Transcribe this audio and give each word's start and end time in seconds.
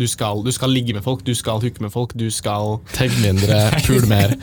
Du 0.00 0.06
skal, 0.06 0.40
du 0.44 0.52
skal 0.52 0.70
ligge 0.70 0.94
med 0.96 1.02
folk, 1.02 1.26
du 1.26 1.34
skal 1.34 1.52
hooke 1.52 1.82
med 1.84 1.90
folk, 1.90 2.10
du 2.20 2.30
skal 2.30 2.78
Tenk 2.92 3.12
mindre, 3.20 3.68
pul 3.86 4.08
mer. 4.08 4.32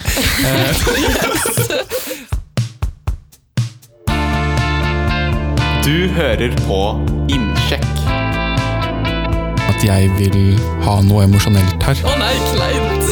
Du 5.88 6.08
hører 6.08 6.51
på 6.67 6.80
Innsjekk. 7.32 7.93
At 9.70 9.86
jeg 9.86 10.12
vil 10.20 10.59
ha 10.84 10.98
noe 11.07 11.23
emosjonelt 11.23 11.85
her. 11.87 11.95
Å 12.03 12.15
nei, 12.19 12.35
kleint! 12.51 13.07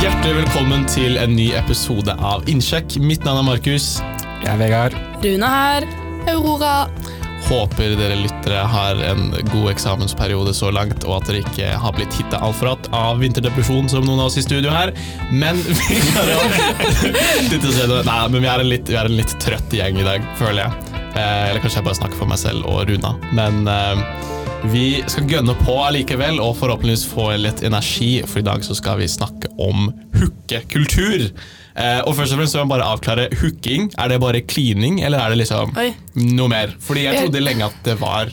Hjertelig 0.00 0.34
velkommen 0.40 0.88
til 0.88 1.20
en 1.20 1.36
ny 1.36 1.52
episode 1.60 2.16
av 2.16 2.48
Innsjekk. 2.48 2.96
Mitt 3.04 3.28
navn 3.28 3.44
er 3.44 3.50
Markus. 3.52 3.98
Jeg 4.46 4.54
er 4.54 4.60
Vegard. 4.60 4.94
Rune 5.24 5.48
her. 5.50 5.84
Aurora. 6.30 6.86
Håper 7.48 7.96
dere 7.98 8.14
lyttere 8.20 8.60
har 8.70 9.00
en 9.02 9.32
god 9.50 9.72
eksamensperiode 9.72 10.52
så 10.54 10.70
langt, 10.74 11.02
og 11.02 11.16
at 11.16 11.26
dere 11.26 11.40
ikke 11.42 11.72
har 11.82 11.92
blitt 11.96 12.14
hitta 12.14 12.38
altfor 12.46 12.66
hardt 12.70 12.86
av 12.94 13.18
vinterdepresjon 13.22 13.90
som 13.90 14.06
noen 14.06 14.20
av 14.22 14.26
oss 14.30 14.38
i 14.38 14.44
studio 14.46 14.70
her. 14.70 14.94
Men 15.34 15.58
vi. 15.66 15.98
Nei, 18.06 18.22
men 18.30 18.38
vi 18.38 18.46
er, 18.46 18.62
en 18.62 18.70
litt, 18.70 18.86
vi 18.86 18.94
er 18.98 19.10
en 19.10 19.18
litt 19.18 19.34
trøtt 19.42 19.70
gjeng 19.74 19.98
i 19.98 20.06
dag, 20.06 20.22
føler 20.38 20.62
jeg. 20.62 20.70
Eh, 21.16 21.50
eller 21.50 21.60
kanskje 21.64 21.80
jeg 21.80 21.88
bare 21.90 22.00
snakker 22.04 22.18
for 22.22 22.30
meg 22.30 22.38
selv 22.38 22.70
og 22.70 22.86
Runa. 22.86 23.16
Men 23.34 23.66
eh, 23.66 23.98
vi 24.70 25.02
skal 25.10 25.26
gønne 25.30 25.54
på 25.66 25.74
allikevel, 25.88 26.38
og 26.42 26.54
forhåpentligvis 26.62 27.06
få 27.10 27.32
litt 27.42 27.60
energi, 27.66 28.22
for 28.30 28.38
i 28.44 28.46
dag 28.46 28.62
så 28.66 28.74
skal 28.78 29.02
vi 29.02 29.10
snakke 29.10 29.45
om 29.58 29.90
hookekultur. 30.16 31.28
Eh, 31.76 32.00
og 32.06 32.16
først 32.16 32.32
og 32.32 32.40
fremst 32.40 32.56
så 32.56 32.62
må 32.62 32.64
jeg 32.64 32.72
bare 32.72 32.88
avklare 32.94 33.28
hooking. 33.42 33.90
Er 34.00 34.12
det 34.12 34.20
bare 34.22 34.40
klining, 34.48 35.02
eller 35.04 35.20
er 35.20 35.34
det 35.34 35.42
liksom 35.44 35.76
Oi. 35.76 35.90
noe 36.24 36.48
mer? 36.52 36.74
Fordi 36.80 37.06
jeg 37.06 37.22
trodde 37.24 37.44
lenge 37.44 37.68
at 37.68 37.78
det 37.84 37.98
var 38.00 38.32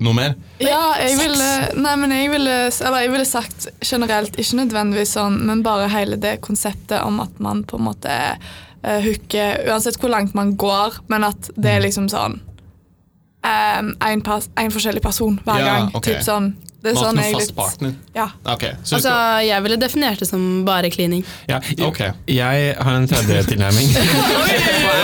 noe 0.00 0.16
mer. 0.16 0.36
Ja, 0.64 0.94
jeg 1.00 1.18
ville, 1.20 1.48
nei, 1.76 1.94
men 2.00 2.14
jeg 2.16 2.30
ville, 2.32 2.56
eller 2.72 3.04
jeg 3.04 3.12
ville 3.12 3.28
sagt 3.28 3.68
generelt, 3.84 4.38
ikke 4.40 4.62
nødvendigvis 4.62 5.12
sånn, 5.18 5.36
men 5.44 5.64
bare 5.66 5.90
hele 5.92 6.16
det 6.20 6.38
konseptet 6.44 7.02
om 7.04 7.20
at 7.20 7.36
man 7.42 7.66
på 7.68 7.76
en 7.76 7.84
måte 7.90 8.14
uh, 8.16 9.00
hooker 9.04 9.60
uansett 9.68 10.00
hvor 10.00 10.12
langt 10.14 10.32
man 10.38 10.54
går, 10.60 11.02
men 11.12 11.28
at 11.28 11.52
det 11.56 11.76
er 11.76 11.84
liksom 11.84 12.08
sånn 12.12 12.40
um, 13.44 13.92
en, 14.00 14.24
pers 14.24 14.48
en 14.56 14.72
forskjellig 14.72 15.04
person 15.04 15.38
hver 15.44 15.60
Ja, 15.60 15.68
gang. 15.68 15.92
Okay. 15.94 16.16
Typ 16.16 16.26
sånn. 16.26 16.52
Det 16.80 16.92
er 16.92 16.96
sånn 16.96 17.18
jeg 17.20 17.34
fast 17.34 17.50
litt 17.50 17.56
partner. 17.56 17.90
Ja. 18.16 18.28
Ok, 18.48 18.62
så 18.88 18.96
Altså, 18.96 19.12
jeg 19.44 19.62
ville 19.66 19.76
definert 19.80 20.22
det 20.22 20.28
som 20.30 20.44
bare 20.64 20.88
klining. 20.92 21.24
Ja, 21.50 21.58
Ok. 21.84 22.00
Jeg 22.30 22.74
har 22.80 22.94
en 22.96 23.08
tredje 23.10 23.42
tilnærming. 23.50 23.90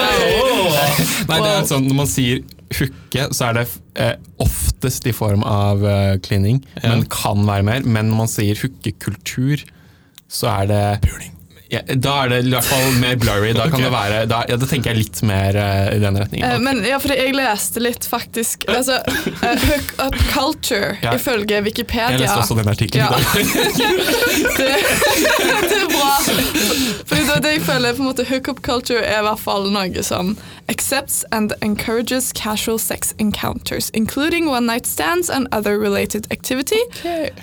Nei, 1.28 1.38
det 1.42 1.50
er 1.52 1.66
sånn, 1.68 1.86
Når 1.90 1.98
man 1.98 2.08
sier 2.10 2.42
hooke, 2.76 3.26
så 3.36 3.48
er 3.50 3.58
det 3.60 3.64
eh, 4.02 4.14
oftest 4.42 5.06
i 5.06 5.12
form 5.14 5.44
av 5.46 5.84
eh, 5.86 6.16
klining, 6.24 6.62
Ja. 6.82 6.90
men 6.94 7.04
kan 7.12 7.44
være 7.46 7.62
mer. 7.66 7.84
Men 7.86 8.10
når 8.10 8.20
man 8.24 8.30
sier 8.32 8.58
hookekultur, 8.60 9.62
så 10.28 10.50
er 10.62 10.70
det 10.72 10.82
Ja, 11.68 11.80
da 11.82 12.12
er 12.24 12.28
det 12.30 12.36
i 12.46 12.50
hvert 12.52 12.68
fall 12.68 12.92
mer 13.00 13.16
blurry. 13.18 13.50
Da, 13.56 13.64
kan 13.66 13.80
Ok. 13.80 13.84
det 13.86 13.90
være, 13.90 14.20
da, 14.30 14.42
ja, 14.48 14.56
da 14.56 14.68
tenker 14.70 14.92
jeg 14.92 15.00
litt 15.00 15.22
mer 15.26 15.56
uh, 15.58 15.96
i 15.96 15.98
den 16.02 16.18
retningen. 16.20 16.46
Eh, 16.46 16.60
men 16.62 16.82
ja, 16.86 17.00
fordi 17.02 17.16
jeg 17.18 17.34
leste 17.34 17.82
litt, 17.82 18.06
faktisk. 18.06 18.68
Altså, 18.70 19.00
uh, 19.02 19.66
hook 19.66 19.94
up 20.06 20.18
culture, 20.30 20.94
Ja. 21.02 21.16
ifølge 21.18 21.58
jeg 21.58 22.20
leste 22.20 22.38
også 22.38 22.54
den 22.60 22.68
artikkelen. 22.70 23.06
Ja. 23.06 23.18
i 23.18 23.22
dag. 23.34 23.46
det, 24.58 24.70
det 25.66 25.80
er 25.80 25.88
bra. 25.90 26.12
For 27.06 27.16
det, 27.16 27.42
det 27.42 27.52
jeg 27.56 27.62
føler 27.66 27.96
på 27.96 28.02
en 28.02 28.08
måte 28.10 28.24
Hookup 28.28 28.62
culture 28.62 29.02
er 29.02 29.20
i 29.20 29.26
hvert 29.26 29.42
fall 29.42 29.68
noe 29.74 30.02
som 30.06 30.36
accepts 30.68 31.24
and 31.32 31.52
encourages 31.62 32.32
casual 32.32 32.78
sex 32.78 33.14
encounters, 33.18 33.90
including 33.94 34.48
one 34.48 34.66
night 34.66 34.86
stands 34.86 35.30
and 35.30 35.46
other 35.52 35.78
related 35.78 36.26
activity, 36.30 36.80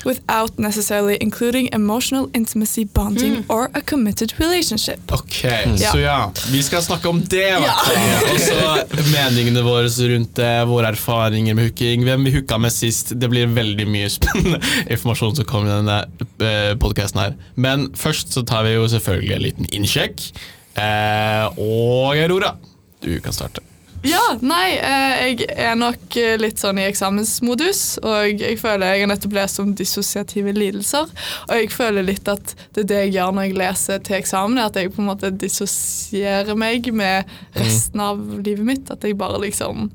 without 0.05 0.57
necessarily 0.59 1.17
including 1.21 1.69
emotional 1.73 2.29
intimacy, 2.33 2.83
bonding, 2.83 3.45
or 3.49 3.69
a 3.73 3.81
committed 4.13 4.39
relationship. 4.39 5.11
Ok, 5.11 5.43
mm. 5.65 5.77
så 5.77 5.99
ja, 5.99 6.31
vi 6.51 6.63
skal 6.63 6.83
snakke 6.83 7.09
om 7.09 7.21
det. 7.25 7.49
Ja. 7.49 7.73
Og 8.33 8.39
så 8.39 9.01
meningene 9.11 9.61
våre 9.61 9.87
rundt 9.87 10.35
det, 10.35 10.65
våre 10.69 10.91
erfaringer 10.93 11.55
med 11.55 11.69
hooking, 11.69 12.03
hvem 12.03 12.25
vi 12.27 12.35
hooka 12.37 12.57
med 12.57 12.73
sist. 12.73 13.13
Det 13.15 13.29
blir 13.29 13.47
veldig 13.47 13.87
mye 13.89 14.09
spennende 14.09 14.61
informasjon 14.93 15.35
som 15.39 15.49
kommer 15.49 15.71
i 15.71 15.79
denne 15.81 16.77
podkasten 16.81 17.23
her. 17.23 17.37
Men 17.55 17.89
først 17.97 18.33
så 18.33 18.45
tar 18.45 18.67
vi 18.67 18.75
jo 18.77 18.87
selvfølgelig 18.91 19.35
en 19.35 19.45
liten 19.47 19.69
innsjekk. 19.73 20.25
Eh, 20.73 21.45
og 21.61 22.17
Aurora, 22.17 22.55
du 23.03 23.15
kan 23.21 23.35
starte. 23.35 23.72
Ja, 24.03 24.21
nei, 24.43 24.75
eh, 24.83 25.13
jeg 25.23 25.45
er 25.55 25.77
nok 25.79 26.15
eh, 26.19 26.35
litt 26.41 26.59
sånn 26.59 26.81
i 26.81 26.83
eksamensmodus, 26.89 28.01
og 28.03 28.41
jeg 28.41 28.57
føler 28.59 28.97
jeg 28.97 29.05
har 29.05 29.11
nettopp 29.13 29.35
lest 29.37 29.61
om 29.63 29.71
dissosiative 29.79 30.51
lidelser, 30.57 31.07
og 31.47 31.53
jeg 31.55 31.69
føler 31.71 32.03
litt 32.09 32.27
at 32.27 32.51
det 32.75 32.83
er 32.83 32.89
det 32.89 33.01
jeg 33.05 33.13
gjør 33.15 33.35
når 33.37 33.47
jeg 33.47 33.57
leser 33.61 34.01
til 34.03 34.17
eksamen, 34.19 34.59
at 34.59 34.79
jeg 34.79 34.91
på 34.91 34.99
en 34.99 35.07
måte 35.07 35.31
dissosierer 35.31 36.59
meg 36.59 36.89
med 36.91 37.31
resten 37.55 38.03
av 38.03 38.19
livet 38.41 38.67
mitt, 38.67 38.91
at 38.91 39.07
jeg 39.07 39.19
bare 39.19 39.41
liksom 39.45 39.89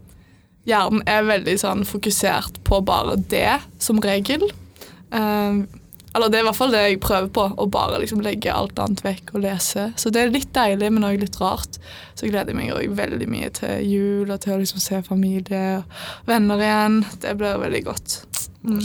Hjernen 0.68 1.00
er 1.08 1.22
veldig 1.24 1.54
sånn 1.62 1.84
fokusert 1.88 2.58
på 2.68 2.82
bare 2.84 3.14
det, 3.32 3.54
som 3.80 4.02
regel. 4.04 4.42
Eh, 5.16 5.60
eller 6.14 6.30
det 6.30 6.38
er 6.38 6.44
i 6.44 6.48
hvert 6.48 6.56
fall 6.56 6.72
det 6.72 6.84
jeg 6.84 7.00
prøver 7.04 7.28
på, 7.34 7.44
å 7.52 7.66
bare 7.72 7.98
liksom 8.02 8.22
legge 8.24 8.52
alt 8.52 8.78
annet 8.80 9.02
vekk 9.04 9.34
og 9.34 9.42
lese. 9.44 9.88
Så 10.00 10.12
det 10.14 10.22
er 10.22 10.32
litt 10.32 10.52
deilig, 10.56 10.88
men 10.94 11.04
også 11.06 11.24
litt 11.24 11.40
rart. 11.42 11.80
Så 12.14 12.26
jeg 12.26 12.32
gleder 12.32 12.56
meg 12.56 12.72
også 12.74 12.94
veldig 12.98 13.28
mye 13.30 13.50
til 13.58 13.84
jul 13.84 14.32
og 14.32 14.40
til 14.44 14.56
å 14.56 14.62
liksom 14.62 14.82
se 14.82 15.02
familie 15.06 15.66
og 15.82 16.00
venner 16.30 16.64
igjen. 16.64 17.02
Det 17.22 17.36
blir 17.38 17.60
veldig 17.60 17.84
godt. 17.90 18.22
Mm. 18.64 18.80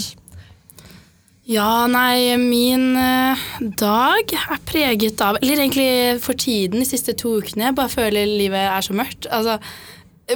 Ja, 1.43 1.87
nei, 1.91 2.37
min 2.39 2.93
eh, 2.95 3.41
dag 3.75 4.31
er 4.31 4.61
preget 4.63 5.19
av 5.19 5.35
Eller 5.41 5.59
egentlig 5.59 6.21
for 6.23 6.39
tiden, 6.39 6.79
de 6.79 6.87
siste 6.87 7.17
to 7.19 7.33
ukene. 7.41 7.67
Jeg 7.67 7.75
bare 7.75 7.91
føler 7.91 8.29
livet 8.29 8.63
er 8.63 8.85
så 8.85 8.95
mørkt. 8.95 9.27
Altså, 9.27 9.57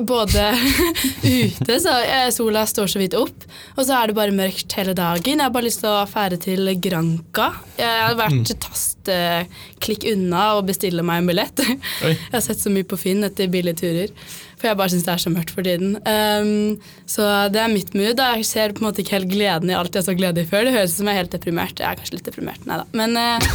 både 0.01 0.43
ute, 1.23 1.79
så 1.79 1.93
eh, 2.03 2.29
sola 2.35 2.65
står 2.67 2.89
så 2.91 2.99
vidt 2.99 3.15
opp, 3.17 3.45
og 3.77 3.85
så 3.87 3.95
er 3.97 4.09
det 4.09 4.17
bare 4.17 4.35
mørkt 4.35 4.75
hele 4.77 4.95
dagen. 4.97 5.37
Jeg 5.39 5.45
har 5.45 5.53
bare 5.53 5.67
lyst 5.69 5.81
til 5.83 5.91
å 5.93 6.03
fære 6.09 6.39
til 6.43 6.73
Granca. 6.83 7.49
Jeg 7.79 8.01
har 8.03 8.17
vært 8.19 8.51
tasteklikk 8.65 10.07
unna 10.11 10.49
og 10.57 10.67
bestille 10.67 11.05
meg 11.07 11.23
en 11.23 11.31
billett. 11.31 11.63
Oi. 12.03 12.13
Jeg 12.17 12.35
har 12.35 12.43
sett 12.43 12.61
så 12.63 12.73
mye 12.73 12.87
på 12.87 12.99
Finn 12.99 13.23
etter 13.27 13.51
billige 13.53 13.81
turer, 13.85 14.13
for 14.57 14.69
jeg 14.71 14.77
bare 14.79 14.89
syns 14.89 15.03
det 15.05 15.11
er 15.13 15.21
så 15.21 15.29
mørkt 15.29 15.51
for 15.53 15.65
tiden. 15.67 15.97
Um, 16.01 16.79
så 17.09 17.25
det 17.53 17.59
er 17.61 17.69
mitt 17.69 17.91
mood. 17.93 18.15
da. 18.17 18.31
Jeg 18.39 18.47
ser 18.49 18.73
på 18.73 18.81
en 18.81 18.87
måte 18.87 19.03
ikke 19.03 19.17
helt 19.19 19.29
gleden 19.29 19.69
i 19.69 19.75
alt 19.77 19.93
jeg 19.93 20.07
så 20.07 20.15
glede 20.17 20.41
i 20.41 20.49
før. 20.49 20.65
Det 20.65 20.73
høres 20.73 20.95
ut 20.95 21.01
som 21.01 21.09
jeg 21.11 21.13
er 21.17 21.21
helt 21.21 21.35
deprimert. 21.35 21.77
Jeg 21.77 21.87
er 21.87 21.99
kanskje 21.99 22.17
litt 22.17 22.29
deprimert, 22.29 22.65
nei 22.69 22.79
da. 22.81 22.87
Men 22.97 23.13
uh, 23.21 23.49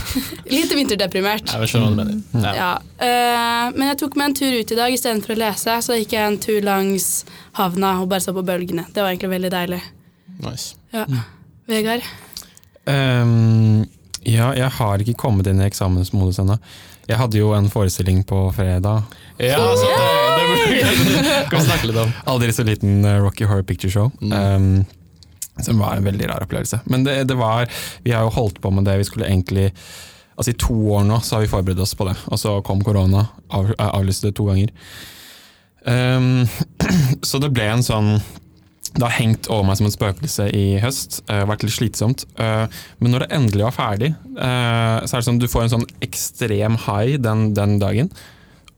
litt 0.53 0.75
vinterdeprimert. 0.79 1.51
Jeg 1.51 1.73
skjønner 1.73 1.91
hva 1.91 2.07
du 2.07 2.13
mener. 2.15 2.47
Ja. 2.47 2.53
Ja. 2.61 2.71
eh, 3.03 3.73
men 3.75 3.91
jeg 3.91 3.99
tok 4.05 4.19
meg 4.21 4.31
en 4.31 4.37
tur 4.39 4.55
ut 4.55 4.75
i 4.77 4.79
dag 4.79 4.95
istedenfor 4.95 5.35
å 5.35 5.41
lese. 5.43 5.79
Så 5.89 5.99
gikk 5.99 6.15
jeg 6.15 6.29
en 6.29 6.39
tur 6.43 6.61
langs 6.67 7.09
havna 7.59 7.97
og 8.03 8.11
bare 8.13 8.23
så 8.25 8.35
på 8.37 8.47
bølgene. 8.47 8.87
Det 8.95 9.03
var 9.03 9.11
egentlig 9.11 9.35
veldig 9.35 9.53
deilig. 9.57 9.83
Nice. 10.43 10.77
Ja. 10.95 11.07
Vegard? 11.71 12.07
Um, 12.87 13.83
ja, 14.27 14.53
jeg 14.55 14.71
har 14.79 15.03
ikke 15.03 15.19
kommet 15.19 15.51
inn 15.51 15.61
i 15.63 15.67
eksamensmodus 15.67 16.39
ennå. 16.43 16.59
Jeg 17.11 17.19
hadde 17.19 17.39
jo 17.41 17.51
en 17.57 17.67
forestilling 17.71 18.23
på 18.27 18.45
fredag. 18.55 19.03
Ja, 19.43 19.59
så 19.59 19.89
det, 19.89 19.97
kan 21.51 21.59
vi 21.59 21.67
snakke 21.67 21.91
litt 21.91 22.01
om. 22.03 22.13
Aldri 22.33 22.53
så 22.53 22.67
liten 22.67 23.05
eh, 23.05 23.21
Rocky 23.23 23.49
Horror 23.49 23.67
Picture 23.67 23.93
Show. 23.93 24.11
Mm. 24.21 24.33
Um, 24.33 25.03
som 25.61 25.79
var 25.79 25.97
en 25.97 26.05
veldig 26.05 26.29
rar 26.31 26.45
opplevelse. 26.47 26.81
Men 26.85 27.05
det, 27.05 27.25
det 27.29 27.37
var 27.37 27.69
Vi 28.03 28.13
har 28.13 28.25
jo 28.25 28.33
holdt 28.33 28.61
på 28.63 28.71
med 28.73 28.87
det 28.89 28.97
vi 29.03 29.09
skulle 29.09 29.29
egentlig 29.29 29.71
Altså 30.33 30.55
I 30.55 30.59
to 30.59 30.75
år 30.97 31.05
nå 31.05 31.21
så 31.21 31.37
har 31.37 31.45
vi 31.45 31.51
forberedt 31.53 31.83
oss 31.85 31.93
på 31.95 32.07
det, 32.09 32.15
og 32.33 32.39
så 32.41 32.55
kom 32.65 32.81
korona. 32.83 33.27
Av, 33.53 33.69
avlyste 33.77 34.31
det 34.31 34.37
to 34.39 34.47
ganger. 34.49 34.71
Um, 35.85 36.49
så 37.29 37.41
det 37.43 37.51
ble 37.53 37.67
en 37.69 37.85
sånn 37.85 38.15
Det 38.95 39.03
har 39.03 39.13
hengt 39.17 39.49
over 39.51 39.67
meg 39.69 39.77
som 39.79 39.89
et 39.91 39.95
spøkelse 39.95 40.49
i 40.57 40.65
høst. 40.83 41.21
Uh, 41.29 41.45
vært 41.51 41.67
litt 41.67 41.77
slitsomt. 41.77 42.25
Uh, 42.41 42.65
men 42.99 43.13
når 43.13 43.27
det 43.27 43.31
endelig 43.37 43.67
var 43.69 43.77
ferdig, 43.77 44.11
uh, 44.39 45.05
så 45.05 45.15
er 45.15 45.21
det 45.21 45.27
sånn 45.29 45.43
du 45.43 45.51
får 45.53 45.67
en 45.67 45.75
sånn 45.77 45.89
ekstrem 46.05 46.81
high 46.89 47.21
den, 47.23 47.51
den 47.57 47.77
dagen. 47.83 48.11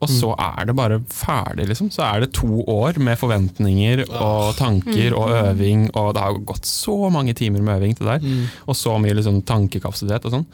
Og 0.05 0.13
så 0.13 0.31
er 0.37 0.69
det 0.69 0.77
bare 0.79 1.01
ferdig, 1.11 1.67
liksom. 1.73 1.91
Så 1.95 2.05
er 2.07 2.21
det 2.25 2.33
to 2.37 2.63
år 2.71 3.01
med 3.03 3.19
forventninger 3.21 4.05
og 4.21 4.55
tanker 4.61 5.17
og 5.19 5.33
øving, 5.41 5.89
og 5.97 6.13
det 6.17 6.23
har 6.25 6.39
gått 6.53 6.69
så 6.69 7.11
mange 7.11 7.35
timer 7.35 7.65
med 7.65 7.81
øving 7.81 7.97
til 7.99 8.07
det 8.07 8.21
der. 8.21 8.49
Og 8.69 8.77
så 8.77 8.95
mye 9.01 9.17
liksom, 9.17 9.43
tankekapasitet 9.49 10.29
og 10.29 10.37
sånn. 10.39 10.47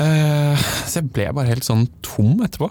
Eh, 0.00 0.56
så 0.88 1.00
jeg 1.02 1.10
ble 1.12 1.28
bare 1.36 1.50
helt 1.52 1.66
sånn 1.66 1.84
tom 2.06 2.38
etterpå. 2.46 2.70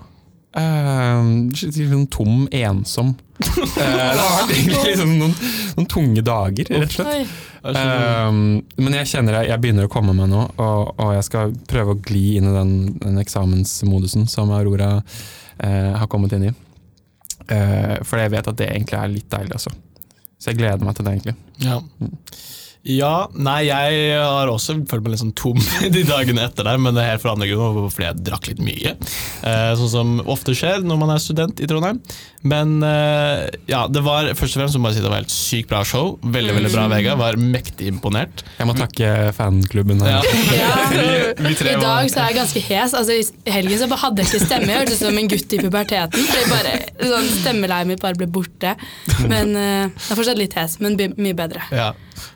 Sånn 0.52 2.08
tom, 2.12 2.48
ensom. 2.52 3.14
uh, 3.42 3.62
det 3.76 3.86
har 3.86 4.18
vært 4.20 4.54
egentlig 4.58 4.82
liksom 4.90 5.14
noen, 5.20 5.36
noen 5.78 5.90
tunge 5.90 6.24
dager, 6.28 6.72
rett 6.76 6.90
og 6.92 6.98
slett. 6.98 7.38
Um, 7.62 8.42
men 8.82 8.98
jeg 8.98 9.12
kjenner 9.12 9.40
jeg, 9.40 9.52
jeg 9.52 9.64
begynner 9.64 9.88
å 9.88 9.94
komme 9.94 10.16
meg 10.18 10.32
nå, 10.32 10.48
og, 10.58 10.92
og 10.98 11.14
jeg 11.16 11.28
skal 11.30 11.54
prøve 11.70 11.96
å 11.96 12.02
gli 12.02 12.26
inn 12.40 12.50
i 12.50 12.56
den, 12.56 12.74
den 13.04 13.22
eksamensmodusen 13.22 14.28
som 14.32 14.54
Aurora 14.56 14.98
har 15.62 16.08
kommet 16.10 16.34
inn 16.34 16.48
i. 16.48 16.52
For 17.46 18.18
jeg 18.18 18.32
vet 18.34 18.48
at 18.50 18.58
det 18.58 18.72
egentlig 18.72 18.98
er 18.98 19.12
litt 19.12 19.28
deilig, 19.30 19.60
altså. 19.60 19.76
Så 20.42 20.50
jeg 20.50 20.58
gleder 20.58 20.82
meg 20.88 20.98
til 20.98 21.06
det, 21.06 21.14
egentlig. 21.20 21.36
Ja. 21.62 21.78
Ja, 22.88 23.28
nei, 23.38 23.68
jeg 23.68 24.16
har 24.18 24.50
også 24.50 24.74
følt 24.90 25.04
meg 25.06 25.14
litt 25.14 25.22
sånn 25.22 25.36
tom 25.38 25.60
de 25.96 26.02
dagene 26.08 26.48
etter 26.48 26.66
der, 26.66 26.80
men 26.82 26.98
det 26.98 27.04
er 27.04 27.14
helt 27.14 27.22
for 27.24 27.36
andre 27.36 27.50
grunner, 27.52 27.90
fordi 27.94 28.08
jeg 28.08 28.24
drakk 28.26 28.50
litt 28.50 28.64
mye. 28.66 28.96
Eh, 29.46 29.72
sånn 29.78 29.92
som 29.92 30.14
ofte 30.26 30.56
skjer 30.58 30.82
når 30.82 31.02
man 31.04 31.14
er 31.14 31.22
student 31.22 31.62
i 31.62 31.70
Trondheim. 31.70 32.02
Men 32.42 32.80
eh, 32.82 33.44
ja, 33.70 33.84
det 33.86 34.02
var 34.02 34.32
først 34.34 34.58
og 34.58 34.64
fremst 34.64 34.80
må 34.82 34.90
jeg 34.90 34.98
si 34.98 35.04
det 35.06 35.12
var 35.12 35.22
helt 35.22 35.34
sykt 35.34 35.70
bra 35.70 35.84
show. 35.86 36.16
Veldig, 36.26 36.56
veldig 36.58 36.72
bra, 36.74 36.88
Vega. 36.90 37.14
Var 37.20 37.38
mektig 37.38 37.92
imponert. 37.92 38.42
Jeg 38.58 38.70
må 38.70 38.74
takke 38.78 39.12
fanklubben. 39.38 40.02
her. 40.02 40.18
Ja. 40.18 40.22
Ja. 40.62 40.72
Vi, 41.42 41.54
vi 41.56 41.70
I 41.72 41.78
dag 41.80 42.10
så 42.12 42.20
er 42.22 42.32
jeg 42.32 42.36
ganske 42.38 42.62
hes. 42.66 42.94
Altså, 42.98 43.16
I 43.16 43.54
helgen 43.54 43.80
så 43.80 43.88
hadde 44.02 44.22
jeg 44.24 44.30
ikke 44.30 44.46
stemme. 44.46 44.68
Jeg 44.72 44.82
hørtes 44.82 45.00
ut 45.00 45.06
som 45.08 45.20
en 45.22 45.30
gutt 45.32 45.54
i 45.56 45.60
puberteten. 45.62 46.26
Så 46.28 46.42
bare, 46.52 46.74
sånn, 47.00 47.30
Stemmeleiet 47.42 47.90
mitt 47.90 48.02
bare 48.04 48.18
ble 48.20 48.28
borte. 48.32 48.74
Men 49.30 49.56
eh, 49.56 49.86
jeg 49.88 50.12
er 50.12 50.20
fortsatt 50.20 50.40
litt 50.42 50.58
hes, 50.58 50.78
men 50.84 50.98
mye 51.18 51.38
bedre. 51.38 51.64
Ja. 51.74 51.92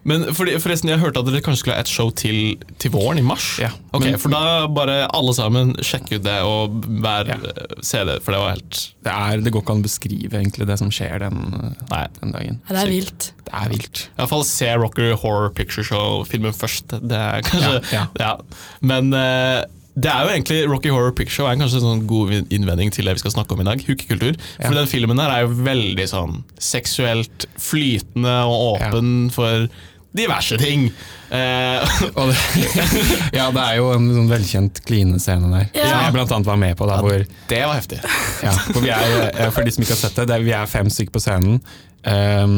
Men 0.07 0.25
fordi, 0.35 0.53
forresten, 0.61 0.89
jeg 0.91 0.99
hørte 1.01 1.19
at 1.21 1.25
dere 1.29 1.41
kanskje 1.45 1.61
skulle 1.63 1.75
ha 1.77 1.83
et 1.85 1.91
show 1.91 2.09
til, 2.11 2.57
til 2.81 2.91
våren, 2.93 3.17
i 3.17 3.25
mars. 3.25 3.47
Ja, 3.61 3.69
Ok, 3.95 4.03
men- 4.03 4.17
For 4.19 4.29
da 4.29 4.67
bare 4.67 5.07
alle 5.15 5.33
sammen 5.33 5.73
sjekk 5.79 6.11
ut 6.17 6.23
det 6.23 6.37
og 6.43 6.81
vær, 7.03 7.27
Ja. 7.27 7.37
se 7.81 8.03
det, 8.05 8.21
for 8.23 8.31
det 8.35 8.39
var 8.41 8.49
helt 8.55 8.79
Det, 9.03 9.11
er, 9.11 9.37
det 9.41 9.51
går 9.53 9.61
ikke 9.63 9.71
an 9.75 9.83
å 9.83 9.87
beskrive 9.87 10.31
egentlig 10.41 10.67
det 10.67 10.77
som 10.79 10.89
skjer 10.91 11.19
den, 11.19 11.75
Nei. 11.91 12.07
den 12.21 12.31
dagen. 12.33 12.59
Ja, 12.69 12.75
det 12.75 12.83
er 12.83 12.91
vilt. 12.91 13.31
Det 13.45 13.53
er 13.53 13.69
vilt. 13.69 14.07
I 14.17 14.21
hvert 14.21 14.29
fall 14.29 14.43
se 14.43 14.73
Rocker 14.75 15.15
Horror 15.15 15.49
Picture 15.55 15.83
Show-filmen 15.85 16.53
først. 16.53 16.87
Det 17.07 17.11
er 17.17 17.41
kanskje 17.41 17.93
Ja, 17.93 18.07
ja. 18.19 18.35
Men 18.81 19.13
uh, 19.13 19.63
det 19.95 20.11
er 20.11 20.25
jo 20.25 20.33
egentlig 20.33 20.67
Rocky 20.67 20.89
Horror 20.91 21.13
Picture 21.15 21.31
Show 21.37 21.47
er 21.47 21.55
kanskje 21.55 21.77
en 21.79 21.85
sånn 21.85 22.05
god 22.09 22.51
innvending 22.51 22.91
til 22.91 23.05
det 23.05 23.13
vi 23.15 23.19
skal 23.23 23.31
snakke 23.31 23.53
om 23.55 23.61
i 23.61 23.63
dag. 23.69 23.79
Hukekultur. 23.87 24.35
For 24.59 24.73
Ja. 24.73 24.81
den 24.81 24.87
filmen 24.91 25.17
her 25.21 25.31
er 25.31 25.45
jo 25.47 25.53
veldig 25.63 26.07
sånn 26.11 26.43
seksuelt 26.59 27.45
flytende 27.57 28.35
og 28.49 28.75
åpen 28.81 29.31
for 29.31 29.69
diverse 30.15 30.57
ting. 30.61 30.89
Uh, 31.25 31.81
ja, 33.33 33.47
det 33.49 33.61
er 33.63 33.79
jo 33.79 33.87
en 33.95 34.03
sånn 34.13 34.27
velkjent 34.29 34.77
klinescene 34.85 35.47
der, 35.49 35.63
Ja. 35.73 35.87
som 35.89 36.03
jeg 36.03 36.13
blant 36.13 36.33
annet 36.35 36.47
var 36.51 36.59
med 36.61 36.77
på. 36.77 36.85
Der, 36.85 37.01
hvor, 37.01 37.23
det 37.49 37.61
var 37.65 37.73
heftig. 37.79 37.97
ja, 38.45 38.53
for, 38.53 38.77
vi 38.83 38.91
er, 38.93 39.15
eh, 39.31 39.49
for 39.51 39.65
de 39.65 39.73
som 39.73 39.83
ikke 39.83 39.95
har 39.95 40.01
sett 40.03 40.19
det, 40.21 40.27
det 40.29 40.35
er, 40.37 40.45
vi 40.45 40.53
er 40.53 40.69
fem 40.69 40.91
stykker 40.93 41.15
på 41.17 41.23
scenen. 41.25 41.57
Um, 42.05 42.55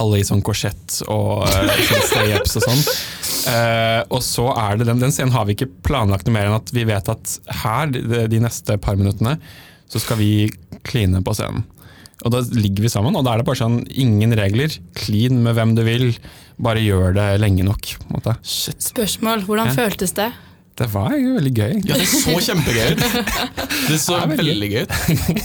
alle 0.00 0.22
i 0.22 0.26
sånn 0.26 0.42
korsett 0.46 1.00
og 1.10 1.44
uh, 1.50 1.74
sånn 1.90 2.06
stay-ups 2.12 2.56
og 2.60 2.66
sånn. 2.68 2.86
Uh, 3.50 4.00
og 4.14 4.22
så 4.24 4.46
er 4.54 4.78
det 4.78 4.88
den, 4.92 5.02
den 5.02 5.12
scenen 5.18 5.34
har 5.34 5.50
vi 5.50 5.58
ikke 5.58 5.72
planlagt 5.90 6.30
noe 6.30 6.38
mer 6.38 6.52
enn 6.52 6.56
at 6.62 6.70
vi 6.78 6.86
vet 6.88 7.10
at 7.10 7.36
her, 7.64 7.90
de, 7.90 8.24
de 8.30 8.42
neste 8.46 8.78
par 8.86 8.96
minuttene, 9.02 9.34
så 9.90 10.00
skal 10.02 10.22
vi 10.22 10.32
kline 10.86 11.20
på 11.26 11.34
scenen. 11.36 11.66
Og 12.24 12.32
da 12.32 12.40
ligger 12.56 12.86
vi 12.86 12.88
sammen, 12.92 13.14
og 13.18 13.24
da 13.26 13.34
er 13.34 13.42
det 13.42 13.46
bare 13.50 13.60
sånn 13.60 13.82
ingen 13.92 14.32
regler. 14.38 14.72
Clean 14.96 15.42
med 15.44 15.54
hvem 15.58 15.74
du 15.76 15.82
vil, 15.84 16.08
bare 16.58 16.80
gjør 16.80 17.12
det 17.18 17.28
lenge 17.42 17.64
nok. 17.66 17.80
på 18.00 18.08
en 18.08 18.16
måte. 18.18 18.36
Shit. 18.42 18.80
Spørsmål. 18.80 19.44
Hvordan 19.44 19.68
Ja. 19.68 19.76
føltes 19.76 20.14
det? 20.16 20.32
Det 20.74 20.88
var 20.90 21.12
jo 21.14 21.36
veldig 21.36 21.52
gøy. 21.54 21.74
Ja, 21.86 21.94
det 21.94 22.06
så 22.10 22.32
kjempegøy 22.34 22.96
ut. 22.96 23.02
Det 23.86 23.98
så 24.02 24.16
Det 24.26 24.32
er 24.34 24.40
veldig 24.40 24.70
gøy 24.72 24.82
ut. 24.82 24.94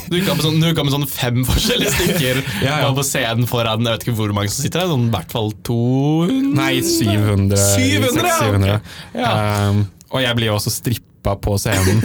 Du 0.10 0.16
gikk 0.18 0.26
med 0.32 0.42
sånn, 0.42 0.58
med 0.64 0.94
sånn 0.96 1.06
fem 1.12 1.44
forskjellige 1.52 1.92
stykker 2.00 2.40
Ja, 2.66 2.80
ja. 2.82 2.90
på 2.98 3.04
scenen 3.06 3.46
foran 3.46 3.86
jeg 3.86 3.94
vet 3.94 4.08
ikke 4.08 4.16
hvor 4.18 4.34
mange 4.34 4.50
som 4.50 4.64
sitter 4.66 4.82
der. 4.82 4.90
Sånn, 4.96 5.06
I 5.06 5.14
hvert 5.14 5.36
fall 5.36 5.52
200 5.70 6.56
Nei, 6.58 6.72
700. 6.82 7.62
700, 7.76 8.26
ja, 8.26 8.40
600. 8.40 8.82
Ja. 9.20 9.36
Um, 9.70 9.84
og 10.10 10.24
jeg 10.26 10.40
blir 10.40 10.50
jo 10.50 10.56
også 10.58 10.74
strippa 10.74 11.06
på 11.24 11.56
scenen, 11.60 12.00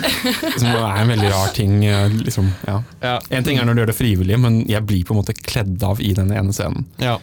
som 0.59 0.69
er 0.75 0.99
en 1.03 1.09
veldig 1.15 1.31
rar 1.33 1.53
ting. 1.55 1.85
eh, 1.87 2.09
Liksom, 2.25 2.49
ja. 2.67 2.81
Ja. 3.01 3.19
En 3.31 3.45
ting 3.45 3.59
er 3.59 3.65
når 3.69 3.75
du 3.75 3.81
gjør 3.85 3.93
det 3.93 3.99
frivillig, 4.01 4.39
men 4.41 4.63
jeg 4.69 4.83
blir 4.87 5.05
på 5.05 5.15
en 5.15 5.21
måte 5.23 5.35
kledd 5.37 5.83
av 5.87 6.01
i 6.03 6.13
den 6.17 6.33
ene 6.35 6.53
scenen. 6.53 6.85
Ja. 6.99 7.19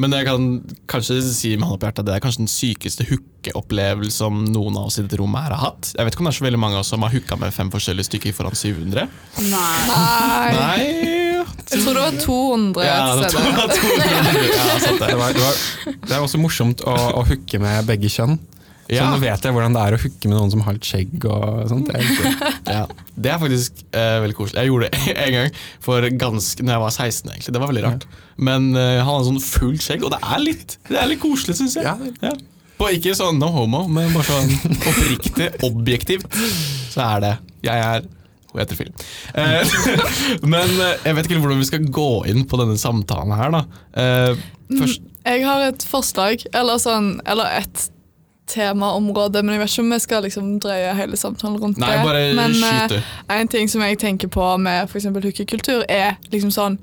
Men 0.00 0.12
jeg 0.16 0.24
kan 0.26 0.44
kanskje 0.88 1.18
si 1.22 1.50
med 1.56 1.68
hånda 1.68 1.78
på 1.82 1.86
hjertet 1.90 2.06
det 2.08 2.14
er 2.16 2.22
kanskje 2.24 2.40
den 2.42 2.48
sykeste 2.50 3.04
hookeopplevelsen 3.10 4.10
som 4.14 4.38
noen 4.48 4.76
av 4.80 4.88
oss 4.88 4.98
i 4.98 5.04
dette 5.04 5.18
rommet 5.20 5.44
her 5.44 5.54
har 5.54 5.70
hatt. 5.70 5.90
Jeg 5.96 6.06
vet 6.08 6.14
ikke 6.16 6.24
om 6.24 6.28
det 6.30 6.32
er 6.34 6.38
så 6.40 6.46
veldig 6.46 6.60
mange 6.62 6.78
av 6.78 6.84
oss 6.84 6.92
som 6.94 7.04
har 7.04 7.12
hooka 7.14 7.36
med 7.40 7.52
fem 7.54 7.70
forskjellige 7.72 8.08
stykker 8.08 8.34
foran 8.36 8.56
700. 8.56 9.06
Nei. 9.50 9.80
Nei. 9.90 10.54
Nei 10.56 10.86
Jeg 11.70 11.82
tror 11.84 11.94
det 11.98 12.02
var 12.06 12.16
200 12.24 12.86
Ja, 12.86 12.96
det 13.20 13.20
var 13.20 13.74
200. 13.76 14.00
Ja, 14.50 14.64
Det, 14.80 14.94
det. 15.06 15.18
var, 15.20 15.36
det, 15.36 15.44
var, 15.44 15.60
det 16.08 16.16
er 16.16 16.24
også 16.24 16.40
morsomt 16.42 16.82
å, 16.82 16.96
å 17.20 17.24
hooke 17.28 17.60
med 17.62 17.86
begge 17.90 18.10
kjønn. 18.10 18.38
Så 18.98 19.06
nå 19.06 19.18
vet 19.22 19.46
jeg 19.46 19.54
hvordan 19.54 19.76
det 19.76 19.82
er 19.86 19.96
å 19.96 20.00
hooke 20.02 20.30
med 20.30 20.34
noen 20.36 20.52
som 20.52 20.62
har 20.66 20.76
litt 20.76 20.88
skjegg. 20.88 21.12
og 21.30 21.68
sånt. 21.70 21.90
Det 21.90 22.00
er. 22.00 22.38
Ja, 22.80 22.84
det 23.14 23.32
er 23.32 23.40
faktisk 23.42 23.82
eh, 23.94 24.16
veldig 24.24 24.36
koselig. 24.38 24.60
Jeg 24.62 24.70
gjorde 24.70 24.90
det 24.90 25.14
en 25.24 25.34
gang 25.36 25.58
for 25.82 26.06
ganske 26.22 26.64
Når 26.64 26.74
jeg 26.74 26.82
var 26.84 26.94
16, 26.94 27.32
egentlig. 27.32 27.54
Det 27.54 27.62
var 27.62 27.72
veldig 27.72 27.84
rart. 27.86 28.06
Men 28.50 28.70
eh, 28.74 29.00
han 29.00 29.10
hadde 29.10 29.28
sånn 29.30 29.42
fullt 29.44 29.84
skjegg, 29.84 30.06
og 30.06 30.14
det 30.14 30.20
er 30.22 30.44
litt 30.44 30.78
Det 30.88 31.00
er 31.00 31.10
litt 31.10 31.22
koselig, 31.22 31.58
syns 31.60 31.76
jeg. 31.78 31.86
Ja. 31.86 31.96
Ja. 32.30 32.34
På 32.80 32.88
ikke 32.94 33.12
sånn 33.16 33.36
no 33.40 33.50
homo, 33.52 33.84
men 33.92 34.14
bare 34.14 34.24
sånn 34.30 34.54
oppriktig, 34.90 35.50
objektivt, 35.66 36.40
så 36.94 37.04
er 37.10 37.26
det 37.26 37.34
Jeg 37.66 37.84
er 37.90 38.08
hun 38.50 38.58
heterofil. 38.64 38.88
Eh, 39.38 39.74
men 40.42 40.72
eh, 40.82 40.96
jeg 41.04 41.16
vet 41.16 41.28
ikke 41.28 41.38
hvordan 41.42 41.60
vi 41.60 41.68
skal 41.68 41.84
gå 41.94 42.08
inn 42.30 42.42
på 42.50 42.58
denne 42.58 42.78
samtalen 42.80 43.36
her, 43.38 43.52
da. 43.54 43.60
Eh, 43.94 44.40
først 44.74 45.04
Jeg 45.28 45.44
har 45.46 45.66
et 45.68 45.84
forslag, 45.86 46.42
eller, 46.50 46.80
sånn, 46.82 47.12
eller 47.30 47.60
et 47.60 47.84
temaområde, 48.50 49.42
men 49.44 49.54
jeg 49.56 49.62
vet 49.62 49.72
ikke 49.72 49.84
om 49.84 49.94
vi 49.94 49.98
skal 50.04 50.24
liksom 50.26 50.50
drøye 50.62 50.94
hele 50.98 51.18
samtalen 51.18 51.58
rundt 51.62 51.78
Nei, 51.80 51.90
det. 51.94 52.04
bare 52.06 52.22
men 52.36 52.56
eh, 52.66 53.10
en 53.38 53.50
ting 53.52 53.70
som 53.70 53.82
jeg 53.86 53.98
tenker 54.02 54.30
på 54.32 54.46
med 54.62 54.90
f.eks. 54.90 55.06
hookekultur, 55.14 55.84
er 55.88 56.16
liksom 56.32 56.52
sånn 56.54 56.78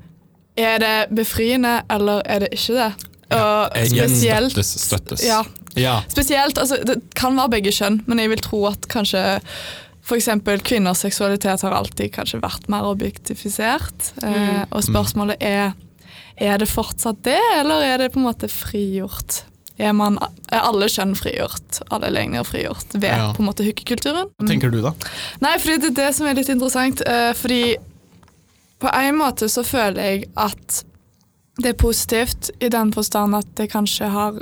Er 0.58 0.80
det 0.82 0.94
befriende, 1.14 1.82
eller 1.90 2.22
er 2.26 2.40
det 2.46 2.48
ikke 2.56 2.74
det? 2.74 3.08
Og 3.36 3.76
spesielt 3.92 4.52
Støttes. 4.56 4.86
støttes. 4.88 5.26
Ja, 5.26 5.42
Ja. 5.78 6.00
Spesielt, 6.10 6.58
altså 6.58 6.80
Det 6.82 6.96
kan 7.14 7.36
være 7.36 7.52
begge 7.58 7.70
kjønn, 7.76 8.00
men 8.08 8.18
jeg 8.18 8.32
vil 8.32 8.40
tro 8.42 8.64
at 8.66 8.88
kanskje 8.90 9.20
f.eks. 10.08 10.28
kvinners 10.64 11.04
seksualitet 11.04 11.62
har 11.62 11.76
alltid 11.76 12.10
kanskje 12.14 12.40
vært 12.40 12.64
mer 12.72 12.88
objektifisert. 12.88 14.14
Eh, 14.24 14.64
og 14.72 14.82
spørsmålet 14.82 15.36
er 15.44 15.76
er 16.38 16.58
det 16.58 16.68
fortsatt 16.70 17.18
det, 17.26 17.38
eller 17.58 17.82
er 17.82 17.98
det 17.98 18.12
på 18.14 18.20
en 18.20 18.28
måte 18.28 18.48
frigjort? 18.48 19.42
Er, 19.78 19.92
man, 19.94 20.18
er 20.50 20.64
alle 20.66 20.88
kjønn 20.90 21.12
frigjort? 21.14 21.80
Alle 21.94 22.08
legninger 22.10 22.42
frigjort 22.44 22.96
ved 22.96 23.08
Ja. 23.12 23.32
på 23.36 23.44
en 23.44 23.46
måte 23.46 23.62
hookekulturen? 23.66 24.30
Hva 24.38 24.48
tenker 24.48 24.70
du, 24.74 24.80
da? 24.82 24.90
Nei, 25.44 25.52
fordi 25.62 25.76
det 25.84 25.90
er 25.92 25.98
det 26.00 26.14
som 26.16 26.26
er 26.26 26.34
litt 26.34 26.48
interessant. 26.50 27.00
eh, 27.06 27.32
fordi 27.38 27.76
på 28.82 28.90
en 28.94 29.16
måte 29.18 29.48
så 29.50 29.62
føler 29.66 30.02
jeg 30.02 30.28
at 30.36 30.82
det 31.58 31.72
er 31.72 31.78
positivt 31.78 32.50
i 32.62 32.68
den 32.70 32.92
forstand 32.94 33.34
at 33.34 33.48
det 33.58 33.72
kanskje 33.72 34.06
har 34.14 34.36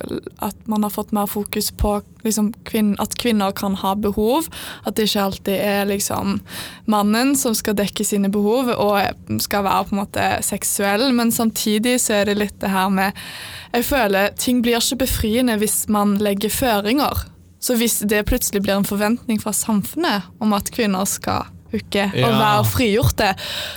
At 0.44 0.56
man 0.68 0.82
har 0.84 0.92
fått 0.92 1.14
mer 1.16 1.26
fokus 1.26 1.70
på 1.72 2.02
liksom, 2.24 2.50
kvinn, 2.68 2.94
at 3.00 3.16
kvinner 3.16 3.54
kan 3.56 3.74
ha 3.80 3.94
behov. 3.94 4.50
At 4.84 4.96
det 4.96 5.08
ikke 5.08 5.22
alltid 5.22 5.54
er 5.54 5.88
liksom 5.88 6.40
mannen 6.84 7.32
som 7.36 7.54
skal 7.56 7.78
dekke 7.78 8.04
sine 8.04 8.28
behov 8.32 8.68
og 8.74 9.40
skal 9.40 9.64
være 9.64 9.88
på 9.88 9.96
en 9.96 10.02
måte 10.02 10.26
seksuell. 10.44 11.08
Men 11.16 11.32
samtidig 11.32 11.96
så 12.04 12.20
er 12.20 12.28
det 12.28 12.36
litt 12.36 12.60
det 12.60 12.74
her 12.74 12.92
med 12.92 13.16
Jeg 13.72 13.84
føler 13.84 14.36
ting 14.36 14.62
blir 14.62 14.76
ikke 14.76 15.04
befriende 15.06 15.56
hvis 15.56 15.86
man 15.88 16.18
legger 16.20 16.52
føringer. 16.52 17.26
Så 17.60 17.78
hvis 17.80 18.02
det 18.04 18.26
plutselig 18.28 18.62
blir 18.62 18.76
en 18.76 18.84
forventning 18.84 19.40
fra 19.40 19.56
samfunnet 19.56 20.28
om 20.40 20.52
at 20.52 20.68
kvinner 20.70 21.08
skal 21.08 21.48
hooke 21.72 22.04
og 22.12 22.20
være 22.22 22.38
være 22.40 22.68
frigjorte, 22.70 23.32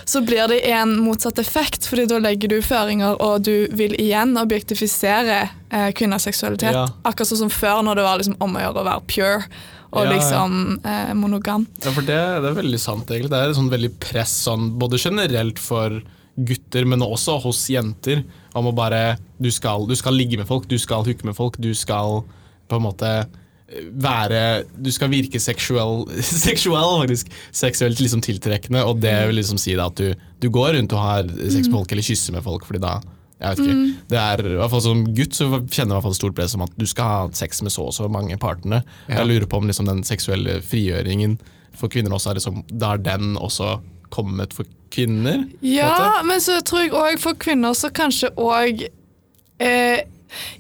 så 0.06 0.22
blir 0.26 0.48
det 0.52 0.60
en 0.74 0.96
motsatt 1.04 1.40
effekt, 1.42 1.88
fordi 1.90 2.08
da 2.12 2.20
legger 2.24 2.52
du 2.54 2.60
føringer, 2.66 3.18
og 3.24 3.44
du 3.48 3.68
vil 3.78 3.96
igjen 4.00 4.38
objektifisere 4.40 5.42
eh, 5.48 5.90
kvinners 5.98 6.28
seksualitet. 6.30 6.76
Ja. 6.76 6.88
Akkurat 7.04 7.32
sånn 7.32 7.46
som 7.46 7.54
før, 7.54 7.82
når 7.86 8.00
det 8.00 8.08
var 8.08 8.22
liksom 8.22 8.40
om 8.44 8.56
å 8.56 8.64
gjøre 8.64 8.84
å 8.84 8.88
være 8.92 9.06
pure 9.10 9.44
og 9.90 10.06
Ja, 10.06 10.06
ja. 10.06 10.16
liksom 10.20 10.80
eh, 10.86 11.14
monogam. 11.18 11.66
Ja, 11.82 11.92
for 11.96 12.06
det, 12.06 12.20
det 12.44 12.52
er 12.52 12.58
veldig 12.60 12.80
sant, 12.82 13.10
egentlig. 13.10 13.32
Det 13.34 13.40
er 13.42 13.50
et 13.50 13.58
sånn 13.58 13.72
veldig 13.74 13.92
press 14.04 14.36
sånn, 14.46 14.68
både 14.82 15.00
generelt 15.02 15.62
for 15.62 15.98
gutter, 16.40 16.86
men 16.88 17.02
også 17.04 17.40
hos 17.44 17.64
jenter, 17.74 18.22
om 18.58 18.70
å 18.70 18.76
bare 18.76 19.18
du 19.42 19.50
skal, 19.52 19.88
du 19.90 19.96
skal 19.98 20.16
ligge 20.16 20.38
med 20.40 20.48
folk, 20.50 20.70
du 20.70 20.78
skal 20.80 21.04
hooke 21.08 21.26
med 21.28 21.36
folk, 21.38 21.58
du 21.60 21.74
skal 21.78 22.22
på 22.70 22.78
en 22.78 22.86
måte 22.86 23.10
være 23.92 24.64
Du 24.76 24.90
skal 24.92 25.12
virke 25.12 25.40
seksuell, 25.42 26.04
seksuell 26.48 26.98
faktisk. 27.04 27.30
Seksuelt 27.52 28.02
liksom 28.02 28.24
tiltrekkende, 28.26 28.84
og 28.86 29.02
det 29.04 29.16
vil 29.30 29.40
liksom 29.42 29.62
si 29.62 29.78
da 29.78 29.90
at 29.92 30.00
du, 30.00 30.14
du 30.42 30.50
går 30.54 30.76
rundt 30.78 30.96
og 30.98 31.06
har 31.06 31.32
sex 31.40 31.68
med 31.68 31.78
folk 31.78 31.96
eller 31.96 32.10
kysser 32.10 32.36
med 32.36 32.46
folk, 32.46 32.68
fordi 32.68 32.84
da 32.84 33.00
jeg 33.40 33.56
vet 33.56 33.60
ikke. 33.64 34.08
Det 34.12 34.18
er, 34.20 34.42
i 34.44 34.56
hvert 34.60 34.72
fall 34.74 34.82
Som 34.84 35.04
gutt 35.16 35.38
så 35.38 35.46
kjenner 35.48 35.70
jeg 35.70 35.86
i 35.86 35.94
hvert 35.94 36.08
fall 36.10 36.18
stort 36.18 36.36
press 36.36 36.58
om 36.58 36.66
at 36.66 36.74
du 36.76 36.84
skal 36.90 37.14
ha 37.14 37.22
sex 37.40 37.62
med 37.64 37.72
så 37.72 37.86
og 37.88 37.96
så 37.96 38.10
mange 38.12 38.36
partene. 38.42 38.82
Ja. 39.08 39.22
Jeg 39.22 39.30
lurer 39.30 39.48
på 39.48 39.62
om 39.62 39.70
liksom 39.70 39.88
den 39.88 40.04
seksuelle 40.08 40.58
frigjøringen 40.66 41.38
for 41.80 41.92
kvinner 41.92 42.14
også 42.16 42.34
er 42.34 42.40
liksom, 42.40 42.64
da 42.68 42.94
er 42.96 43.04
den 43.06 43.38
også 43.38 43.78
kommet 44.14 44.54
for 44.58 44.68
kvinner? 44.92 45.46
Ja, 45.62 45.90
måte? 45.94 46.28
men 46.28 46.42
så 46.44 46.60
tror 46.66 46.84
jeg 46.84 46.96
òg 46.98 47.20
for 47.22 47.38
kvinner 47.40 47.76
så 47.78 47.92
kanskje 47.94 48.32
òg 48.36 48.88
eh, 49.62 50.02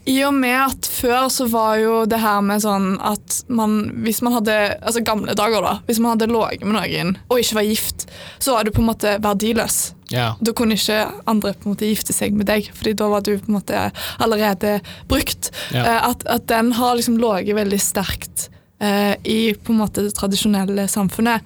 I 0.09 0.15
og 0.27 0.33
med 0.33 0.55
at 0.57 0.89
før 0.89 1.27
så 1.33 1.45
var 1.51 1.77
jo 1.81 1.93
det 2.09 2.19
her 2.21 2.41
med 2.45 2.63
sånn 2.63 2.95
at 3.05 3.39
man 3.53 3.77
Hvis 4.03 4.21
man 4.25 4.35
hadde 4.39 4.55
Altså 4.79 5.03
gamle 5.05 5.35
dager, 5.37 5.61
da. 5.65 5.75
Hvis 5.87 6.01
man 6.01 6.15
hadde 6.15 6.29
ligget 6.31 6.65
med 6.65 6.77
noen 6.77 7.15
og 7.29 7.41
ikke 7.41 7.59
var 7.59 7.67
gift, 7.67 8.05
så 8.41 8.55
var 8.55 8.65
du 8.65 8.73
på 8.73 8.81
en 8.81 8.89
måte 8.89 9.15
verdiløs. 9.21 9.79
Ja. 10.09 10.31
Da 10.41 10.53
kunne 10.57 10.77
ikke 10.77 11.03
andre 11.29 11.53
på 11.53 11.67
en 11.67 11.75
måte 11.75 11.89
gifte 11.89 12.15
seg 12.15 12.37
med 12.37 12.49
deg, 12.49 12.69
fordi 12.75 12.95
da 12.97 13.09
var 13.11 13.25
du 13.25 13.35
på 13.37 13.51
en 13.51 13.57
måte 13.59 13.83
allerede 14.17 14.79
brukt. 15.11 15.51
Ja. 15.75 15.83
Eh, 15.83 16.07
at, 16.09 16.25
at 16.25 16.47
den 16.49 16.73
har 16.79 16.97
liksom 16.97 17.19
ligget 17.21 17.59
veldig 17.59 17.81
sterkt 17.83 18.47
eh, 18.81 19.13
i 19.23 19.39
på 19.53 19.75
en 19.75 19.83
måte 19.83 20.05
det 20.05 20.15
tradisjonelle 20.17 20.87
samfunnet. 20.91 21.45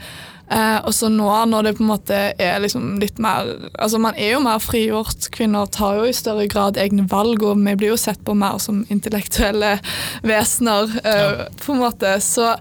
Eh, 0.53 0.79
og 0.85 0.93
så 0.93 1.09
nå 1.09 1.27
når 1.49 1.65
det 1.65 1.73
på 1.79 1.81
en 1.85 1.89
måte 1.89 2.17
er 2.37 2.59
liksom 2.61 2.99
litt 3.01 3.17
mer 3.23 3.47
Altså 3.71 3.97
Man 4.01 4.17
er 4.19 4.35
jo 4.35 4.41
mer 4.43 4.61
frigjort. 4.61 5.29
Kvinner 5.33 5.69
tar 5.73 5.97
jo 5.97 6.09
i 6.09 6.15
større 6.15 6.45
grad 6.51 6.77
egne 6.77 7.07
valg, 7.09 7.41
og 7.41 7.61
vi 7.63 7.75
blir 7.79 7.93
jo 7.93 7.99
sett 7.99 8.21
på 8.25 8.35
mer 8.37 8.59
som 8.61 8.83
intellektuelle 8.93 9.77
vesener. 10.33 10.93
Eh, 11.03 11.45
på 11.63 11.73
en 11.73 11.85
måte 11.85 12.17
Så 12.23 12.53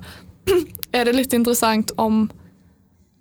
er 0.97 1.09
det 1.09 1.17
litt 1.19 1.37
interessant 1.37 1.93
om 2.01 2.25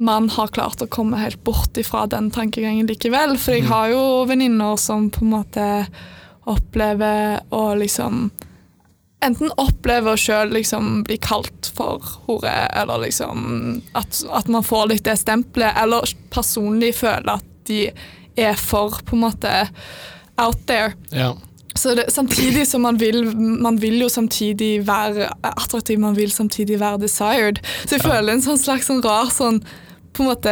man 0.01 0.31
har 0.33 0.49
klart 0.49 0.81
å 0.81 0.89
komme 0.89 1.19
helt 1.21 1.43
bort 1.45 1.77
ifra 1.77 2.07
den 2.09 2.31
tankegangen 2.33 2.87
likevel. 2.89 3.35
For 3.37 3.53
jeg 3.53 3.67
har 3.69 3.91
jo 3.91 4.23
venninner 4.29 4.79
som 4.81 5.11
på 5.13 5.21
en 5.21 5.33
måte 5.35 5.65
opplever 6.49 7.43
å 7.53 7.65
liksom 7.77 8.31
Enten 9.21 9.51
opplever 9.61 10.17
sjøl 10.17 10.49
liksom 10.55 11.03
bli 11.05 11.17
kalt 11.21 11.69
for 11.75 12.01
hore, 12.25 12.53
eller 12.73 13.03
liksom 13.03 13.81
at, 13.93 14.23
at 14.33 14.47
man 14.49 14.65
får 14.65 14.87
litt 14.89 15.03
det 15.05 15.17
stempelet, 15.21 15.77
eller 15.77 16.09
personlig 16.33 16.95
føler 16.97 17.35
at 17.37 17.45
de 17.69 17.83
er 18.41 18.57
for 18.57 18.97
på 19.05 19.13
en 19.17 19.21
måte 19.27 19.51
out 20.41 20.57
there. 20.65 20.95
Ja. 21.13 21.35
Så 21.77 21.93
det, 21.95 22.07
samtidig 22.11 22.65
som 22.67 22.81
man 22.83 22.97
vil, 22.99 23.21
man 23.37 23.77
vil 23.79 23.99
jo 24.01 24.09
samtidig 24.11 24.81
være 24.87 25.29
attraktiv, 25.47 25.99
man 26.01 26.17
vil 26.17 26.31
samtidig 26.33 26.79
være 26.81 27.03
desired. 27.05 27.61
Så 27.85 27.95
jeg 27.95 28.03
Ja. 28.03 28.09
føler 28.09 28.33
en 28.33 28.41
sånn 28.43 28.57
slags 28.59 28.89
sånn 28.89 29.03
rar 29.05 29.29
sånn 29.31 29.61
på 30.13 30.23
en 30.23 30.29
måte, 30.31 30.51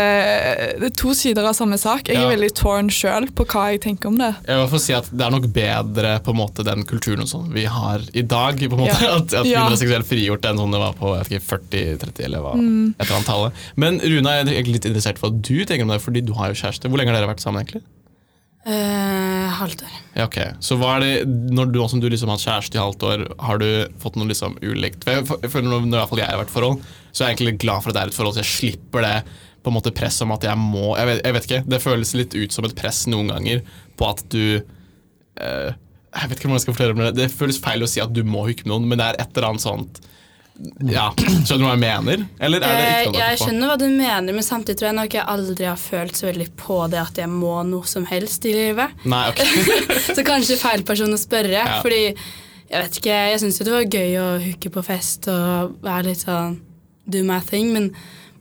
Det 0.80 0.88
er 0.88 0.96
to 0.96 1.14
sider 1.14 1.44
av 1.46 1.54
samme 1.56 1.78
sak. 1.78 2.08
Jeg 2.08 2.16
er 2.18 2.22
Ja. 2.22 2.30
veldig 2.36 2.52
torn 2.56 2.88
sjøl 2.90 3.28
på 3.36 3.46
hva 3.46 3.72
jeg 3.74 3.82
tenker 3.82 4.08
om 4.08 4.18
det. 4.18 4.36
Jeg 4.48 4.56
vil 4.56 4.68
i 4.68 4.78
si 4.80 4.94
at 4.94 5.10
Det 5.12 5.22
er 5.26 5.32
nok 5.32 5.48
bedre 5.52 6.20
på 6.24 6.30
en 6.32 6.38
måte 6.40 6.64
den 6.64 6.84
kulturen 6.84 7.22
og 7.22 7.28
sånn 7.28 7.52
vi 7.52 7.66
har 7.66 8.00
i 8.14 8.22
dag. 8.22 8.58
på 8.58 8.74
en 8.74 8.80
måte, 8.86 9.02
Ja. 9.02 9.16
At, 9.18 9.34
at 9.34 9.46
Ja. 9.46 9.68
mindre 9.68 9.78
seksuelt 9.78 10.06
frigjort 10.06 10.42
enn 10.46 10.58
sånn 10.58 10.72
det 10.72 10.80
var 10.80 10.94
på 10.94 11.16
jeg 11.18 11.28
vet 11.28 11.42
ikke, 11.42 12.00
40-30 12.00 12.24
eller 12.26 12.40
hva, 12.40 12.54
Mm. 12.56 12.96
et 13.00 13.06
eller 13.06 13.16
annet 13.18 13.26
tallet. 13.28 13.54
Men 13.76 14.00
Runa, 14.00 14.44
jeg 14.46 14.48
er 14.60 14.72
litt 14.72 14.86
interessert 14.86 15.18
for 15.18 15.30
hva 15.30 15.42
du 15.42 15.66
tenker 15.66 15.82
om 15.84 15.90
det, 15.90 16.02
fordi 16.02 16.26
du 16.26 16.34
har 16.34 16.48
jo 16.54 16.54
kjæreste. 16.56 16.90
Hvor 16.90 16.98
lenge 16.98 17.12
har 17.14 17.20
dere 17.22 17.28
vært 17.36 17.42
sammen? 17.44 17.66
egentlig? 17.66 17.82
Eh, 18.68 19.50
halvt 19.56 19.82
år. 19.86 19.92
Ja, 20.18 20.26
ok. 20.28 20.38
Så 20.64 20.76
hva 20.80 20.98
er 20.98 21.06
det, 21.06 21.12
når 21.56 21.72
du, 21.72 21.80
som 21.88 22.02
du 22.04 22.10
liksom 22.12 22.30
har 22.32 22.38
hatt 22.38 22.48
kjæreste 22.48 22.76
i 22.76 22.82
halvt 22.82 23.06
år, 23.08 23.22
har 23.48 23.62
du 23.62 23.70
fått 24.02 24.18
noe 24.20 24.28
liksom 24.28 24.58
ulikt? 24.60 25.06
For 25.06 25.16
jeg, 25.16 25.64
når, 25.64 25.88
jeg 26.20 26.28
har 26.28 26.42
vært 26.42 26.52
i 26.52 26.58
forhold, 26.58 26.82
så 27.12 27.24
er 27.24 27.32
jeg 27.32 27.38
egentlig 27.40 27.62
glad 27.64 27.86
for 27.86 27.92
at 27.92 27.98
det 27.98 28.04
er 28.04 28.12
et 28.12 28.18
forhold, 28.18 28.36
så 28.36 28.44
jeg 28.44 28.52
slipper 28.52 29.06
det 29.08 29.16
på 29.64 29.72
en 29.72 29.76
måte 29.76 29.96
press 29.96 30.20
om 30.24 30.32
at 30.36 30.46
jeg 30.48 30.56
må 30.60 30.94
jeg 30.96 31.08
vet, 31.10 31.22
jeg 31.26 31.36
vet 31.36 31.48
ikke, 31.48 31.64
Det 31.68 31.82
føles 31.84 32.14
litt 32.16 32.36
ut 32.36 32.54
som 32.56 32.68
et 32.68 32.76
press 32.80 33.02
noen 33.12 33.28
ganger 33.32 33.64
på 34.00 34.08
at 34.08 34.22
du 34.32 34.44
eh, 34.56 35.72
Jeg 35.76 36.30
vet 36.30 36.38
ikke 36.38 36.48
hvordan 36.48 36.60
jeg 36.60 36.64
skal 36.64 36.78
fortelle 36.78 36.96
om 36.96 37.02
det. 37.04 37.10
Det 37.18 37.32
føles 37.32 37.60
feil 37.64 37.84
å 37.84 37.90
si 37.90 38.04
at 38.04 38.14
du 38.16 38.24
må 38.28 38.46
hooke 38.48 38.64
med 38.66 38.74
noen, 38.74 38.88
men 38.92 39.02
det 39.02 39.08
er 39.10 39.20
et 39.24 39.36
eller 39.36 39.54
annet 39.54 39.66
sånt 39.66 40.00
ja, 40.92 41.06
Skjønner 41.16 41.62
du 41.62 41.66
hva 41.66 41.74
jeg 41.76 41.82
mener? 41.84 42.24
Eller 42.44 42.64
er 42.68 42.76
det 42.76 42.88
ikke 42.90 43.14
noe 43.14 43.22
jeg 43.22 43.40
skjønner 43.40 43.72
hva 43.72 43.78
du 43.80 43.86
mener, 43.88 44.36
men 44.36 44.46
samtidig 44.46 44.80
tror 44.82 44.90
jeg 44.90 44.98
nok 44.98 45.16
jeg 45.16 45.26
aldri 45.34 45.68
har 45.70 45.80
følt 45.80 46.20
så 46.20 46.28
veldig 46.28 46.48
på 46.60 46.80
det 46.92 47.00
at 47.00 47.22
jeg 47.22 47.32
må 47.32 47.54
noe 47.68 47.88
som 47.88 48.08
helst 48.10 48.48
i 48.50 48.54
livet. 48.58 49.06
Nei, 49.08 49.24
ok. 49.32 49.44
Så 50.18 50.26
kanskje 50.28 50.60
feil 50.60 50.84
person 50.88 51.16
å 51.16 51.20
spørre. 51.20 51.56
Ja. 51.56 51.80
Fordi 51.86 52.02
jeg 52.10 52.84
vet 52.84 53.00
ikke, 53.00 53.20
jeg 53.32 53.42
syns 53.42 53.60
jo 53.62 53.70
det 53.70 53.76
var 53.78 53.88
gøy 53.88 54.18
å 54.20 54.28
hooke 54.44 54.74
på 54.76 54.84
fest 54.86 55.30
og 55.32 55.80
være 55.86 56.10
litt 56.12 56.26
sånn 56.26 56.60
do 57.10 57.24
my 57.26 57.40
thing, 57.42 57.72
men 57.74 57.90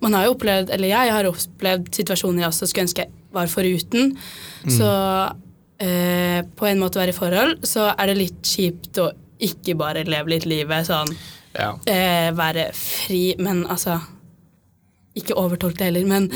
man 0.03 0.15
har 0.15 0.27
jo 0.27 0.35
opplevd, 0.35 0.73
eller 0.75 0.91
jeg 0.93 1.15
har 1.15 1.31
opplevd 1.31 1.89
situasjoner 1.97 2.45
jeg 2.45 2.51
også 2.51 2.69
skulle 2.69 2.89
ønske 2.89 3.07
jeg 3.07 3.15
var 3.35 3.49
foruten. 3.53 4.13
Så 4.69 4.91
eh, 5.83 6.43
på 6.59 6.69
en 6.69 6.83
måte 6.83 6.99
å 6.99 7.03
være 7.03 7.15
i 7.15 7.17
forhold, 7.17 7.59
så 7.67 7.91
er 7.95 8.11
det 8.11 8.21
litt 8.21 8.39
kjipt 8.47 9.01
å 9.03 9.11
ikke 9.43 9.77
bare 9.79 10.03
leve 10.09 10.35
litt 10.35 10.47
livet 10.51 10.89
sånn 10.89 11.11
Ja. 11.59 11.73
eh, 11.91 12.31
være 12.38 12.71
fri, 12.77 13.35
men 13.43 13.65
altså 13.67 13.99
Ikke 15.19 15.35
overtolk 15.35 15.79
det 15.79 15.88
heller, 15.88 16.05
men 16.07 16.29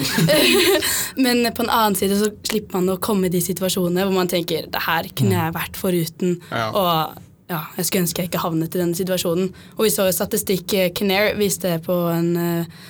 Men 1.25 1.45
på 1.55 1.63
en 1.63 1.71
annen 1.71 1.95
side 1.95 2.17
så 2.19 2.33
slipper 2.43 2.81
man 2.81 2.95
å 2.97 3.01
komme 3.03 3.29
i 3.29 3.33
de 3.33 3.43
situasjonene 3.45 4.09
hvor 4.09 4.17
man 4.17 4.31
tenker 4.33 4.67
det 4.73 4.83
her 4.87 5.07
kunne 5.15 5.37
jeg 5.37 5.55
vært 5.55 5.79
foruten. 5.79 6.41
Ja. 6.51 6.71
Og 6.73 7.21
ja, 7.53 7.61
jeg 7.77 7.87
skulle 7.87 8.07
ønske 8.07 8.23
jeg 8.23 8.31
ikke 8.31 8.43
havnet 8.43 8.75
i 8.75 8.81
denne 8.81 8.97
situasjonen. 8.97 9.53
Og 9.77 9.87
vi 9.87 9.93
så 9.93 10.09
jo 10.09 10.17
statistikk 10.17 10.75
eh, 10.79 10.91
Kinnair 10.97 11.37
viste 11.39 11.75
på 11.85 11.97
en 12.13 12.31
eh, 12.41 12.83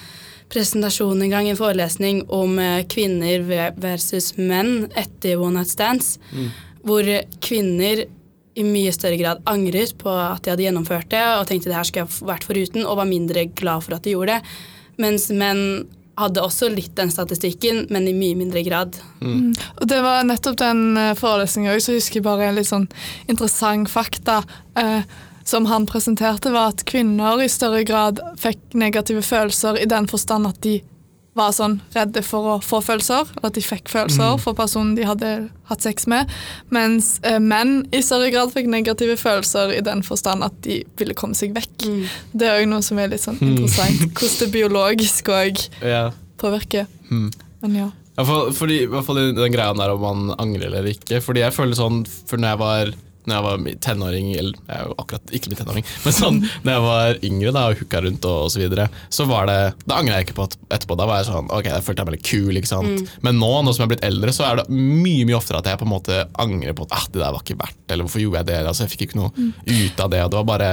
presentasjon 0.53 1.23
en 1.25 1.33
gang, 1.33 1.49
en 1.49 1.59
forelesning 1.59 2.25
om 2.33 2.59
eh, 2.63 2.85
kvinner 2.91 3.47
versus 3.81 4.33
menn 4.39 4.89
etter 4.99 5.41
one 5.41 5.61
night 5.61 5.73
stands. 5.73 6.17
Hvor 6.83 7.07
kvinner 7.43 8.07
i 8.55 8.65
mye 8.67 8.93
større 8.93 9.17
grad 9.21 9.43
angret 9.49 9.95
på 10.01 10.13
at 10.13 10.45
de 10.45 10.53
hadde 10.53 10.67
gjennomført 10.67 11.09
det 11.13 11.23
og 11.39 11.47
tenkte 11.49 11.71
det 11.71 11.79
her 11.79 11.89
skulle 11.89 12.05
jeg 12.05 12.29
vært 12.29 12.47
foruten, 12.49 12.85
og 12.85 13.01
var 13.01 13.09
mindre 13.09 13.47
glad 13.57 13.87
for 13.87 13.97
at 13.97 14.05
de 14.05 14.15
gjorde 14.15 14.37
det. 14.37 14.55
Mens 15.01 15.31
menn 15.33 15.63
hadde 16.21 16.45
også 16.45 16.69
litt 16.69 16.93
den 16.99 17.11
statistikken, 17.11 17.87
men 17.91 18.07
i 18.09 18.13
mye 18.13 18.37
mindre 18.37 18.61
grad. 18.67 18.99
Og 19.81 19.89
det 19.89 20.01
var 20.05 20.27
nettopp 20.29 20.59
den 20.61 20.83
forelesningen 21.19 21.73
òg, 21.73 21.81
så 21.81 21.97
husker 21.97 22.21
jeg 22.21 22.27
bare 22.27 22.51
en 22.51 22.59
litt 22.61 22.69
sånn 22.69 22.89
interessant 23.33 23.89
fakta. 23.91 24.43
eh, 24.77 25.03
som 25.45 25.67
han 25.67 25.89
presenterte, 25.91 26.53
var 26.55 26.71
at 26.71 26.85
kvinner 26.87 27.41
i 27.43 27.49
større 27.51 27.83
grad 27.85 28.21
fikk 28.39 28.77
negative 28.79 29.25
følelser 29.27 29.81
i 29.81 29.89
den 29.91 30.07
forstand 30.07 30.47
at 30.47 30.61
de 30.63 30.77
var 31.39 31.53
sånn 31.57 31.79
redde 31.95 32.21
for 32.27 32.45
å 32.45 32.55
få 32.61 32.83
følelser, 32.85 33.29
og 33.41 33.47
at 33.49 33.55
de 33.57 33.63
fikk 33.65 33.89
følelser 33.89 34.35
for 34.43 34.53
personen 34.59 34.93
de 34.99 35.07
hadde 35.09 35.31
hatt 35.71 35.85
sex 35.85 36.05
med. 36.11 36.29
Mens 36.75 37.15
eh, 37.25 37.39
menn 37.41 37.87
i 37.95 38.03
større 38.05 38.29
grad 38.35 38.53
fikk 38.53 38.69
negative 38.69 39.17
følelser 39.21 39.73
i 39.79 39.81
den 39.85 40.03
forstand 40.05 40.45
at 40.45 40.59
de 40.67 40.83
ville 41.01 41.17
komme 41.17 41.39
seg 41.39 41.55
vekk. 41.57 41.87
Det 42.37 42.49
er 42.51 42.61
òg 42.61 42.69
noe 42.69 42.85
som 42.85 43.01
er 43.01 43.09
litt 43.15 43.25
sånn 43.25 43.41
interessant, 43.41 44.05
hvordan 44.19 44.39
det 44.45 44.51
biologisk 44.53 45.33
òg 45.33 45.65
Ja. 45.81 46.11
påvirker. 46.43 46.87
Mm. 47.09 47.31
Men 47.65 47.75
ja. 47.81 47.89
Ja, 48.19 48.27
for, 48.29 48.51
fordi, 48.53 48.83
I 48.85 48.91
hvert 48.93 49.07
fall 49.07 49.17
den, 49.23 49.37
den 49.39 49.55
greia 49.55 49.73
der 49.73 49.95
om 49.95 50.03
man 50.05 50.35
angrer 50.37 50.69
eller 50.69 50.91
ikke. 50.93 51.23
Fordi 51.25 51.41
jeg 51.47 51.55
føler 51.57 51.79
sånn 51.79 52.03
For 52.29 52.37
når 52.37 52.51
jeg 52.53 52.61
var 52.61 52.91
når 53.27 53.37
jeg 53.37 53.47
var 53.47 53.79
tenåring, 53.87 54.31
eller 54.39 54.59
jeg 54.59 54.77
er 54.77 54.89
jo 54.89 54.97
akkurat 55.03 55.35
ikke 55.37 55.53
min 55.53 55.61
tenåring, 55.61 55.89
men 56.05 56.17
sånn 56.17 56.41
når 56.65 56.73
jeg 56.73 56.85
var 56.87 57.21
yngre 57.31 57.55
da, 57.55 57.65
og 57.71 57.83
hooka 57.83 58.03
rundt 58.07 58.29
og, 58.29 58.39
og 58.47 58.53
så 58.55 58.63
videre, 58.63 58.89
så 59.13 59.27
var 59.29 59.49
det 59.51 59.61
Da 59.87 59.99
angrer 59.99 60.19
jeg 60.19 60.29
ikke 60.29 60.39
på 60.41 60.47
etterpå. 60.73 60.97
Da 60.99 61.07
var 61.09 61.21
jeg 61.21 61.29
sånn 61.29 61.51
Ok, 61.53 61.69
jeg 61.69 61.85
følte 61.85 62.03
jeg 62.03 62.09
meg 62.09 62.17
litt 62.17 62.29
kul, 62.29 62.59
ikke 62.59 62.71
sant. 62.71 63.13
Men 63.25 63.39
nå, 63.41 63.51
nå 63.63 63.75
som 63.75 63.85
jeg 63.85 63.89
er 63.89 63.93
blitt 63.95 64.07
eldre, 64.07 64.35
så 64.35 64.47
er 64.49 64.61
det 64.61 64.67
mye 64.73 65.27
mye 65.29 65.39
oftere 65.39 65.61
at 65.63 65.71
jeg 65.71 65.81
på 65.81 65.87
en 65.87 65.93
måte 65.93 66.19
angrer 66.43 66.75
på 66.77 66.87
at 66.89 66.97
ah, 66.97 67.07
det 67.13 67.23
der 67.23 67.35
var 67.35 67.45
ikke 67.45 67.59
verdt 67.61 67.93
eller 67.93 68.09
hvorfor 68.09 68.23
gjorde 68.25 68.43
jeg 68.43 68.51
det? 68.51 68.59
Altså, 68.67 68.87
jeg 68.87 68.95
fikk 68.95 69.07
ikke 69.09 69.21
noe 69.21 69.31
ut 69.69 70.03
av 70.03 70.13
det, 70.13 70.25
og 70.25 70.33
det 70.33 70.41
var 70.41 70.49
bare 70.49 70.73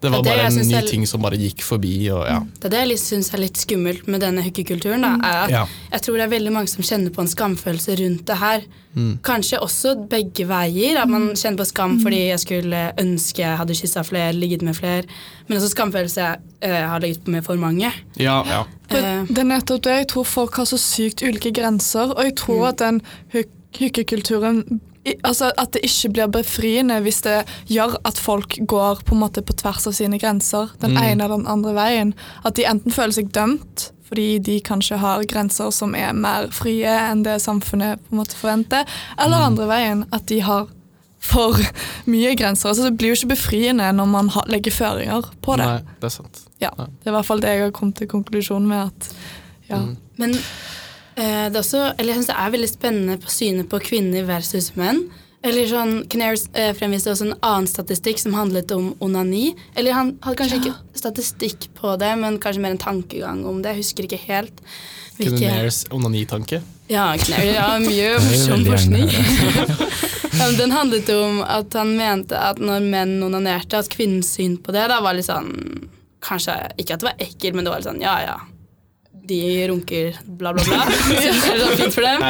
det 0.00 0.10
var 0.12 0.22
det 0.22 0.30
bare 0.30 0.46
en 0.46 0.54
ny 0.68 0.74
er- 0.78 0.86
ting 0.86 1.06
som 1.10 1.22
bare 1.22 1.36
gikk 1.36 1.62
forbi. 1.66 2.08
Og, 2.14 2.22
ja. 2.26 2.38
Det 2.60 2.68
er 2.68 2.74
det 2.76 2.82
jeg 2.92 2.98
syns 3.02 3.32
er 3.34 3.40
litt 3.42 3.58
skummelt 3.58 4.06
med 4.06 4.20
denne 4.22 4.44
hookekulturen. 4.44 5.02
Ja. 5.02 5.64
Jeg 5.90 6.02
tror 6.04 6.14
det 6.20 6.26
er 6.28 6.30
veldig 6.36 6.52
mange 6.54 6.70
som 6.70 6.84
kjenner 6.86 7.10
på 7.10 7.24
en 7.24 7.30
skamfølelse 7.32 7.96
rundt 7.98 8.24
det 8.30 8.36
her. 8.38 8.62
Kanskje 9.26 9.58
også 9.58 9.96
begge 10.10 10.46
veier. 10.46 11.00
At 11.02 11.10
man 11.10 11.32
kjenner 11.34 11.58
på 11.58 11.66
skam 11.66 11.98
fordi 12.02 12.28
jeg 12.28 12.38
skulle 12.44 12.84
ønske 12.98 13.42
jeg 13.42 13.58
hadde 13.58 13.74
kyssa 13.74 14.04
flere, 14.06 14.32
ligget 14.32 14.62
med 14.62 14.78
flere. 14.78 15.02
Men 15.48 15.58
også 15.58 15.72
skamfølelse 15.74 16.20
jeg 16.20 16.38
eh, 16.62 16.88
har 16.88 17.02
ligget 17.02 17.26
med 17.28 17.42
for 17.42 17.58
mange. 17.58 17.90
Ja, 18.18 18.42
ja. 18.46 18.62
Eh. 18.90 19.24
det 19.26 19.38
er 19.38 19.50
nettopp 19.50 19.82
det. 19.82 19.96
Jeg 20.04 20.08
tror 20.14 20.24
folk 20.24 20.54
har 20.62 20.64
så 20.70 20.78
sykt 20.78 21.22
ulike 21.26 21.50
grenser, 21.52 22.14
og 22.14 22.22
jeg 22.24 22.36
tror 22.36 22.68
at 22.70 22.78
den 22.78 23.02
hookekulturen 23.34 24.80
Altså 25.26 25.50
At 25.58 25.72
det 25.76 25.84
ikke 25.86 26.12
blir 26.16 26.32
befriende 26.38 27.00
hvis 27.04 27.20
det 27.26 27.36
gjør 27.70 27.96
at 28.08 28.18
folk 28.20 28.58
går 28.68 29.02
på 29.06 29.14
en 29.16 29.22
måte 29.22 29.42
på 29.44 29.56
tvers 29.58 29.86
av 29.88 29.96
sine 29.96 30.18
grenser. 30.20 30.72
Den 30.82 30.96
ene 30.96 31.24
eller 31.24 31.36
den 31.36 31.46
andre 31.50 31.74
veien. 31.76 32.14
At 32.44 32.56
de 32.58 32.66
enten 32.68 32.94
føler 32.94 33.16
seg 33.20 33.32
dømt 33.36 33.90
fordi 34.08 34.38
de 34.40 34.54
kanskje 34.64 34.96
har 35.02 35.20
grenser 35.28 35.68
som 35.76 35.92
er 35.92 36.14
mer 36.16 36.46
frie 36.56 36.88
enn 36.88 37.26
det 37.26 37.34
samfunnet 37.44 38.00
på 38.06 38.14
en 38.14 38.20
måte 38.22 38.38
forventer, 38.38 38.88
eller 39.20 39.44
andre 39.50 39.66
veien. 39.68 40.06
At 40.16 40.24
de 40.30 40.38
har 40.46 40.70
for 41.20 41.58
mye 42.12 42.32
grenser. 42.38 42.70
Altså 42.70 42.86
Det 42.88 42.96
blir 42.96 43.12
jo 43.12 43.18
ikke 43.18 43.34
befriende 43.34 43.90
når 43.92 44.08
man 44.08 44.30
har, 44.32 44.48
legger 44.48 44.72
føringer 44.72 45.28
på 45.44 45.58
det. 45.60 45.66
Nei, 45.68 45.98
det 46.00 46.08
er 46.08 46.14
sant. 46.14 46.40
Ja, 46.62 46.70
Det 46.78 47.06
er 47.06 47.12
i 47.12 47.16
hvert 47.18 47.28
fall 47.28 47.44
det 47.44 47.52
jeg 47.52 47.66
har 47.66 47.74
kommet 47.76 48.00
til 48.00 48.08
konklusjonen 48.08 48.68
med. 48.70 48.86
at 48.88 49.12
ja. 49.68 49.82
Men 50.16 50.34
eh, 50.34 50.48
det 51.18 51.56
er 51.56 51.62
også, 51.62 51.80
eller 51.98 52.12
jeg 52.12 52.20
synes 52.20 52.30
det 52.30 52.36
er 52.38 52.52
veldig 52.54 52.68
spennende 52.70 53.16
på 53.22 53.32
synet 53.32 53.68
på 53.72 53.80
kvinner 53.82 54.26
versus 54.28 54.72
menn. 54.78 55.04
Eller 55.46 55.68
sånn, 55.70 55.92
Knares 56.10 56.48
eh, 56.58 56.72
fremviste 56.74 57.12
også 57.12 57.28
en 57.28 57.36
annen 57.46 57.68
statistikk 57.70 58.18
som 58.18 58.34
handlet 58.34 58.72
om 58.74 58.88
onani. 59.04 59.52
Eller 59.78 59.94
han 59.94 60.16
hadde 60.24 60.38
kanskje 60.40 60.58
ikke 60.58 60.72
statistikk 60.98 61.68
på 61.78 61.92
det, 62.00 62.10
men 62.18 62.40
kanskje 62.42 62.62
mer 62.64 62.74
en 62.74 62.80
tankegang 62.82 63.44
om 63.46 63.60
det. 63.62 63.76
Jeg 63.76 63.84
husker 63.84 64.08
ikke 64.08 64.18
helt. 64.24 64.58
hvilke- 65.18 65.38
Kunners 65.38 65.84
onanitanke. 65.94 66.60
Ja, 66.90 67.12
Knares, 67.18 67.54
ja, 67.54 67.68
mye 67.82 68.10
morsom 68.26 68.66
forskning. 68.66 69.08
ja, 70.40 70.50
den 70.58 70.74
handlet 70.74 71.08
om 71.14 71.40
at 71.46 71.72
han 71.78 71.94
mente 71.98 72.38
at 72.38 72.58
når 72.62 72.82
menn 72.90 73.16
onanerte, 73.22 73.78
at 73.78 73.90
kvinnens 73.94 74.34
syn 74.38 74.56
på 74.58 74.74
det 74.74 74.88
da 74.90 75.00
var 75.04 75.14
litt 75.18 75.26
sånn 75.30 75.52
Kanskje 76.18 76.54
ikke 76.82 76.96
at 76.96 77.02
det 77.02 77.06
var 77.12 77.20
ekkelt, 77.22 77.54
men 77.54 77.62
det 77.66 77.70
var 77.70 77.78
litt 77.78 77.86
sånn 77.86 78.00
ja 78.02 78.16
ja, 78.24 78.32
de 79.28 79.38
runker, 79.70 80.16
bla, 80.24 80.52
bla, 80.56 80.64
bla. 80.64 80.80
Så 80.88 81.52
det 81.52 81.68
er 81.68 81.76
fint 81.82 81.94
for 81.94 82.06
dem. 82.06 82.24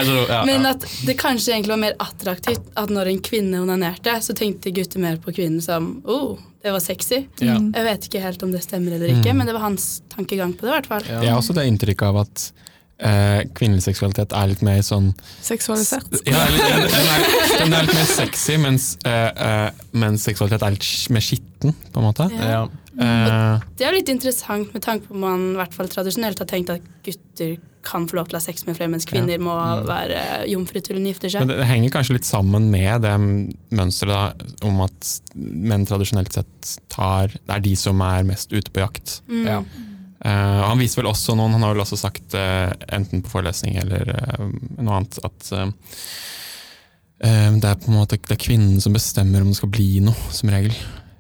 Men 0.49 0.67
at 0.73 0.85
det 1.07 1.17
kanskje 1.21 1.55
egentlig 1.55 1.75
var 1.77 1.83
mer 1.87 1.97
attraktivt 2.03 2.69
at 2.79 2.93
når 2.95 3.13
en 3.15 3.23
kvinne 3.25 3.63
onanerte, 3.65 4.17
så 4.25 4.35
tenkte 4.39 4.75
gutter 4.77 5.03
mer 5.03 5.19
på 5.23 5.35
kvinnen 5.37 5.63
som 5.65 5.91
oh, 6.05 6.37
det 6.63 6.73
var 6.75 6.83
sexy. 6.83 7.23
Ja. 7.39 7.57
Jeg 7.63 7.85
vet 7.87 8.09
ikke 8.11 8.23
helt 8.25 8.43
om 8.43 8.51
det 8.55 8.65
stemmer 8.67 8.97
eller 8.99 9.13
ikke, 9.15 9.31
Mm. 9.31 9.39
men 9.43 9.47
det 9.47 9.55
var 9.55 9.63
hans 9.69 9.91
tankegang 10.11 10.53
på 10.59 10.67
det. 10.67 10.73
i 10.73 10.75
hvert 10.77 10.91
fall. 10.91 11.05
Ja. 11.09 11.21
Jeg 11.23 11.31
har 11.33 11.39
også 11.43 11.55
det 11.55 11.69
inntrykket 11.71 12.03
av 12.09 12.19
at 12.25 12.49
eh, 12.99 13.45
kvinnelig 13.55 13.85
seksualitet 13.87 14.35
er 14.35 14.51
litt 14.51 14.65
mer 14.67 14.81
sånn 14.83 15.13
Seksualisert. 15.47 16.11
ja, 16.27 16.43
den, 16.51 16.67
er, 16.67 17.25
den 17.63 17.77
er 17.79 17.87
litt 17.87 17.95
mer 17.95 18.11
sexy, 18.11 18.59
mens, 18.59 18.89
eh, 19.07 19.31
eh, 19.31 19.71
mens 19.95 20.27
seksualitet 20.27 20.67
er 20.67 20.75
litt 20.75 20.91
mer 21.15 21.25
skitten, 21.25 21.75
på 21.95 22.03
en 22.03 22.09
måte. 22.11 22.27
Ja. 22.35 22.67
Ja. 22.99 23.55
Eh, 23.55 23.67
Det 23.79 23.87
er 23.87 23.93
jo 23.93 23.99
litt 24.01 24.11
interessant 24.11 24.73
med 24.75 24.83
tanke 24.83 25.07
på 25.07 25.15
at 25.15 25.23
man 25.23 25.51
i 25.53 25.59
hvert 25.61 25.75
fall 25.77 25.91
tradisjonelt 25.93 26.41
har 26.43 26.49
tenkt 26.51 26.73
at 26.75 26.87
gutter 27.07 27.59
kan 27.89 28.09
få 28.11 28.19
lov 28.19 28.29
til 28.29 28.37
å 28.37 28.41
ha 28.41 28.45
sex 28.45 28.67
med 28.67 28.77
flere, 28.77 28.91
mens 28.93 29.07
kvinner 29.09 29.39
må 29.41 29.55
være 29.87 30.45
jomfru 30.51 30.81
til 30.85 30.99
hun 30.99 31.07
gifter 31.09 31.31
men 31.31 31.35
seg. 31.35 31.53
det, 31.53 31.59
det 31.61 31.69
henger 31.71 31.95
kanskje 31.95 32.17
litt 32.19 32.29
sammen 32.29 32.67
med 32.73 33.05
det 33.07 33.15
mønsteret 33.79 34.43
da, 34.43 34.49
om 34.69 34.83
at 34.85 35.13
menn 35.39 35.87
tradisjonelt 35.89 36.35
sett 36.35 36.73
tar 36.93 37.31
Det 37.33 37.55
er 37.55 37.65
de 37.65 37.75
som 37.79 38.03
er 38.05 38.27
mest 38.29 38.53
ute 38.53 38.75
på 38.75 38.83
jakt. 38.83 39.21
Mm. 39.31 39.47
Ja. 39.47 39.63
Uh, 40.19 40.67
han 40.67 40.83
viser 40.83 41.01
vel 41.01 41.13
også 41.13 41.37
noen, 41.39 41.55
han 41.55 41.63
har 41.65 41.77
vel 41.77 41.85
også 41.87 41.97
sagt, 42.01 42.35
uh, 42.35 42.75
enten 42.91 43.23
på 43.23 43.31
forelesning 43.39 43.79
eller 43.79 44.11
noe 44.77 44.99
annet, 44.99 45.21
at 45.23 45.53
det 47.19 47.67
er 47.67 47.79
på 47.83 47.89
en 47.91 47.97
måte 47.97 48.15
det 48.15 48.35
er 48.37 48.39
kvinnen 48.39 48.83
som 48.83 48.95
bestemmer 48.95 49.43
om 49.43 49.49
det 49.51 49.59
skal 49.59 49.71
bli 49.75 49.89
noe, 50.07 50.29
som 50.35 50.51
regel. 50.53 50.75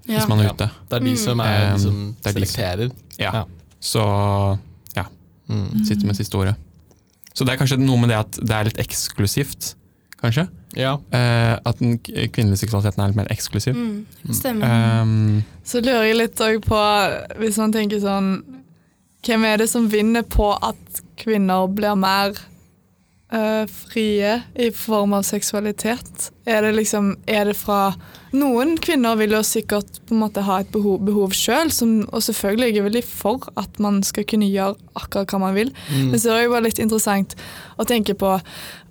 Ja. 0.08 0.18
Hvis 0.18 0.28
man 0.28 0.40
er 0.40 0.44
Ja. 0.48 0.52
ute. 0.56 0.70
Det 0.88 0.96
er 0.96 1.04
de 1.04 1.16
som, 1.16 1.40
er, 1.40 1.72
Mm. 1.74 1.78
som 1.78 2.16
Det 2.22 2.26
er 2.34 2.40
de 2.40 2.46
som- 2.46 2.54
selekterer. 2.56 2.90
Ja. 3.18 3.32
Ja. 3.32 3.44
Så 3.80 4.58
Mm. 5.48 5.84
sitter 5.86 6.06
med 6.06 6.16
siste 6.16 6.34
ordet. 6.36 6.54
Så 7.34 7.44
det 7.46 7.54
er 7.54 7.56
kanskje 7.64 7.78
noe 7.78 7.96
med 7.98 8.10
det 8.10 8.16
at 8.18 8.32
det 8.32 8.50
er 8.50 8.64
litt 8.64 8.76
eksklusivt, 8.78 9.74
kanskje. 10.22 10.48
Ja. 10.76 10.98
Eh, 11.12 11.58
at 11.64 11.78
den 11.78 11.98
kvinnelige 11.98 12.58
seksualiteten 12.66 13.00
er 13.02 13.06
litt 13.06 13.16
mer 13.16 13.28
eksklusiv. 13.30 13.74
Mm. 13.74 14.06
Stemmer. 14.30 15.00
Um, 15.02 15.44
Så 15.64 15.80
lurer 15.80 16.02
jeg 16.08 16.16
litt 16.16 16.36
òg 16.36 16.60
på, 16.64 17.38
hvis 17.38 17.56
man 17.58 17.72
tenker 17.72 18.00
sånn 18.00 18.42
Hvem 19.24 19.44
er 19.44 19.56
det 19.56 19.68
som 19.68 19.88
vinner 19.90 20.22
på 20.22 20.56
at 20.62 21.00
kvinner 21.16 21.66
blir 21.74 21.96
mer 21.98 22.34
eh, 23.32 23.64
frie 23.66 24.34
i 24.54 24.70
form 24.74 25.14
av 25.18 25.26
seksualitet? 25.28 26.30
Er 26.48 26.62
det 26.64 26.76
liksom 26.78 27.16
Er 27.26 27.44
det 27.44 27.56
fra 27.56 27.94
Noen 28.32 28.74
kvinner 28.76 29.16
vil 29.16 29.32
jo 29.32 29.40
sikkert 29.46 30.02
på 30.04 30.12
en 30.12 30.20
måte 30.20 30.42
ha 30.44 30.58
et 30.60 30.68
behov, 30.72 30.98
behov 31.00 31.32
sjøl, 31.32 31.70
og 32.12 32.20
selvfølgelig 32.20 32.66
er 32.66 32.74
jeg 32.76 32.84
veldig 32.84 33.02
for 33.08 33.46
at 33.56 33.78
man 33.80 34.02
skal 34.04 34.26
kunne 34.28 34.50
gjøre 34.52 34.76
akkurat 35.00 35.32
hva 35.32 35.40
man 35.46 35.56
vil. 35.56 35.72
Mm. 35.88 36.10
Men 36.10 36.20
så 36.20 36.34
er 36.34 36.36
det 36.36 36.44
jo 36.44 36.52
bare 36.52 36.66
litt 36.66 36.82
interessant 36.82 37.32
å 37.80 37.86
tenke 37.88 38.12
på 38.18 38.34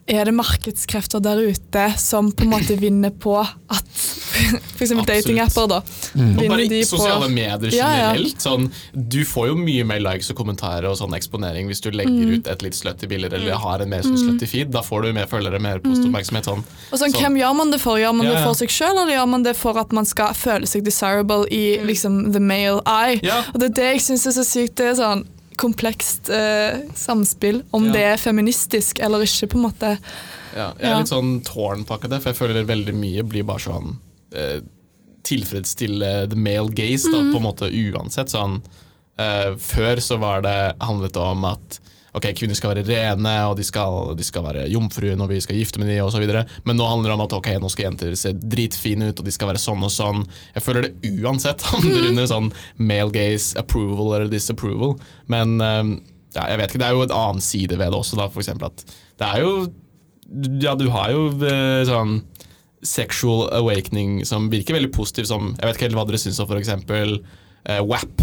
er 0.08 0.24
det 0.30 0.34
markedskrefter 0.38 1.20
der 1.20 1.42
ute 1.52 1.86
som 2.00 2.32
på 2.32 2.46
en 2.46 2.50
måte 2.54 2.78
vinner 2.80 3.12
på 3.12 3.34
at 3.42 3.84
f.eks. 4.78 4.92
Datingapper, 5.08 5.68
da. 5.68 5.80
mm. 6.14 6.38
Og 6.38 6.42
Vinner 6.42 6.50
bare 6.54 6.68
de 6.70 6.78
i 6.80 6.84
på- 6.86 6.90
sosiale 6.98 7.28
medier 7.34 7.74
Ja, 7.76 7.90
ja. 8.14 8.28
Sånn, 8.40 8.70
du 8.94 9.20
får 9.28 9.50
jo 9.50 9.56
mye 9.60 9.84
mer 9.90 10.00
likes 10.06 10.30
og 10.32 10.38
kommentarer 10.40 10.88
og 10.92 10.98
sånn 11.00 11.16
eksponering 11.18 11.68
hvis 11.72 11.82
du 11.84 11.90
legger 11.92 12.14
Mm. 12.18 12.36
ut 12.40 12.48
et 12.48 12.62
litt 12.64 12.74
slutty 12.78 13.08
bilde 13.10 13.34
eller 13.36 13.58
har 13.60 13.82
en 13.84 13.90
mer 13.90 14.02
sånn 14.06 14.16
slutty 14.18 14.48
feed. 14.48 14.72
Da 14.72 14.82
får 14.86 15.04
du 15.04 15.14
mer 15.14 15.28
følgere, 15.28 15.60
mer 15.60 15.80
positiv 15.84 16.08
oppmerksomhet. 16.12 16.46
Sånn. 16.48 16.64
Og 16.92 17.00
sånn, 17.00 17.12
Så- 17.12 17.20
Hvem 17.22 17.36
gjør 17.42 17.56
man 17.58 17.72
det 17.72 17.82
for? 17.82 17.98
Gjør 17.98 18.16
man 18.16 18.28
Ja, 18.28 18.34
det 18.36 18.44
for 18.46 18.54
seg 18.54 18.70
sjøl, 18.70 18.96
eller 19.02 19.14
gjør 19.18 19.28
man 19.30 19.44
det 19.44 19.56
for 19.58 19.78
at 19.78 19.92
man 19.92 20.06
skal 20.06 20.34
føle 20.34 20.68
seg 20.68 20.84
desirable 20.86 21.46
i 21.52 21.80
liksom 21.84 22.32
the 22.32 22.40
male 22.40 22.82
eye? 22.86 23.20
Ja. 23.24 23.44
Og 23.54 23.60
Det 23.60 23.72
er 23.72 23.74
det 23.74 23.90
jeg 23.98 24.02
syns 24.08 24.28
er 24.28 24.32
så 24.42 24.46
sykt. 24.46 24.76
Det 24.76 24.86
er 24.86 24.96
sånn 24.96 25.26
komplekst 25.58 26.30
eh, 26.30 26.80
samspill, 26.96 27.64
om 27.74 27.88
Ja. 27.90 27.92
det 27.98 28.04
er 28.14 28.18
feministisk 28.22 29.00
eller 29.04 29.26
ikke, 29.26 29.50
på 29.52 29.58
en 29.60 29.66
måte. 29.68 29.92
Ja, 30.56 30.72
jeg 30.78 30.86
er 30.86 30.90
Ja. 30.94 30.98
litt 31.02 31.12
sånn 31.12 31.42
tårnpakka 31.44 32.10
det, 32.10 32.22
for 32.24 32.32
jeg 32.32 32.38
føler 32.40 32.64
veldig 32.70 32.94
mye 32.96 33.24
blir 33.28 33.44
bare 33.44 33.60
sånn 33.66 33.96
eh, 34.34 34.60
Tilfredsstille 35.28 36.30
the 36.30 36.36
male 36.40 36.70
gaze, 36.72 37.10
da, 37.12 37.20
på 37.34 37.38
en 37.40 37.44
måte 37.44 37.68
uansett. 37.68 38.30
Sånn, 38.32 38.62
eh, 39.20 39.56
før 39.60 40.00
så 40.00 40.18
var 40.22 40.42
det 40.46 40.76
handlet 40.80 41.18
om 41.20 41.44
at 41.50 41.80
ok, 42.18 42.28
kvinner 42.38 42.58
skal 42.58 42.74
være 42.74 42.86
rene, 42.88 43.34
og 43.50 43.56
de 43.60 43.66
skal, 43.68 44.12
de 44.18 44.26
skal 44.26 44.46
være 44.46 44.68
jomfruer 44.74 45.18
når 45.20 45.32
vi 45.32 45.40
skal 45.46 45.60
gifte 45.60 45.82
med 45.82 45.92
dem, 45.92 46.04
osv. 46.06 46.26
Men 46.68 46.80
nå 46.80 46.90
handler 46.90 47.12
det 47.12 47.18
om 47.18 47.26
at 47.26 47.38
ok, 47.38 47.50
nå 47.62 47.72
skal 47.74 47.90
jenter 47.90 48.14
se 48.20 48.34
dritfine 48.38 49.12
ut, 49.12 49.22
og 49.22 49.28
de 49.28 49.34
skal 49.36 49.52
være 49.52 49.64
sånn 49.64 49.86
og 49.86 49.94
sånn. 49.94 50.24
Jeg 50.58 50.66
føler 50.66 50.88
det 50.88 51.16
uansett 51.24 51.66
handler 51.72 52.12
under 52.12 52.30
sånn 52.30 52.54
male 52.78 53.14
gaze 53.16 53.58
approval 53.60 54.16
eller 54.18 54.32
disapproval. 54.34 54.98
Men 55.32 55.58
eh, 55.64 55.84
ja, 56.38 56.48
jeg 56.52 56.62
vet 56.62 56.72
ikke, 56.72 56.84
det 56.84 56.90
er 56.90 56.98
jo 56.98 57.06
en 57.08 57.20
annen 57.24 57.44
side 57.44 57.78
ved 57.78 57.94
det 57.94 58.02
også, 58.02 58.20
da, 58.20 58.30
for 58.32 58.44
eksempel 58.44 58.72
at 58.72 58.88
det 59.18 59.28
er 59.28 59.46
jo 59.46 59.52
ja, 60.60 60.74
du 60.76 60.90
har 60.92 61.14
jo 61.14 61.30
eh, 61.48 61.86
sånn 61.88 62.20
sexual 62.86 63.48
awakening 63.58 64.26
som 64.28 64.50
virker 64.52 64.76
veldig 64.78 64.92
positiv, 64.94 65.28
som 65.30 65.54
Jeg 65.56 65.66
vet 65.66 65.78
ikke 65.78 65.88
helt 65.88 65.98
hva 65.98 66.06
dere 66.10 66.20
syns 66.22 66.40
om 66.44 66.52
f.eks. 66.52 66.74
Uh, 67.68 67.82
WAP. 67.84 68.22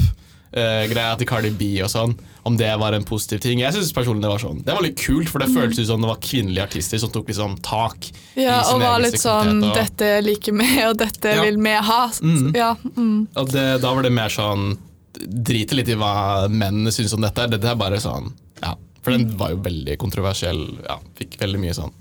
Uh, 0.55 0.85
greia 0.87 1.17
til 1.19 1.27
Cardi 1.27 1.51
B 1.51 1.69
og 1.83 1.89
sånn, 1.91 2.13
om 2.47 2.55
det 2.57 2.69
var 2.79 2.95
en 2.95 3.03
positiv 3.03 3.41
ting. 3.43 3.59
Jeg 3.59 3.75
synes 3.75 3.89
personlig 3.97 4.23
det 4.23 4.29
var 4.31 4.39
sånn 4.39 4.61
Det 4.63 4.75
var 4.77 4.85
litt 4.85 5.01
kult, 5.03 5.27
for 5.33 5.43
det 5.43 5.49
føltes 5.51 5.81
ut 5.83 5.89
som 5.89 6.05
det 6.05 6.07
var 6.13 6.21
kvinnelige 6.23 6.63
artister 6.69 7.01
som 7.03 7.11
tok 7.11 7.27
liksom 7.33 7.57
tak. 7.67 8.07
Ja, 8.39 8.61
og 8.71 8.79
var 8.85 9.01
litt 9.03 9.19
sånn 9.19 9.65
og- 9.65 9.75
'Dette 9.75 10.23
liker 10.23 10.53
vi, 10.55 10.69
og 10.89 10.97
dette 10.99 11.35
Ja. 11.35 11.43
vil 11.43 11.59
vi 11.59 11.75
ha'. 11.75 12.13
Mm. 12.23 12.55
Ja, 12.55 12.77
mm. 12.97 13.27
Og 13.35 13.51
det, 13.51 13.67
da 13.83 13.95
var 13.95 14.03
det 14.07 14.13
mer 14.13 14.29
sånn 14.31 14.77
Drite 15.15 15.75
litt 15.75 15.89
i 15.89 15.95
hva 15.95 16.49
mennene 16.51 16.91
syns 16.91 17.13
om 17.15 17.21
dette. 17.23 17.47
Dette 17.51 17.71
er 17.71 17.77
bare 17.79 17.99
sånn 18.03 18.33
Ja. 18.63 18.75
For 19.03 19.11
den 19.13 19.37
var 19.37 19.51
jo 19.51 19.57
veldig 19.63 19.97
kontroversiell. 19.99 20.79
Ja, 20.87 20.99
Fikk 21.19 21.37
veldig 21.39 21.59
mye 21.61 21.75
sånn 21.75 21.93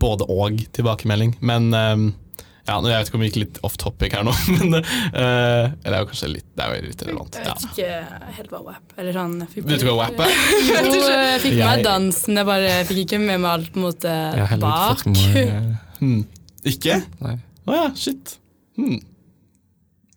både 0.00 0.26
og 0.28 0.58
tilbakemelding. 0.72 1.36
Men 1.40 1.70
ehm, 1.72 2.14
ja, 2.64 2.76
jeg 2.80 2.96
vet 2.96 3.08
ikke 3.10 3.18
om 3.18 3.22
vi 3.24 3.28
gikk 3.28 3.40
litt 3.42 3.58
off 3.68 3.74
topic 3.80 4.14
her 4.16 4.24
nå, 4.24 4.32
men 4.56 4.78
uh, 4.78 4.84
Eller 5.12 5.90
det 5.90 5.96
er 5.96 5.98
jo 6.00 6.08
kanskje 6.12 6.30
litt 6.32 6.46
Det 6.56 6.64
er 6.64 6.78
jo 6.78 6.86
litt 6.88 7.04
relevant. 7.04 7.36
Jeg 7.36 7.48
vet 7.50 7.66
ikke 7.68 8.28
helt 8.38 8.54
hva 8.54 8.60
WAP 8.70 8.94
eller 9.02 9.18
sånn. 9.18 9.34
fikk 9.52 9.66
Vet 9.68 9.82
du 9.82 9.88
hva 9.90 9.96
WAP 10.00 10.22
er? 10.24 10.36
Jo, 10.94 11.00
jeg 11.12 11.42
fikk 11.44 11.58
med 11.58 11.66
meg 11.68 11.84
dansen, 11.84 12.40
jeg 12.40 12.48
bare 12.48 12.76
fikk 12.88 13.02
ikke 13.04 13.20
med 13.20 13.42
meg 13.44 13.50
alt 13.52 13.80
har 14.48 14.54
ikke 14.56 14.62
bak. 14.64 15.04
meg 15.12 15.40
eh, 15.44 15.72
Hmm. 16.00 16.22
Ikke? 16.68 16.96
Nei. 17.22 17.36
Å 17.68 17.76
ja, 17.76 17.84
shit. 17.96 18.34
Hmm. 18.76 18.98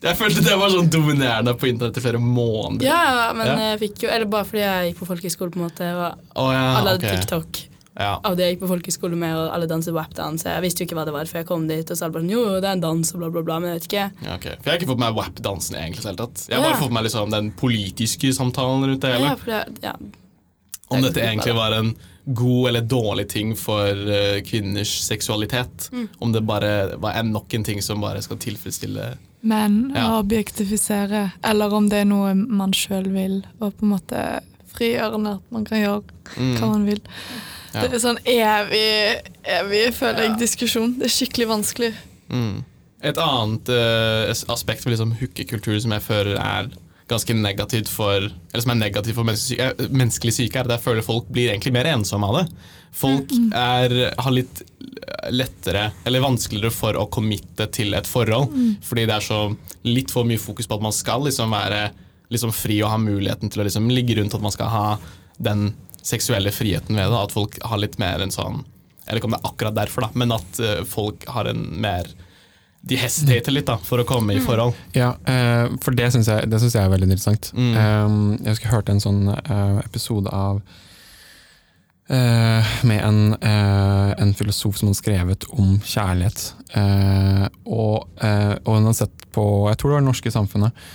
Jeg 0.03 0.17
følte 0.19 0.43
det 0.45 0.55
var 0.59 0.69
sånn 0.69 0.89
dominerende 0.93 1.53
på 1.57 1.69
internett 1.71 1.97
i 1.97 2.03
flere 2.03 2.19
måneder. 2.21 2.85
Ja, 2.85 3.31
men 3.35 3.47
Ja. 3.47 3.55
jeg 3.71 3.79
fikk 3.81 4.03
jo 4.05 4.09
Eller 4.13 4.29
bare 4.29 4.45
fordi 4.45 4.61
jeg 4.61 4.91
gikk 4.91 4.99
på 5.01 5.07
folkehøyskole, 5.09 5.51
på 5.51 5.59
en 5.59 5.65
måte, 5.67 5.87
og 5.95 6.19
oh, 6.35 6.51
ja, 6.53 6.65
alle 6.77 6.93
hadde 6.95 7.07
hadde 7.07 7.17
TikTok 7.17 7.63
Ja. 7.97 8.19
av 8.23 8.35
det 8.37 8.45
jeg 8.45 8.55
gikk 8.55 8.63
på 8.65 8.69
folkehøyskole 8.69 9.17
med, 9.17 9.33
og 9.35 9.53
alle 9.55 9.65
danser 9.69 9.95
WAP-dans. 9.95 10.43
Jeg 10.45 10.61
visste 10.61 10.83
jo 10.83 10.85
ikke 10.87 10.97
hva 10.99 11.05
det 11.07 11.13
var 11.15 11.25
før 11.25 11.39
jeg 11.41 11.47
kom 11.49 11.63
dit, 11.67 11.89
og 11.89 11.97
så 11.97 12.05
alle 12.05 12.13
bare 12.13 12.21
sånn, 12.25 12.33
jo, 12.35 12.43
det 12.61 12.67
er 12.69 12.75
en 12.77 12.83
dans 12.83 13.13
og 13.13 13.19
bla, 13.23 13.29
bla, 13.33 13.41
bla, 13.47 13.57
men 13.63 13.71
jeg 13.71 13.79
vet 13.79 13.87
ikke. 13.89 14.03
Ja, 14.27 14.35
okay. 14.35 14.53
For 14.61 14.69
Jeg 14.69 14.73
har 14.73 14.77
ikke 14.81 14.91
fått 14.91 15.01
med 15.01 15.07
meg 15.07 15.17
WAP-dansen 15.17 15.79
egentlig. 15.79 16.03
hele 16.05 16.21
tatt. 16.21 16.43
Jeg 16.47 16.57
har 16.57 16.63
Ja. 16.63 16.69
bare 16.69 16.81
fått 16.83 16.91
med 16.93 16.99
meg 16.99 17.07
liksom 17.09 17.31
den 17.33 17.51
politiske 17.51 18.33
samtalen 18.37 18.85
rundt 18.85 19.01
det 19.01 19.13
hele. 19.15 19.31
Ja, 19.31 19.35
for 19.35 19.45
det, 19.45 19.81
ja. 19.83 19.95
Om 20.89 21.01
dette 21.01 21.19
egentlig 21.19 21.55
var 21.55 21.73
en 21.73 21.95
god 22.33 22.67
eller 22.69 22.81
dårlig 22.81 23.27
ting 23.29 23.55
for 23.55 23.87
uh, 23.91 24.39
kvinners 24.45 24.93
seksualitet. 25.03 25.89
Mm. 25.91 26.07
Om 26.19 26.31
det 26.31 26.41
bare 26.47 26.97
var 26.99 27.13
en, 27.19 27.31
nok 27.33 27.53
en 27.53 27.63
ting 27.63 27.81
som 27.81 28.01
bare 28.01 28.21
skal 28.21 28.37
tilfredsstille 28.37 29.17
Men 29.41 29.91
Ja. 29.95 30.19
objektifisere, 30.19 31.31
eller 31.43 31.73
om 31.73 31.89
det 31.89 31.99
er 32.01 32.05
noe 32.05 32.33
man 32.35 32.71
sjøl 32.73 33.07
vil, 33.13 33.43
og 33.59 33.77
på 33.77 33.83
en 33.83 33.93
måte 33.95 34.23
frigjørende 34.77 35.35
at 35.37 35.51
man 35.51 35.65
kan 35.65 35.77
gjøre 35.81 36.03
mm. 36.37 36.55
hva 36.59 36.71
man 36.71 36.85
vil. 36.85 37.01
Ja. 37.73 37.83
Det 37.85 37.97
er 37.97 38.03
sånn 38.03 38.19
evig, 38.23 38.87
evig 39.57 39.83
føler 39.97 40.25
jeg, 40.25 40.39
diskusjon. 40.41 40.95
Det 40.99 41.09
er 41.09 41.13
skikkelig 41.13 41.47
vanskelig. 41.51 41.93
Mm. 42.31 42.63
Et 43.07 43.21
annet 43.21 43.71
uh, 43.71 44.31
aspekt 44.53 44.85
ved 44.85 44.95
liksom 44.95 45.13
hookekultur 45.19 45.77
som 45.83 45.93
jeg 45.93 46.05
føler 46.05 46.39
er 46.41 46.71
ganske 47.07 47.35
negativt 47.37 47.87
for 47.91 48.25
Eller 48.25 48.63
som 48.63 48.73
er 48.73 48.79
negativt 48.81 49.15
for 49.15 49.27
menneskelig 49.27 49.61
eh, 49.63 49.85
menneskelig 49.93 50.33
syke, 50.35 50.59
er 50.59 50.67
at 50.67 50.75
jeg 50.75 50.83
føler 50.83 51.05
folk 51.05 51.29
blir 51.31 51.53
egentlig 51.53 51.71
mer 51.75 51.87
ensomme 51.93 52.27
av 52.27 52.41
det. 52.41 52.47
Folk 52.97 53.31
er, 53.55 53.93
har 54.17 54.33
litt 54.33 54.63
lettere, 55.31 55.91
eller 56.07 56.23
vanskeligere 56.23 56.73
for 56.73 56.97
å 56.97 57.05
committe 57.13 57.67
til 57.75 57.93
et 57.95 58.07
forhold. 58.09 58.51
Fordi 58.83 59.05
det 59.07 59.15
er 59.15 59.23
så 59.23 59.39
litt 59.87 60.11
for 60.11 60.27
mye 60.27 60.41
fokus 60.41 60.67
på 60.67 60.79
at 60.79 60.83
man 60.83 60.95
skal 60.95 61.27
liksom 61.27 61.53
være 61.53 61.83
liksom 62.33 62.51
fri 62.55 62.79
og 62.81 62.91
ha 62.91 62.97
muligheten 62.99 63.51
til 63.51 63.61
å 63.61 63.67
liksom 63.67 63.91
ligge 63.93 64.17
rundt 64.17 64.35
at 64.35 64.43
man 64.43 64.55
skal 64.55 64.71
ha 64.73 64.87
den 65.37 65.69
seksuelle 66.07 66.53
friheten 66.55 66.95
ved 66.95 67.11
det. 67.11 67.19
At 67.19 67.35
folk 67.35 67.59
har 67.63 67.81
litt 67.81 67.99
mer 68.01 68.23
en 68.23 68.33
sånn 68.33 68.63
Jeg 69.05 69.11
vet 69.13 69.21
ikke 69.21 69.29
om 69.29 69.35
det 69.35 69.41
er 69.41 69.51
akkurat 69.51 69.75
derfor, 69.77 70.07
da, 70.07 70.09
men 70.19 70.33
at 70.35 70.63
eh, 70.63 70.81
folk 70.87 71.27
har 71.31 71.47
en 71.51 71.61
mer 71.83 72.09
De 72.87 72.99
hesitater 72.99 73.55
litt 73.55 73.67
da, 73.67 73.77
for 73.83 73.99
å 73.99 74.07
komme 74.07 74.35
i 74.37 74.41
forhold. 74.43 74.75
Ja, 74.95 75.13
eh, 75.27 75.67
for 75.83 75.95
det 75.97 76.11
syns 76.13 76.29
jeg, 76.31 76.47
jeg 76.47 76.83
er 76.83 76.91
veldig 76.93 77.09
interessant. 77.09 77.51
Mm. 77.55 77.71
Eh, 77.71 78.17
jeg 78.43 78.53
husker 78.53 78.69
jeg 78.69 78.75
hørte 78.75 78.95
en 78.95 79.03
sånn 79.03 79.23
episode 79.83 80.33
av 80.33 80.61
med 82.07 83.01
en, 83.03 83.33
en 83.43 84.29
filosof 84.39 84.77
som 84.79 84.87
hadde 84.87 84.99
skrevet 85.01 85.43
om 85.51 85.73
kjærlighet. 85.83 86.39
Og, 87.67 88.05
og 88.07 88.69
hun 88.69 88.87
hadde 88.87 88.93
sett 89.01 89.25
på 89.35 89.43
Jeg 89.67 89.75
tror 89.81 89.91
det 89.91 89.97
var 89.97 90.05
det 90.05 90.07
norske 90.07 90.31
samfunnet. 90.31 90.85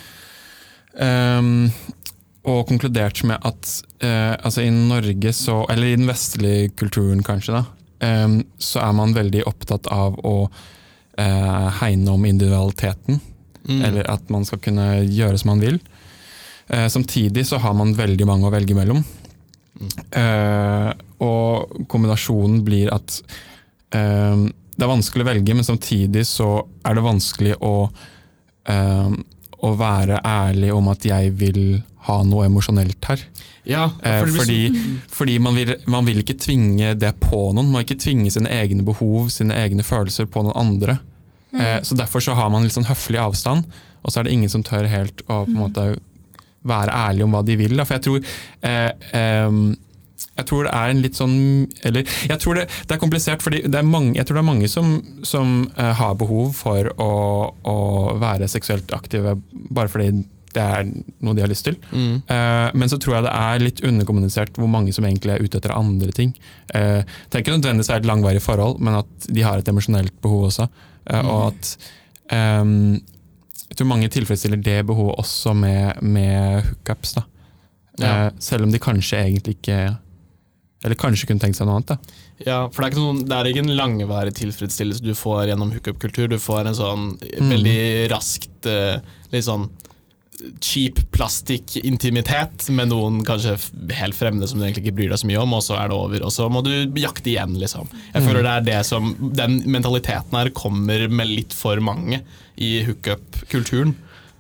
Og 2.51 2.65
konkludert 2.67 3.23
med 3.29 3.39
at 3.47 3.73
eh, 4.03 4.35
altså 4.35 4.65
i 4.65 4.71
Norge 4.75 5.33
så, 5.37 5.61
eller 5.71 5.93
i 5.93 5.99
den 5.99 6.09
vestlige 6.11 6.73
kulturen 6.75 7.23
kanskje, 7.23 7.61
da, 7.61 7.65
eh, 8.03 8.39
så 8.59 8.83
er 8.83 8.97
man 8.99 9.15
veldig 9.15 9.45
opptatt 9.47 9.87
av 9.95 10.19
å 10.27 10.37
eh, 10.49 11.69
hegne 11.83 12.17
om 12.17 12.27
individualiteten. 12.27 13.21
Mm. 13.63 13.83
Eller 13.87 14.09
at 14.11 14.31
man 14.35 14.47
skal 14.49 14.59
kunne 14.63 14.89
gjøre 15.07 15.39
som 15.39 15.53
man 15.53 15.63
vil. 15.63 15.79
Eh, 16.67 16.89
samtidig 16.89 17.47
så 17.47 17.61
har 17.63 17.75
man 17.79 17.95
veldig 17.95 18.27
mange 18.27 18.49
å 18.49 18.55
velge 18.55 18.75
mellom. 18.75 19.03
Eh, 20.11 20.91
og 21.23 21.87
kombinasjonen 21.91 22.63
blir 22.67 22.91
at 22.95 23.19
eh, 23.95 24.49
det 24.73 24.87
er 24.87 24.91
vanskelig 24.91 25.25
å 25.25 25.31
velge, 25.31 25.55
men 25.55 25.67
samtidig 25.67 26.25
så 26.27 26.49
er 26.87 26.97
det 26.97 27.05
vanskelig 27.05 27.55
å, 27.63 27.75
å 29.63 29.73
være 29.79 30.19
ærlig 30.27 30.73
om 30.75 30.89
at 30.93 31.05
jeg 31.07 31.33
vil 31.39 31.63
ha 32.09 32.17
noe 32.27 32.49
emosjonelt 32.49 33.07
her. 33.07 33.21
Ja, 33.69 33.85
Eh, 34.03 34.19
for 34.19 34.27
det 34.27 34.41
fordi 34.41 34.61
fordi 35.13 35.37
man, 35.39 35.55
vil, 35.55 35.77
man 35.87 36.07
vil 36.09 36.19
ikke 36.25 36.35
tvinge 36.35 36.95
det 36.99 37.13
på 37.23 37.53
noen. 37.55 37.71
Man 37.71 37.79
vil 37.81 37.87
ikke 37.87 38.03
tvinge 38.03 38.31
sine 38.35 38.51
egne 38.51 38.83
behov, 38.83 39.29
sine 39.31 39.55
egne 39.55 39.87
følelser 39.87 40.27
på 40.27 40.43
noen 40.43 40.59
andre. 40.59 40.99
Eh, 41.55 41.79
så 41.87 41.95
Derfor 41.95 42.25
så 42.25 42.35
har 42.35 42.51
man 42.51 42.67
litt 42.67 42.75
sånn 42.75 42.89
høflig 42.89 43.21
avstand, 43.23 43.69
og 44.03 44.11
så 44.11 44.21
er 44.21 44.27
det 44.27 44.35
ingen 44.35 44.51
som 44.51 44.65
tør 44.67 44.89
helt 44.91 45.23
å 45.29 45.45
på 45.45 45.53
en 45.53 45.61
måte 45.61 45.87
være 46.67 46.95
ærlig 46.95 47.25
om 47.25 47.35
hva 47.35 47.43
de 47.47 47.57
vil. 47.59 47.77
Da. 47.79 47.87
For 47.87 47.99
jeg 47.99 48.05
tror 48.07 48.27
eh, 48.67 49.55
jeg 50.43 50.51
tror 50.51 50.69
det 50.69 50.75
er 50.77 50.93
en 50.93 51.03
litt 51.05 51.19
sånn 51.19 51.39
Eller 51.87 52.05
jeg 52.29 52.39
tror 52.43 52.59
det, 52.59 52.67
det 52.89 52.97
er 52.97 53.01
komplisert, 53.03 53.43
fordi 53.45 53.63
det 53.65 53.81
er 53.81 53.89
mange, 53.89 54.17
jeg 54.19 54.29
tror 54.29 54.39
det 54.39 54.45
er 54.45 54.51
mange 54.51 54.71
som, 54.71 54.95
som 55.27 55.57
eh, 55.77 55.95
har 55.99 56.19
behov 56.21 56.53
for 56.59 56.93
å, 57.01 57.11
å 57.65 57.79
være 58.21 58.51
seksuelt 58.51 58.93
aktive 58.97 59.39
bare 59.73 59.91
fordi 59.93 60.13
det 60.53 60.63
er 60.63 60.89
noe 61.25 61.37
de 61.37 61.41
har 61.41 61.51
lyst 61.51 61.65
til. 61.65 61.79
Mm. 61.93 62.23
Uh, 62.29 62.69
men 62.77 62.91
så 62.91 62.99
tror 63.01 63.17
jeg 63.17 63.27
det 63.27 63.33
er 63.33 63.63
litt 63.63 63.83
underkommunisert 63.89 64.59
hvor 64.61 64.71
mange 64.71 64.93
som 64.95 65.07
egentlig 65.09 65.33
er 65.35 65.45
ute 65.45 65.57
etter 65.59 65.75
andre 65.75 66.13
ting. 66.13 66.35
Uh, 66.75 67.01
det 67.01 67.39
er 67.39 67.45
ikke 67.45 67.57
nødvendigvis 67.57 67.89
er 67.93 68.03
et 68.03 68.09
langvarig 68.09 68.43
forhold, 68.45 68.77
men 68.85 69.01
at 69.01 69.29
de 69.33 69.47
har 69.47 69.63
et 69.63 69.73
emosjonelt 69.73 70.15
behov 70.25 70.51
også. 70.51 70.69
Eh, 71.11 71.25
Og 71.27 71.49
at 71.49 71.73
um, 72.63 73.01
jeg 73.69 73.79
tror 73.79 73.89
mange 73.89 74.11
tilfredsstiller 74.13 74.61
det 74.63 74.83
behovet 74.87 75.19
også 75.19 75.55
med, 75.57 76.03
med 76.05 76.63
hookups. 76.69 77.17
da. 77.17 77.25
Ja. 77.99 78.31
Selv 78.41 78.67
om 78.67 78.73
de 78.73 78.81
kanskje 78.83 79.21
egentlig 79.25 79.57
ikke 79.59 79.97
Eller 80.85 80.99
kanskje 80.99 81.29
kunne 81.31 81.41
tenkt 81.41 81.57
seg 81.61 81.67
noe 81.69 81.77
annet. 81.79 81.93
da. 81.95 81.97
Ja, 82.47 82.57
for 82.75 82.83
det 82.83 82.93
er, 82.93 82.99
noen, 82.99 83.21
det 83.29 83.37
er 83.37 83.51
ikke 83.53 83.63
en 83.63 83.77
langvarig 83.79 84.33
tilfredsstillelse 84.35 85.05
du 85.05 85.13
får 85.15 85.47
gjennom 85.53 85.71
hookup-kultur. 85.77 86.29
Du 86.33 86.39
får 86.43 86.67
en 86.67 86.75
sånn 86.75 87.05
Mm. 87.21 87.51
veldig 87.55 88.11
raskt 88.11 88.67
eh, 88.67 88.99
litt 89.31 89.45
sånn 89.47 89.69
cheap 90.61 90.99
plastikk-intimitet 91.15 92.69
med 92.75 92.89
noen 92.91 93.21
kanskje 93.27 93.53
helt 93.95 94.17
fremmede 94.19 94.49
som 94.51 94.59
du 94.59 94.65
egentlig 94.67 94.87
ikke 94.89 94.97
bryr 94.99 95.13
deg 95.13 95.21
så 95.23 95.29
mye 95.31 95.43
om, 95.43 95.53
og 95.55 95.63
så 95.63 95.77
er 95.79 95.89
det 95.93 95.97
over. 95.99 96.25
Og 96.27 96.33
så 96.35 96.49
må 96.51 96.63
du 96.67 96.73
jakte 96.99 97.31
igjen, 97.31 97.55
liksom. 97.61 97.87
Jeg 98.15 98.25
føler 98.27 98.43
det 98.43 98.55
er 98.57 98.67
det 98.67 98.81
som 98.89 99.13
Den 99.37 99.61
mentaliteten 99.71 100.35
her 100.39 100.51
kommer 100.51 101.07
med 101.09 101.29
litt 101.31 101.53
for 101.55 101.79
mange 101.85 102.23
i 102.59 102.83
hookup-kulturen. 102.89 103.95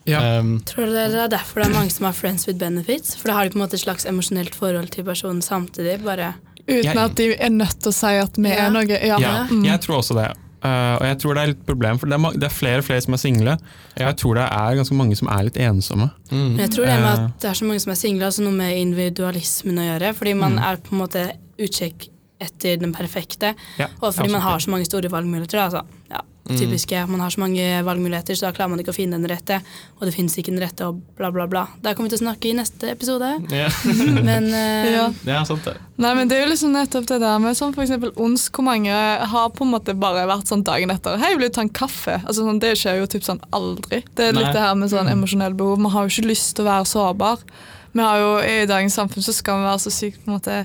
Um, 0.06 0.60
Tror 0.66 0.86
du 0.86 0.92
det 0.92 1.14
er 1.14 1.28
derfor 1.30 1.62
det 1.62 1.68
er 1.70 1.74
mange 1.74 1.90
som 1.94 2.06
har 2.06 2.12
friends 2.12 2.46
with 2.48 2.58
benefits? 2.58 3.14
For 3.16 3.28
da 3.28 3.34
har 3.34 3.44
de 3.44 3.50
på 3.54 3.60
en 3.60 3.66
måte 3.66 3.74
et 3.78 3.84
slags 3.84 4.04
emosjonelt 4.06 4.54
forhold 4.54 4.90
til 4.90 5.04
personen 5.04 5.42
samtidig. 5.42 6.02
bare... 6.04 6.34
Uten 6.68 6.98
at 6.98 7.14
de 7.18 7.34
er 7.34 7.50
nødt 7.50 7.80
til 7.82 7.90
å 7.90 7.92
si 7.94 8.06
at 8.06 8.36
vi 8.38 8.48
Ja. 8.48 8.66
er 8.66 8.70
noe. 8.70 8.86
Ja. 8.86 9.18
Ja, 9.18 9.46
Mm. 9.50 9.64
jeg 9.64 9.80
tror 9.80 9.98
også 9.98 10.14
det. 10.14 10.28
Uh, 10.64 10.94
og 10.94 11.02
jeg 11.06 11.18
tror 11.18 11.34
det 11.34 11.42
er 11.42 11.46
litt 11.50 11.66
problem, 11.66 11.98
for 11.98 12.06
det 12.06 12.14
er, 12.14 12.32
det 12.38 12.44
er 12.44 12.54
flere 12.54 12.78
og 12.78 12.84
flere 12.84 13.00
som 13.02 13.14
er 13.14 13.18
single. 13.18 13.56
Jeg 13.98 14.16
tror 14.16 14.34
det 14.38 14.44
er 14.46 14.76
ganske 14.78 14.94
mange 14.94 15.16
som 15.18 15.28
er 15.28 15.42
litt 15.42 15.56
ensomme. 15.56 16.10
mm. 16.30 16.50
Men 16.54 16.58
jeg 16.58 16.70
tror 16.70 16.86
det 16.86 17.00
med 17.00 17.18
Eh. 17.18 17.24
at 17.24 17.40
det 17.40 17.50
er 17.50 17.54
så 17.54 17.64
mange 17.66 17.80
som 17.80 17.90
er 17.90 17.96
single, 17.96 18.24
altså 18.26 18.42
noe 18.42 18.52
med 18.52 18.76
individualismen 18.78 19.78
å 19.78 19.86
gjøre. 19.98 20.14
Fordi 20.14 20.34
man 20.36 20.52
Mm. 20.56 20.62
er 20.62 20.76
på 20.76 20.92
en 20.92 20.98
måte 20.98 21.32
utkikk 21.58 22.08
etter 22.40 22.76
den 22.78 22.92
perfekte. 22.92 23.54
Ja, 23.78 23.86
Og 24.00 24.14
fordi 24.14 24.30
man 24.30 24.40
har 24.40 24.58
så 24.58 24.68
mange 24.70 24.84
store 24.86 25.08
valgmuligheter. 25.10 25.58
Altså. 25.66 25.82
ja. 26.10 26.20
Typiske, 26.48 27.06
Man 27.06 27.20
har 27.20 27.30
så 27.30 27.40
mange 27.40 27.82
valgmuligheter, 27.86 28.34
så 28.34 28.48
da 28.48 28.52
klarer 28.56 28.72
man 28.72 28.80
ikke 28.82 28.90
å 28.90 28.96
finne 28.96 29.18
den 29.18 29.28
rette. 29.30 29.60
Og 30.00 30.06
det 30.08 30.14
finnes 30.14 30.34
ikke 30.38 30.50
den 30.50 30.60
rette, 30.62 30.88
og 30.88 30.98
bla, 31.16 31.30
bla, 31.30 31.46
bla. 31.46 31.66
Det 31.80 31.94
kommer 31.94 32.10
vi 32.10 32.16
til 32.16 32.22
å 32.22 32.24
snakke 32.26 32.50
i 32.50 32.54
neste 32.58 32.90
episode. 32.90 33.28
Yeah. 33.52 33.72
Men 34.28 34.48
uh, 34.50 34.90
Ja. 34.92 35.06
ja, 35.28 35.42
sant 35.46 35.64
det. 35.64 35.76
Nei, 36.02 36.14
men 36.18 36.28
Det 36.28 36.36
er 36.36 36.42
jo 36.42 36.50
liksom 36.50 36.72
nettopp 36.74 37.06
det 37.06 37.20
der 37.22 37.38
med 37.38 37.54
sånn 37.54 37.74
for 37.76 37.84
eksempel 37.84 38.10
ons, 38.18 38.48
hvor 38.50 38.64
mange 38.66 38.90
har 38.90 39.50
på 39.54 39.62
en 39.62 39.70
måte 39.70 39.94
bare 39.94 40.24
vært 40.26 40.50
sånn 40.50 40.64
dagen 40.66 40.90
etter 40.90 41.20
Hei, 41.22 41.34
vil 41.36 41.46
du 41.46 41.54
ta 41.54 41.62
en 41.62 41.70
kaffe? 41.70 42.16
Altså 42.24 42.42
sånn, 42.42 42.58
Det 42.62 42.72
skjer 42.80 42.98
jo 42.98 43.06
typ 43.12 43.22
sånn 43.26 43.38
aldri. 43.54 44.00
Det 44.16 44.30
er 44.30 44.32
litt 44.34 44.48
Nei. 44.48 44.54
det 44.56 44.64
her 44.64 44.74
med 44.80 44.90
sånn 44.90 45.10
emosjonell 45.12 45.54
behov. 45.54 45.78
Man 45.78 45.92
har 45.94 46.08
jo 46.08 46.14
ikke 46.16 46.32
lyst 46.32 46.56
til 46.56 46.66
å 46.66 46.70
være 46.72 46.88
sårbar. 46.90 47.44
Vi 47.92 48.00
har 48.02 48.18
jo, 48.18 48.32
I 48.40 48.66
dagens 48.66 48.96
samfunn 48.98 49.22
så 49.22 49.34
skal 49.36 49.60
vi 49.60 49.68
være 49.68 49.84
så 49.84 49.92
sykt 49.94 50.24
på 50.24 50.32
en 50.32 50.38
måte 50.40 50.58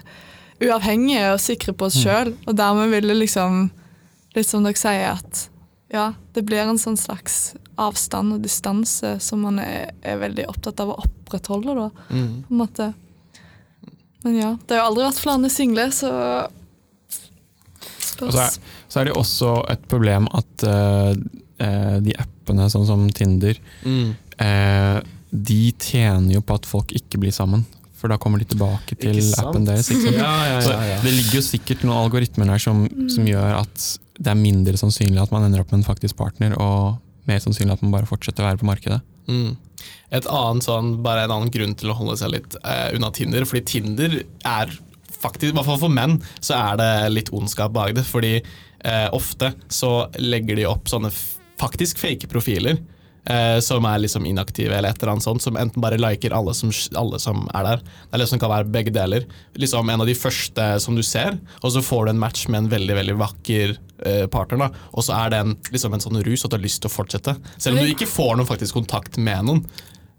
uavhengige 0.63 1.33
og 1.35 1.41
sikre 1.43 1.75
på 1.77 1.85
oss 1.91 1.99
sjøl. 2.01 2.33
Og 2.47 2.57
dermed 2.57 2.89
vil 2.95 3.11
det 3.11 3.17
liksom, 3.19 3.67
litt 4.35 4.49
som 4.49 4.65
dere 4.65 4.79
sier, 4.79 5.11
at 5.19 5.43
ja, 5.93 6.13
det 6.33 6.43
blir 6.45 6.65
en 6.67 6.77
sånn 6.81 6.97
slags 6.99 7.55
avstand 7.79 8.33
og 8.33 8.41
distanse 8.43 9.15
som 9.23 9.41
man 9.45 9.59
er, 9.63 9.91
er 10.03 10.17
veldig 10.19 10.47
opptatt 10.49 10.79
av 10.83 10.89
å 10.95 10.99
opprettholde. 11.05 11.75
da 11.75 11.89
Mm. 12.13 12.43
på 12.47 12.51
en 12.51 12.57
måte. 12.57 12.93
Men 14.23 14.35
ja, 14.35 14.57
det 14.67 14.75
har 14.75 14.83
jo 14.83 14.87
aldri 14.91 15.03
vært 15.05 15.21
flere 15.23 15.49
single, 15.53 15.87
så 15.93 16.11
spørs. 18.01 18.33
så 18.33 18.39
er, 18.41 18.57
så 18.89 18.99
er 19.01 19.05
det 19.09 19.13
også 19.17 19.51
et 19.71 19.83
problem 19.91 20.27
at 20.35 20.63
eh, 20.67 21.11
eh, 21.63 21.97
de 22.03 22.15
appene 22.19 22.67
sånn 22.73 22.87
som 22.89 23.07
Tinder, 23.13 23.59
Mm. 23.85 24.15
uh, 24.41 24.99
de 25.31 25.71
tjener 25.79 26.33
jo 26.37 26.41
på 26.41 26.55
at 26.55 26.65
folk 26.65 26.91
ikke 26.95 27.19
blir 27.19 27.31
sammen. 27.35 27.65
For 27.97 28.07
da 28.07 28.17
kommer 28.21 28.39
de 28.39 28.45
tilbake 28.45 28.95
til 28.99 29.19
appen 29.41 29.65
deres. 29.65 29.89
Ikke 29.89 30.03
sant? 30.11 30.15
Ja, 30.21 30.33
ja, 30.53 30.59
Så 30.61 30.71
ja, 30.71 30.83
ja. 30.93 30.97
det 31.01 31.11
ligger 31.15 31.39
jo 31.39 31.41
sikkert 31.41 31.83
noen 31.83 31.97
algoritmer 31.97 32.45
der 32.51 32.61
som, 32.61 32.83
som 33.09 33.25
gjør 33.25 33.57
at 33.63 33.85
det 34.17 34.31
er 34.31 34.39
mindre 34.39 34.79
sannsynlig 34.79 35.21
at 35.21 35.33
man 35.33 35.45
ender 35.47 35.61
opp 35.61 35.71
med 35.71 35.81
en 35.81 35.87
faktisk 35.87 36.17
partner, 36.19 36.55
og 36.61 36.97
mer 37.29 37.39
sannsynlig 37.43 37.75
at 37.75 37.85
man 37.85 37.93
bare 37.93 38.09
fortsetter 38.09 38.43
å 38.43 38.49
være 38.49 38.61
på 38.61 38.69
markedet. 38.69 38.99
Mm. 39.27 39.55
Et 40.15 40.27
annet 40.31 40.65
sånn, 40.65 40.93
bare 41.05 41.25
en 41.27 41.35
annen 41.35 41.53
grunn 41.53 41.75
til 41.77 41.91
å 41.91 41.97
holde 41.97 42.17
seg 42.19 42.33
litt 42.33 42.57
eh, 42.63 42.89
unna 42.95 43.11
Tinder, 43.13 43.45
fordi 43.47 43.65
Tinder 43.67 44.19
er 44.47 44.73
faktisk, 45.17 45.51
i 45.51 45.55
hvert 45.57 45.67
fall 45.67 45.81
for 45.81 45.93
menn, 45.93 46.19
så 46.39 46.57
er 46.57 46.79
det 46.79 46.91
litt 47.13 47.33
ondskap 47.35 47.73
bak 47.75 47.95
det. 47.97 48.05
Fordi 48.07 48.37
eh, 48.37 49.07
ofte 49.15 49.51
så 49.73 50.07
legger 50.21 50.59
de 50.59 50.69
opp 50.69 50.89
sånne 50.91 51.11
faktisk 51.59 51.99
fake 52.01 52.29
profiler. 52.31 52.79
eh, 53.29 53.59
som 53.59 53.85
er 53.85 53.99
liksom 53.99 54.25
inaktive, 54.25 54.75
eller 54.75 54.89
et 54.93 55.01
eller 55.01 55.15
annet 55.15 55.25
sånt, 55.25 55.43
som 55.43 55.57
enten 55.59 55.83
bare 55.83 55.99
liker 55.99 56.35
alle 56.35 56.53
som, 56.55 56.71
alle 56.95 57.19
som 57.19 57.45
er 57.53 57.67
der. 57.67 57.83
Det 57.83 58.15
er 58.15 58.23
liksom 58.23 58.39
kan 58.39 58.53
være 58.53 58.71
begge 58.71 58.93
deler. 58.95 59.27
Liksom 59.59 59.89
En 59.89 60.01
av 60.01 60.07
de 60.07 60.15
første 60.15 60.67
som 60.83 60.95
du 60.95 61.03
ser, 61.03 61.37
og 61.61 61.73
så 61.73 61.83
får 61.83 62.05
du 62.05 62.13
en 62.13 62.23
match 62.23 62.47
med 62.47 62.63
en 62.63 62.71
veldig 62.71 62.95
veldig 63.01 63.17
vakker 63.19 63.77
partner. 64.31 64.67
da, 64.67 64.87
Og 64.93 65.05
så 65.07 65.17
er 65.17 65.33
det 65.33 65.43
en, 65.43 65.57
liksom 65.73 65.93
en 65.93 66.03
sånn 66.03 66.23
rus 66.25 66.45
at 66.45 66.53
du 66.53 66.57
har 66.57 66.65
lyst 66.65 66.83
til 66.83 66.91
å 66.91 66.95
fortsette. 66.97 67.37
Selv 67.57 67.77
om 67.77 67.85
du 67.85 67.93
ikke 67.93 68.09
får 68.09 68.35
noen 68.37 68.49
faktisk 68.49 68.77
kontakt 68.77 69.17
med 69.17 69.47
noen. 69.47 69.63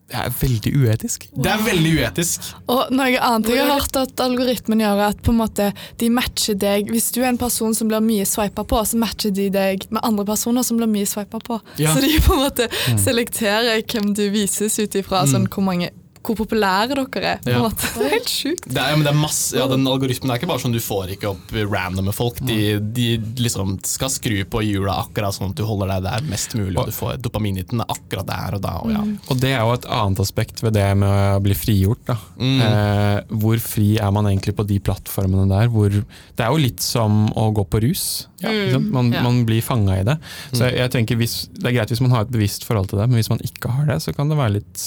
Det 0.08 0.16
er 0.16 0.30
veldig 0.40 0.70
uetisk. 0.72 1.26
Det 1.36 1.50
er 1.52 1.60
veldig 1.60 1.90
uetisk. 2.00 2.46
Og 2.72 2.88
noe 2.96 3.18
annet 3.20 3.50
jeg 3.52 3.60
har 3.60 3.74
hørt 3.74 3.98
at 4.00 4.22
algoritmen 4.24 4.80
gjør, 4.80 5.02
er 5.02 5.12
at 5.12 5.20
på 5.20 5.34
en 5.34 5.40
måte 5.42 5.66
de 6.00 6.08
matcher 6.08 6.56
deg 6.56 6.88
Hvis 6.88 7.10
du 7.12 7.20
er 7.20 7.28
en 7.28 7.40
person 7.40 7.76
som 7.76 7.90
blir 7.90 8.00
mye 8.00 8.24
swipa 8.28 8.64
på, 8.64 8.80
så 8.88 8.96
matcher 9.00 9.34
de 9.36 9.50
deg 9.52 9.84
med 9.92 10.00
andre 10.00 10.24
personer 10.30 10.64
som 10.64 10.80
blir 10.80 10.88
mye 10.88 11.08
swipa 11.08 11.42
på. 11.44 11.60
Ja. 11.76 11.92
Så 11.92 12.00
de 12.00 12.14
på 12.24 12.38
en 12.38 12.46
måte 12.46 12.70
selekterer 13.04 13.84
hvem 13.84 14.14
du 14.16 14.24
vises 14.32 14.78
ut 14.80 14.96
ifra 14.96 15.26
sånn, 15.28 15.44
hvor, 15.52 15.66
mange, 15.68 15.92
hvor 16.28 16.38
populære 16.42 16.96
dere 16.98 17.32
er. 17.36 17.40
Ja. 17.48 17.62
Det 17.68 18.04
er 18.06 18.12
helt 18.14 18.30
sjukt. 18.32 18.68
Det 18.68 18.80
er, 18.82 18.94
men 18.96 19.04
det 19.06 19.12
er 19.12 19.18
masse, 19.18 19.56
ja, 19.58 19.66
den 19.70 19.86
algoritmen 19.88 20.30
er 20.32 20.40
ikke 20.40 20.50
bare 20.50 20.62
sånn 20.62 20.74
du 20.76 20.80
får 20.82 21.14
ikke 21.16 21.30
opp 21.32 21.54
randomme 21.72 22.12
folk. 22.16 22.40
De, 22.46 22.78
de 22.80 23.08
liksom 23.42 23.76
skal 23.86 24.12
skru 24.12 24.38
på 24.50 24.62
hjula 24.66 24.98
akkurat 25.04 25.34
sånn 25.36 25.52
at 25.52 25.58
du 25.60 25.64
holder 25.68 25.94
deg 25.96 26.06
der 26.08 26.28
mest 26.30 26.54
mulig, 26.58 26.76
og 26.78 26.90
du 26.90 26.94
får 26.96 27.18
dopaminhiten 27.24 27.82
akkurat 27.84 28.28
der 28.28 28.58
og 28.58 28.64
da. 28.64 28.74
Og 28.84 28.92
ja. 28.94 29.02
Og 29.32 29.40
det 29.42 29.52
er 29.54 29.62
jo 29.64 29.74
et 29.78 29.88
annet 29.98 30.22
aspekt 30.24 30.62
ved 30.64 30.76
det 30.78 30.86
med 31.00 31.08
å 31.38 31.42
bli 31.44 31.56
frigjort. 31.58 32.04
Da. 32.08 32.18
Mm. 32.38 32.58
Eh, 32.68 33.36
hvor 33.42 33.60
fri 33.62 33.88
er 34.00 34.12
man 34.14 34.28
egentlig 34.30 34.56
på 34.58 34.66
de 34.68 34.78
plattformene 34.84 35.48
der? 35.50 35.70
Hvor, 35.72 35.90
det 35.92 36.44
er 36.44 36.52
jo 36.54 36.62
litt 36.62 36.84
som 36.84 37.26
å 37.38 37.48
gå 37.56 37.64
på 37.68 37.82
rus. 37.86 38.06
Ja. 38.42 38.52
Man, 38.78 39.10
Ja. 39.12 39.22
man 39.24 39.42
blir 39.48 39.62
fanga 39.64 39.96
i 39.98 40.04
det. 40.06 40.18
Så 40.52 40.68
jeg, 40.68 40.76
jeg 40.78 40.90
tenker 40.94 41.16
hvis, 41.18 41.48
Det 41.58 41.66
er 41.70 41.74
greit 41.80 41.90
hvis 41.90 42.00
man 42.04 42.12
har 42.14 42.26
et 42.26 42.30
bevisst 42.34 42.64
forhold 42.68 42.90
til 42.92 43.00
det, 43.00 43.08
men 43.10 43.18
hvis 43.18 43.30
man 43.32 43.40
ikke 43.44 43.70
har 43.74 43.88
det, 43.90 43.98
så 44.04 44.14
kan 44.14 44.28
det 44.30 44.38
være 44.38 44.58
litt 44.60 44.84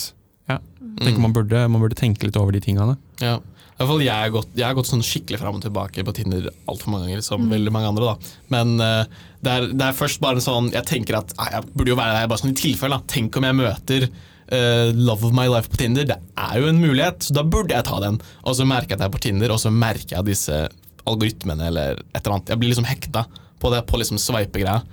tenker 0.99 1.21
man, 1.23 1.33
burde, 1.33 1.63
man 1.71 1.81
burde 1.81 1.95
tenke 1.99 2.27
litt 2.27 2.37
over 2.37 2.51
de 2.55 2.59
tingene. 2.63 2.97
Ja. 3.21 3.37
I 3.37 3.83
hvert 3.83 3.89
fall 3.95 4.03
jeg 4.05 4.13
har 4.13 4.29
gått, 4.29 4.49
jeg 4.53 4.65
har 4.67 4.75
gått 4.77 4.89
sånn 4.91 5.01
skikkelig 5.01 5.39
fram 5.41 5.55
og 5.57 5.61
tilbake 5.63 6.03
på 6.05 6.13
Tinder 6.13 6.49
altfor 6.69 6.91
mange 6.93 7.07
ganger, 7.07 7.21
Mm. 7.23 7.25
som 7.25 7.47
veldig 7.49 7.71
mange 7.73 7.87
andre. 7.89 8.11
da. 8.11 8.33
Men 8.53 8.73
uh, 8.77 9.05
det, 9.41 9.51
er, 9.55 9.65
det 9.73 9.85
er 9.87 9.95
først 9.97 10.19
bare 10.21 10.43
sånn 10.43 10.67
Jeg 10.75 10.85
tenker 10.85 11.17
at 11.17 11.33
nei, 11.39 11.47
jeg 11.55 11.71
burde 11.73 11.89
jo 11.89 11.95
være 11.97 12.19
der 12.19 12.27
bare 12.29 12.43
sånn 12.43 12.51
i 12.53 12.59
tilfelle. 12.61 12.99
da. 12.99 13.07
Tenk 13.09 13.35
om 13.39 13.47
jeg 13.47 13.57
møter 13.57 14.05
uh, 14.51 14.91
love 14.93 15.25
of 15.25 15.33
my 15.33 15.47
life 15.49 15.71
på 15.71 15.77
Tinder. 15.81 16.05
Det 16.11 16.19
er 16.37 16.59
jo 16.61 16.67
en 16.69 16.81
mulighet, 16.83 17.23
så 17.25 17.33
da 17.39 17.43
burde 17.47 17.73
jeg 17.73 17.87
ta 17.89 17.97
den. 18.03 18.19
Og 18.45 18.53
så 18.59 18.67
merker 18.69 18.93
jeg 18.93 18.99
at 18.99 19.05
jeg 19.07 19.09
er 19.09 19.15
på 19.17 19.23
Tinder, 19.25 19.55
og 19.55 19.59
så 19.63 19.71
merker 19.73 20.17
jeg 20.19 20.29
disse 20.29 20.61
algoritmene 21.09 21.71
eller 21.71 22.03
et 22.13 22.21
eller 22.21 22.35
annet. 22.35 22.49
Jeg 22.53 22.61
blir 22.61 22.69
liksom 22.75 22.85
hekta 22.85 23.25
på 23.61 23.71
det, 23.73 23.81
på 23.89 23.97
liksom 23.97 24.19
sveipegreia. 24.21 24.83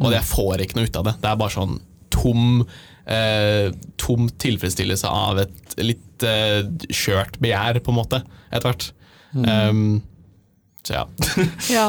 Og 0.00 0.12
jeg 0.14 0.24
får 0.24 0.62
ikke 0.64 0.78
noe 0.78 0.88
ut 0.88 0.96
av 0.96 1.04
det. 1.10 1.14
Det 1.20 1.28
er 1.28 1.36
bare 1.44 1.52
sånn 1.58 1.76
tom, 2.18 2.64
eh, 3.06 3.70
tom 3.96 4.28
tilfredsstillelse 4.42 5.08
av 5.08 5.38
et 5.46 5.76
litt 5.80 6.26
eh, 6.26 6.64
skjørt 6.90 7.38
begjær, 7.40 7.78
på 7.86 7.94
en 7.94 7.98
måte, 8.02 8.22
etter 8.50 8.68
hvert. 8.72 8.88
Um, 9.34 10.00
så 10.86 10.94
ja. 11.00 11.04
Ja. 11.78 11.86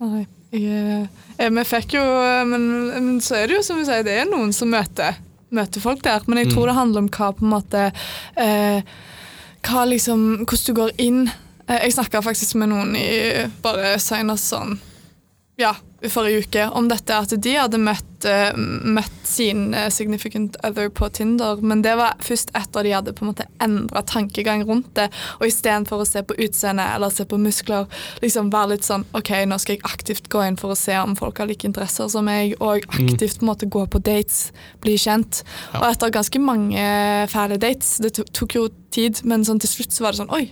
Nei, 0.00 0.26
jeg, 0.52 1.08
eh, 1.38 1.50
vi 1.52 1.64
fikk 1.68 1.94
jo 1.98 2.02
men, 2.48 2.62
men 2.94 3.08
så 3.24 3.36
er 3.40 3.48
det 3.50 3.58
jo 3.58 3.64
som 3.66 3.78
vi 3.80 3.84
sier, 3.88 4.04
det 4.06 4.14
er 4.22 4.28
noen 4.30 4.52
som 4.56 4.70
møter, 4.72 5.18
møter 5.56 5.80
folk 5.84 6.02
der. 6.04 6.24
Men 6.26 6.42
jeg 6.42 6.50
tror 6.52 6.66
Mm. 6.66 6.70
det 6.70 6.76
handler 6.80 7.04
om 7.04 7.10
hva 7.12 7.28
på 7.36 7.44
en 7.44 7.52
måte 7.52 7.82
eh, 8.36 8.80
Hva 9.66 9.82
liksom 9.88 10.44
Hvordan 10.44 10.66
du 10.66 10.72
går 10.80 10.92
inn. 11.02 11.22
Eh, 11.68 11.80
jeg 11.86 11.96
snakka 11.96 12.20
faktisk 12.22 12.54
med 12.60 12.70
noen 12.72 12.92
i 12.98 13.46
bare 13.64 13.96
senest 14.02 14.52
sånn 14.52 14.76
ja, 15.56 15.70
forrige 16.04 16.44
uke 16.44 16.66
om 16.76 16.88
dette 16.90 17.16
at 17.16 17.32
de 17.42 17.52
hadde 17.56 17.78
møtt, 17.80 18.26
eh, 18.28 18.56
møtt 18.56 19.22
sin 19.26 19.72
eh, 19.74 19.88
significant 19.92 20.56
other 20.66 20.90
på 20.92 21.08
Tinder, 21.08 21.62
men 21.62 21.82
det 21.84 21.94
var 21.96 22.18
først 22.24 22.52
etter 22.58 22.84
de 22.84 22.92
hadde 22.92 23.14
på 23.16 23.24
en 23.24 23.30
måte 23.32 23.46
endra 23.64 24.02
tankegang 24.06 24.66
rundt 24.68 24.92
det. 24.98 25.08
Og 25.40 25.48
istedenfor 25.48 26.02
å 26.02 26.08
se 26.08 26.22
på 26.26 26.36
utseende 26.36 26.84
eller 26.94 27.14
se 27.14 27.26
på 27.28 27.40
muskler, 27.40 27.88
liksom 28.24 28.52
være 28.52 28.74
litt 28.74 28.86
sånn 28.88 29.06
OK, 29.16 29.32
nå 29.48 29.58
skal 29.62 29.78
jeg 29.78 29.86
aktivt 29.88 30.30
gå 30.32 30.44
inn 30.46 30.60
for 30.60 30.74
å 30.74 30.78
se 30.78 30.98
om 31.00 31.16
folk 31.18 31.40
har 31.40 31.50
like 31.50 31.68
interesser 31.68 32.10
som 32.12 32.28
meg, 32.28 32.56
og 32.60 32.84
aktivt 32.92 33.40
på 33.40 33.46
en 33.46 33.52
måte 33.52 33.70
gå 33.70 33.86
på 33.88 34.02
dates, 34.04 34.50
bli 34.84 34.98
kjent. 35.00 35.42
Og 35.78 35.88
etter 35.88 36.14
ganske 36.14 36.42
mange 36.42 36.84
fæle 37.32 37.60
dates, 37.62 37.96
det 38.04 38.14
tok 38.16 38.58
jo 38.58 38.68
tid, 38.92 39.24
men 39.24 39.44
sånn 39.46 39.60
til 39.62 39.72
slutt 39.72 39.96
så 39.96 40.06
var 40.06 40.14
det 40.14 40.24
sånn 40.24 40.34
Oi, 40.36 40.46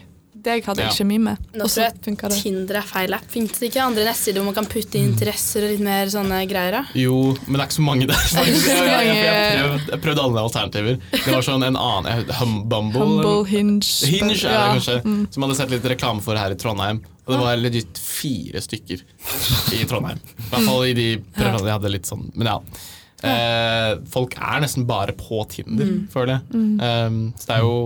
deg 0.44 0.64
hadde 0.68 0.84
Ja. 0.84 0.90
ikke 0.92 1.06
mye 1.08 1.22
med. 1.24 1.46
Nå 1.54 1.66
tror 1.68 1.84
jeg 1.86 2.16
det. 2.16 2.30
Tinder 2.42 2.78
er 2.80 2.86
feil 2.88 3.14
app. 3.16 3.24
Fins 3.32 3.58
det 3.58 3.70
ikke 3.70 3.82
andre 3.84 4.04
nettsider 4.08 4.40
hvor 4.40 4.48
man 4.50 4.56
kan 4.58 4.68
putte 4.70 4.98
inn 5.00 5.10
interesser 5.12 5.64
og 5.66 5.72
litt 5.74 5.82
mer 5.84 6.06
sånne 6.12 6.42
greier? 6.50 6.76
da? 6.78 6.82
Jo, 6.98 7.16
men 7.46 7.56
det 7.56 7.60
er 7.60 7.66
ikke 7.68 7.78
så 7.78 7.86
mange 7.86 8.06
der. 8.10 8.22
faktisk. 8.38 8.68
Jeg, 8.68 8.84
jeg, 8.84 9.06
jeg, 9.06 9.24
jeg, 9.24 9.64
prøvde, 9.64 9.90
jeg 9.94 10.02
prøvde 10.06 10.24
alle 10.28 10.44
alternativer. 10.44 10.98
Det 11.14 11.34
var 11.34 11.46
sånn 11.48 11.66
en 11.68 11.76
annen 11.80 12.10
jeg- 12.12 12.38
hum, 12.40 12.54
Bumble. 12.68 13.00
Humble, 13.00 13.44
hinge 13.50 13.82
Hinge 14.14 14.38
er 14.38 14.78
det 14.78 14.86
ja. 14.88 15.00
Mm. 15.04 15.26
som 15.34 15.46
hadde 15.46 15.56
sett 15.60 15.70
litt 15.74 15.84
reklame 15.94 16.22
for 16.24 16.36
her 16.40 16.54
i 16.54 16.58
Trondheim. 16.60 17.02
Og 17.24 17.32
det 17.32 17.40
var 17.40 17.56
legit 17.56 17.96
fire 17.98 18.60
stykker 18.60 19.00
i 19.72 19.84
Trondheim. 19.88 20.18
I 20.20 20.48
hvert 20.50 20.66
fall 20.68 20.84
i 20.90 20.92
de 20.96 21.08
prøvene 21.32 21.64
jeg 21.70 21.76
hadde 21.78 21.92
litt 21.94 22.08
sånn 22.10 22.26
Men 22.36 22.50
ja. 22.52 22.58
Eh, 23.24 23.94
folk 24.12 24.34
er 24.36 24.60
nesten 24.60 24.84
bare 24.84 25.14
på 25.16 25.38
Tinder, 25.48 25.94
føler 26.12 26.34
jeg. 26.34 26.42
Um, 26.52 27.32
så 27.40 27.46
det 27.48 27.54
er 27.56 27.62
jo 27.64 27.78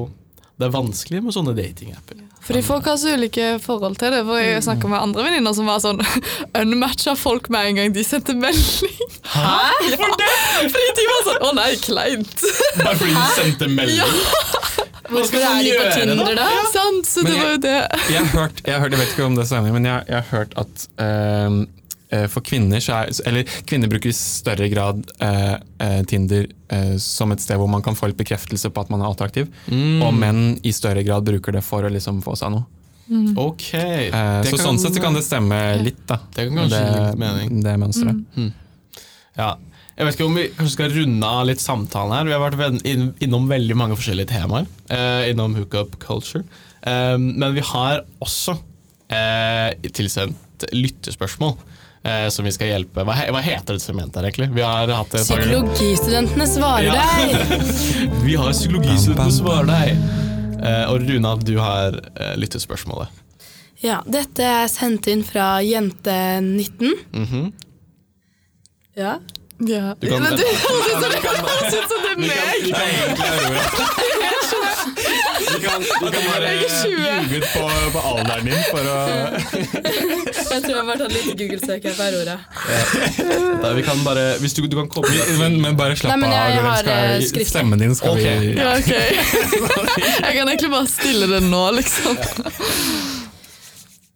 det 0.59 0.67
er 0.67 0.73
vanskelig 0.75 1.21
med 1.23 1.35
sånne 1.37 1.53
datingapper. 1.55 2.19
Fordi 2.47 2.63
folk 2.65 2.87
har 2.89 2.97
så 2.97 3.13
ulike 3.19 3.59
forhold 3.61 3.99
til 4.01 4.15
det. 4.15 4.23
For 4.25 4.39
Jeg 4.41 4.63
snakka 4.65 4.89
med 4.89 5.03
andre 5.03 5.25
venninner 5.27 5.53
som 5.57 5.67
var 5.69 5.83
sånn 5.85 6.01
unmatcha 6.61 7.13
folk 7.19 7.51
med 7.53 7.71
en 7.73 7.81
gang 7.83 7.93
de 7.97 8.05
sendte 8.07 8.37
melding. 8.39 9.09
Hæ? 9.35 9.57
Ja, 10.59 10.67
fordi 10.73 10.87
de 10.97 11.05
var 11.07 11.21
sånn 11.27 11.43
Å 11.47 11.51
nei, 11.55 11.69
kleint. 11.83 12.41
Bare 12.81 12.95
fordi 12.99 13.13
de 13.15 13.27
sendte 13.37 13.69
melding? 13.71 14.01
Ja. 14.01 14.87
Hvorfor 15.09 15.29
skal 15.31 15.45
man 15.45 15.59
er 15.59 15.65
de 15.65 15.71
på 15.73 15.85
da? 15.85 15.93
Tinder, 15.97 16.35
da? 16.37 16.47
Sant, 16.73 17.07
så 17.09 17.23
det 17.25 17.33
jeg- 17.33 17.43
var 17.45 17.53
jo 17.55 17.61
det. 17.65 17.77
Jeg 18.13 18.19
har 18.25 18.33
hørt, 18.35 18.59
jeg, 18.65 18.75
har 18.75 18.81
hørt, 18.83 18.93
jeg 18.97 19.01
vet 19.05 19.13
ikke 19.15 19.25
om 19.29 19.37
det 19.39 19.45
er 19.47 19.55
enig, 19.61 19.73
men 19.79 19.87
jeg, 19.89 20.03
jeg 20.11 20.19
har 20.19 20.29
hørt 20.35 20.57
at 20.65 20.85
ehm, 21.05 21.61
eh, 21.63 21.78
for 22.33 22.41
kvinner 22.41 22.81
så 22.81 22.95
er 23.03 23.11
Eller 23.29 23.45
kvinner 23.69 23.91
bruker 23.93 24.09
i 24.09 24.17
større 24.17 24.69
grad 24.73 25.03
eh, 25.21 25.57
eh, 25.85 25.99
Tinder 26.09 26.47
eh, 26.73 26.95
som 27.03 27.33
et 27.35 27.43
sted 27.45 27.59
hvor 27.61 27.69
man 27.69 27.83
kan 27.85 27.95
få 27.99 28.09
litt 28.09 28.17
bekreftelse 28.21 28.71
på 28.73 28.81
at 28.81 28.91
man 28.95 29.03
er 29.05 29.11
attraktiv. 29.13 29.51
Mm. 29.69 30.03
Og 30.07 30.15
menn 30.17 30.43
i 30.65 30.73
større 30.73 31.05
grad 31.05 31.27
bruker 31.29 31.53
det 31.59 31.65
for 31.67 31.85
å 31.85 31.93
liksom 31.93 32.23
få 32.25 32.37
seg 32.41 32.55
noe. 32.57 32.65
Ok. 33.37 33.75
Eh, 33.75 34.11
så 34.45 34.57
kan- 34.57 34.65
sånn 34.67 34.79
sett 34.81 34.97
så 34.97 35.01
kan 35.05 35.15
det 35.17 35.25
stemme 35.25 35.59
litt, 35.83 36.01
da. 36.07 36.19
Det 36.35 36.49
kan 36.49 36.59
kanskje 36.63 36.81
gi 36.85 36.99
litt 36.99 37.19
mening. 37.19 37.63
Det 37.65 37.77
mønsteret. 37.81 38.25
Mm. 38.37 38.53
Ja. 39.39 39.57
Jeg 39.99 40.07
vet 40.07 40.15
ikke 40.15 40.27
om 40.29 40.35
vi 40.39 40.49
kanskje 40.55 40.73
skal 40.77 40.93
runde 40.95 41.27
av 41.27 41.47
litt 41.49 41.59
samtalen 41.61 42.13
her. 42.15 42.25
Vi 42.29 42.33
har 42.37 42.51
vært 42.51 43.23
innom 43.25 43.49
veldig 43.51 43.77
mange 43.77 43.97
forskjellige 43.99 44.29
temaer. 44.31 44.67
Eh, 44.89 45.31
innom 45.33 45.57
hookup 45.59 45.99
culture. 45.99 46.45
Eh, 46.87 47.17
men 47.19 47.55
vi 47.57 47.61
har 47.61 48.05
også 48.23 48.55
eh, 49.11 49.75
tilsendt 49.91 50.69
lyttespørsmål. 50.73 51.57
Eh, 52.05 52.29
som 52.31 52.45
vi 52.47 52.53
skal 52.55 52.69
hjelpe 52.71 53.03
Hva, 53.05 53.15
hva 53.35 53.41
heter 53.43 53.75
det 53.75 53.83
segmentet 53.83 54.21
her, 54.21 54.29
egentlig? 54.29 54.47
Vi 54.55 54.63
har 54.63 54.87
hatt 54.95 55.11
det. 55.11 55.25
Psykologistudentene 55.27 56.47
svarer 56.47 56.85
Ja. 56.87 56.95
deg! 56.95 57.65
Vi 58.27 58.37
har 58.39 58.53
Psykologistudentene 58.55 59.35
svarer 59.35 59.67
deg. 59.67 60.05
Eh, 60.63 60.85
og 60.93 61.03
Runa, 61.07 61.35
du 61.43 61.57
har 61.59 61.99
eh, 62.15 62.37
lyttespørsmålet. 62.39 63.09
Ja, 63.83 64.01
dette 64.11 64.43
er 64.43 64.71
sendt 64.71 65.07
inn 65.11 65.25
fra 65.27 65.59
jente19. 65.63 66.95
Mhm. 67.15 67.53
Ja. 68.99 69.19
Ja. 69.61 69.95
Du 69.99 70.07
kan- 70.09 70.23
Men 70.23 70.37
du, 70.39 70.45
høres 70.45 70.87
ut 70.87 71.89
som 71.91 72.01
det 72.05 72.11
er 72.11 72.19
meg! 72.19 72.29
Du 75.49 75.59
kan. 75.65 75.81
Vi 75.83 76.11
kan, 76.13 76.25
bare 76.31 76.43
Jeg 76.43 76.65
er 76.65 76.69
20. 76.85 76.91
ljuge 76.99 77.37
ut 77.39 77.47
på, 77.55 77.63
på 77.95 78.01
alderen 78.11 78.45
din 78.45 78.63
for 78.69 78.83
å 78.87 78.97
Jeg 80.49 80.63
tror 80.63 80.75
jeg 80.77 80.87
bare 80.89 80.99
tar 81.01 81.11
litt 81.15 81.31
Google-søk 81.41 81.83
her 81.89 81.95
R-ordet. 82.07 82.39
Ja. 83.63 83.73
Vi 83.79 83.83
kan 83.87 84.03
bare 84.07 84.25
Hvis 84.43 84.55
du, 84.57 84.63
du 84.67 84.77
kan 84.79 84.89
komme 84.93 85.11
Men, 85.41 85.59
men 85.63 85.77
bare 85.79 85.97
slapp 85.99 86.13
Nei, 86.15 86.21
men 86.23 86.31
av. 86.31 86.35
jeg 86.39 86.59
Aurora, 86.59 86.75
skal- 87.23 87.43
eh. 87.43 87.49
Stemmen 87.53 87.79
din 87.83 87.95
skal 87.99 88.11
okay. 88.19 88.39
vi 88.39 88.53
Ja, 88.59 88.77
okay. 88.79 89.09
Jeg 89.17 90.33
kan 90.39 90.49
egentlig 90.49 90.71
bare 90.75 90.87
stille 90.91 91.27
det 91.35 91.43
nå, 91.49 91.65
liksom. 91.79 92.19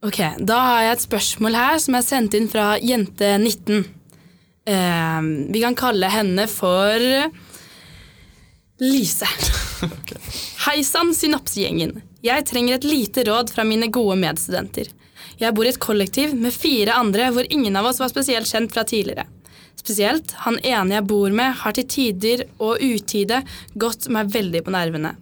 Ok, 0.02 0.18
Da 0.42 0.56
har 0.66 0.80
jeg 0.88 0.92
et 0.98 1.02
spørsmål 1.08 1.54
her 1.58 1.78
som 1.82 1.94
er 1.98 2.02
sendt 2.06 2.34
inn 2.34 2.48
fra 2.50 2.72
jente19. 2.82 3.84
Eh, 4.64 5.20
vi 5.48 5.60
kan 5.60 5.74
kalle 5.74 6.06
henne 6.06 6.46
for 6.46 7.02
Lise. 8.78 9.28
Hei 10.66 10.84
sann, 10.84 11.14
synapsegjengen. 11.14 12.00
Jeg 12.22 12.46
trenger 12.46 12.78
et 12.78 12.86
lite 12.86 13.24
råd 13.26 13.50
fra 13.50 13.64
mine 13.66 13.90
gode 13.90 14.16
medstudenter. 14.22 14.90
Jeg 15.38 15.54
bor 15.54 15.66
i 15.66 15.72
et 15.72 15.80
kollektiv 15.82 16.34
med 16.38 16.54
fire 16.54 16.94
andre 16.94 17.32
hvor 17.34 17.46
ingen 17.50 17.76
av 17.78 17.88
oss 17.90 17.98
var 18.02 18.12
spesielt 18.12 18.46
kjent 18.46 18.74
fra 18.74 18.84
tidligere. 18.86 19.26
Spesielt 19.78 20.34
han 20.44 20.60
ene 20.62 20.98
jeg 20.98 21.08
bor 21.10 21.32
med, 21.34 21.56
har 21.58 21.74
til 21.74 21.88
tider 21.90 22.44
og 22.62 22.82
utide 22.82 23.40
gått 23.74 24.06
meg 24.14 24.30
veldig 24.30 24.62
på 24.62 24.74
nervene. 24.74 25.16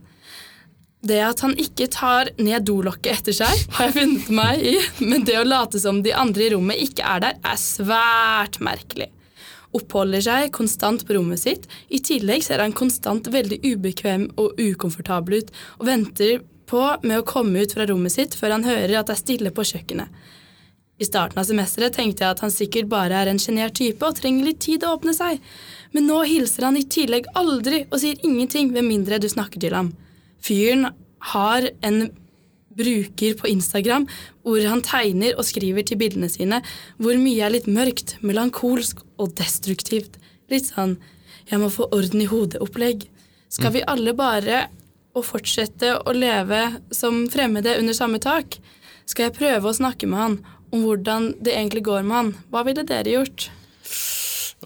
Det 1.01 1.21
at 1.25 1.41
han 1.41 1.55
ikke 1.57 1.89
tar 1.89 2.29
ned 2.37 2.67
dolokket 2.69 3.23
etter 3.23 3.39
seg, 3.39 3.63
har 3.79 3.89
jeg 3.89 3.97
funnet 3.97 4.29
meg 4.37 4.61
i, 4.61 4.75
men 5.01 5.25
det 5.25 5.39
å 5.41 5.47
late 5.49 5.81
som 5.81 6.03
de 6.05 6.13
andre 6.13 6.45
i 6.45 6.51
rommet 6.53 6.83
ikke 6.85 7.07
er 7.09 7.25
der, 7.25 7.41
er 7.41 7.57
svært 7.61 8.61
merkelig. 8.61 9.09
Oppholder 9.77 10.25
seg 10.25 10.51
konstant 10.55 11.05
på 11.07 11.15
rommet 11.15 11.43
sitt. 11.43 11.69
I 11.89 12.01
tillegg 12.03 12.43
ser 12.47 12.63
han 12.63 12.75
konstant 12.77 13.29
veldig 13.31 13.61
ubekvem 13.63 14.27
og 14.41 14.59
ukomfortabel 14.59 15.41
ut, 15.41 15.53
og 15.79 15.87
venter 15.87 16.41
på 16.71 16.83
med 17.03 17.21
å 17.21 17.27
komme 17.27 17.63
ut 17.65 17.75
fra 17.75 17.87
rommet 17.91 18.15
sitt 18.15 18.37
før 18.39 18.57
han 18.57 18.67
hører 18.67 19.01
at 19.01 19.11
det 19.11 19.17
er 19.17 19.25
stille 19.25 19.55
på 19.55 19.67
kjøkkenet. 19.73 20.11
I 21.01 21.07
starten 21.09 21.41
av 21.41 21.47
semesteret 21.49 21.95
tenkte 21.97 22.27
jeg 22.27 22.35
at 22.35 22.43
han 22.45 22.53
sikkert 22.53 22.91
bare 22.91 23.17
er 23.23 23.31
en 23.31 23.41
sjenert 23.41 23.79
type 23.79 24.05
og 24.05 24.19
trenger 24.19 24.51
litt 24.51 24.61
tid 24.61 24.85
å 24.85 24.93
åpne 24.99 25.15
seg, 25.17 25.39
men 25.97 26.07
nå 26.11 26.19
hilser 26.29 26.67
han 26.69 26.77
i 26.77 26.85
tillegg 26.85 27.31
aldri 27.41 27.87
og 27.87 28.03
sier 28.03 28.21
ingenting 28.27 28.69
med 28.75 28.85
mindre 28.85 29.21
du 29.23 29.29
snakker 29.33 29.63
til 29.65 29.77
ham. 29.79 29.95
Fyren 30.45 30.91
har 31.33 31.71
en 31.87 32.03
bruker 32.77 33.35
på 33.39 33.49
Instagram 33.51 34.07
hvor 34.47 34.61
han 34.69 34.83
tegner 34.87 35.37
og 35.39 35.47
skriver 35.49 35.87
til 35.87 35.99
bildene 36.01 36.31
sine 36.31 36.61
hvor 37.01 37.19
mye 37.21 37.47
er 37.47 37.55
litt 37.55 37.69
mørkt, 37.71 38.17
melankolsk 38.23 39.03
og 39.21 39.35
destruktivt. 39.39 40.19
Litt 40.51 40.71
sånn 40.71 40.99
'jeg 41.51 41.59
må 41.61 41.71
få 41.71 41.89
orden 41.93 42.21
i 42.21 42.27
hodet'-opplegg. 42.31 43.09
Skal 43.51 43.73
vi 43.73 43.83
alle 43.83 44.13
bare 44.15 44.69
å 45.15 45.23
fortsette 45.23 45.97
å 46.07 46.13
leve 46.15 46.81
som 46.95 47.27
fremmede 47.29 47.79
under 47.79 47.93
samme 47.93 48.21
tak? 48.23 48.59
Skal 49.07 49.25
jeg 49.25 49.39
prøve 49.39 49.67
å 49.67 49.75
snakke 49.75 50.07
med 50.07 50.19
han 50.19 50.37
om 50.73 50.85
hvordan 50.85 51.35
det 51.43 51.55
egentlig 51.57 51.83
går 51.83 52.05
med 52.07 52.17
han? 52.17 52.35
Hva 52.53 52.65
ville 52.65 52.85
dere 52.87 53.17
gjort? 53.17 53.49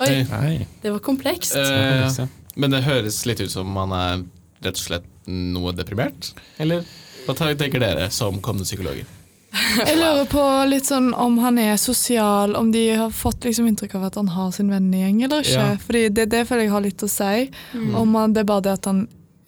Oi, 0.05 0.67
det 0.83 0.91
var 0.91 1.01
komplekst. 1.01 1.57
Eh, 1.57 2.27
Men 2.57 2.71
det 2.71 2.83
høres 2.83 3.25
litt 3.27 3.41
ut 3.41 3.51
som 3.51 3.67
man 3.67 3.93
er 3.93 4.25
rett 4.63 4.77
og 4.77 4.85
slett 4.85 5.07
noe 5.27 5.73
deprimert? 5.73 6.33
Eller 6.59 6.85
hva 7.27 7.35
tenker 7.37 7.83
dere 7.83 8.09
som 8.15 8.41
kommende 8.45 8.69
psykologer? 8.69 9.07
Jeg 9.55 9.99
lurer 10.01 10.25
på 10.27 10.43
litt 10.67 10.89
sånn 10.89 11.13
om 11.15 11.37
han 11.39 11.59
er 11.63 11.77
sosial, 11.79 12.57
om 12.59 12.73
de 12.75 12.89
har 12.99 13.13
fått 13.15 13.47
liksom 13.47 13.69
inntrykk 13.71 13.95
av 14.01 14.09
at 14.09 14.17
han 14.19 14.33
har 14.35 14.51
sin 14.55 14.73
vennegjeng 14.73 15.21
eller 15.27 15.45
ikke. 15.47 15.67
Ja. 15.69 15.77
Fordi 15.85 16.03
det, 16.11 16.27
det 16.33 16.43
føler 16.49 16.67
jeg 16.67 16.75
har 16.75 16.85
litt 16.85 17.05
å 17.07 17.11
si. 17.11 17.45
Om 17.75 18.19
han, 18.19 18.35
det 18.35 18.43
er 18.43 18.51
bare 18.51 18.67
det 18.67 18.75
at 18.81 18.89
han 18.91 19.05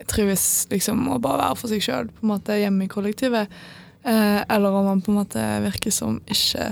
trives 0.06 0.68
liksom 0.70 1.08
å 1.10 1.18
bare 1.22 1.42
være 1.42 1.58
for 1.58 1.72
seg 1.72 1.82
sjøl 1.82 2.12
hjemme 2.54 2.86
i 2.86 2.92
kollektivet. 2.92 3.58
Eh, 4.06 4.40
eller 4.54 4.70
om 4.70 4.86
han 4.92 5.02
på 5.02 5.10
en 5.10 5.20
måte 5.24 5.44
virker 5.66 5.94
som 5.94 6.20
ikke 6.30 6.70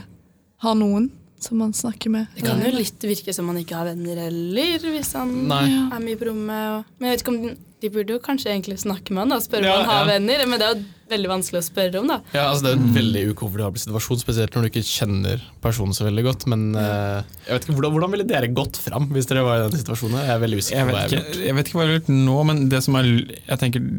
har 0.62 0.78
noen 0.78 1.10
som 1.44 1.60
han 1.60 1.74
snakker 1.76 2.10
med. 2.10 2.26
Det 2.36 2.46
kan 2.46 2.62
jo 2.62 2.70
litt 2.72 3.04
virke 3.04 3.34
som 3.36 3.48
han 3.50 3.58
ikke 3.60 3.76
har 3.76 3.90
venner 3.90 4.22
heller, 4.28 4.86
hvis 4.94 5.12
han 5.18 5.32
Nei. 5.50 5.66
er 5.92 6.04
mye 6.04 6.20
på 6.20 6.30
rommet. 6.30 6.68
Og, 6.78 6.94
men 6.98 7.10
jeg 7.10 7.16
vet 7.16 7.24
ikke 7.24 7.34
om 7.34 7.40
de, 7.42 7.50
de 7.84 7.90
burde 7.92 8.14
jo 8.16 8.20
kanskje 8.24 8.48
egentlig 8.48 8.78
snakke 8.80 9.12
med 9.12 9.26
han 9.26 9.34
og 9.36 9.42
spørre 9.44 9.68
Ja, 9.68 9.74
om 9.76 9.84
han 9.84 9.90
har 9.90 10.06
ja. 10.06 10.12
venner, 10.14 10.44
men 10.48 10.60
det 10.60 10.66
er 10.66 10.76
jo 10.78 10.84
veldig 11.12 11.28
vanskelig 11.28 11.58
å 11.60 11.64
spørre 11.66 12.00
om, 12.00 12.06
da. 12.08 12.16
Ja, 12.32 12.44
altså 12.48 12.64
Det 12.64 12.70
er 12.72 12.78
en 12.80 12.94
veldig 12.96 13.22
ukomfortabel 13.34 13.82
situasjon, 13.82 14.20
spesielt 14.22 14.54
når 14.56 14.64
du 14.64 14.68
ikke 14.70 14.82
kjenner 14.88 15.42
personen 15.64 15.96
så 15.96 16.06
veldig 16.06 16.24
godt. 16.24 16.46
Men 16.48 16.62
uh, 16.78 17.20
jeg 17.44 17.58
vet 17.58 17.66
ikke, 17.66 17.76
hvordan, 17.76 17.92
hvordan 17.96 18.14
ville 18.14 18.26
dere 18.30 18.48
gått 18.56 18.80
fram 18.80 19.10
hvis 19.12 19.28
dere 19.28 19.42
var 19.44 19.60
i 19.60 19.66
den 19.66 19.82
situasjonen? 19.82 20.16
Jeg 20.24 20.32
er 20.32 20.40
veldig 20.46 20.60
usikker 20.62 20.80
Jeg 20.80 20.88
på 20.88 20.94
hva 20.96 21.02
jeg 21.02 21.12
ville 21.12 21.26
ikke, 21.28 21.44
jeg 21.50 21.58
vet 21.58 21.68
ikke 21.70 21.78
hva 21.78 21.84
jeg 21.84 21.92
har 21.92 21.98
gjort 21.98 22.12
nå, 22.30 22.38
men 22.50 22.62
det 22.72 22.80
som 22.86 22.98
er 23.00 23.10
jeg 23.10 23.60
tenker, 23.66 23.90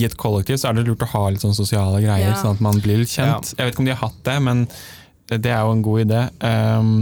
i 0.00 0.02
et 0.10 0.18
kollektiv 0.24 0.58
så 0.60 0.72
er 0.72 0.80
det 0.80 0.86
lurt 0.90 1.06
å 1.06 1.10
ha 1.14 1.22
litt 1.30 1.46
sånn 1.46 1.56
sosiale 1.56 2.02
greier, 2.02 2.32
Ja. 2.34 2.40
sånn 2.42 2.58
at 2.58 2.64
man 2.66 2.82
blir 2.82 2.98
litt 3.04 3.14
kjent. 3.14 3.54
Jeg 3.54 3.62
vet 3.62 3.76
ikke 3.76 3.84
om 3.86 3.90
de 3.92 3.94
har 3.94 4.02
hatt 4.08 4.20
det, 4.26 4.36
men 4.50 4.66
det 5.30 5.54
er 5.54 5.62
jo 5.62 5.78
en 5.78 5.86
god 5.86 6.02
idé. 6.08 6.26
Um, 6.42 6.92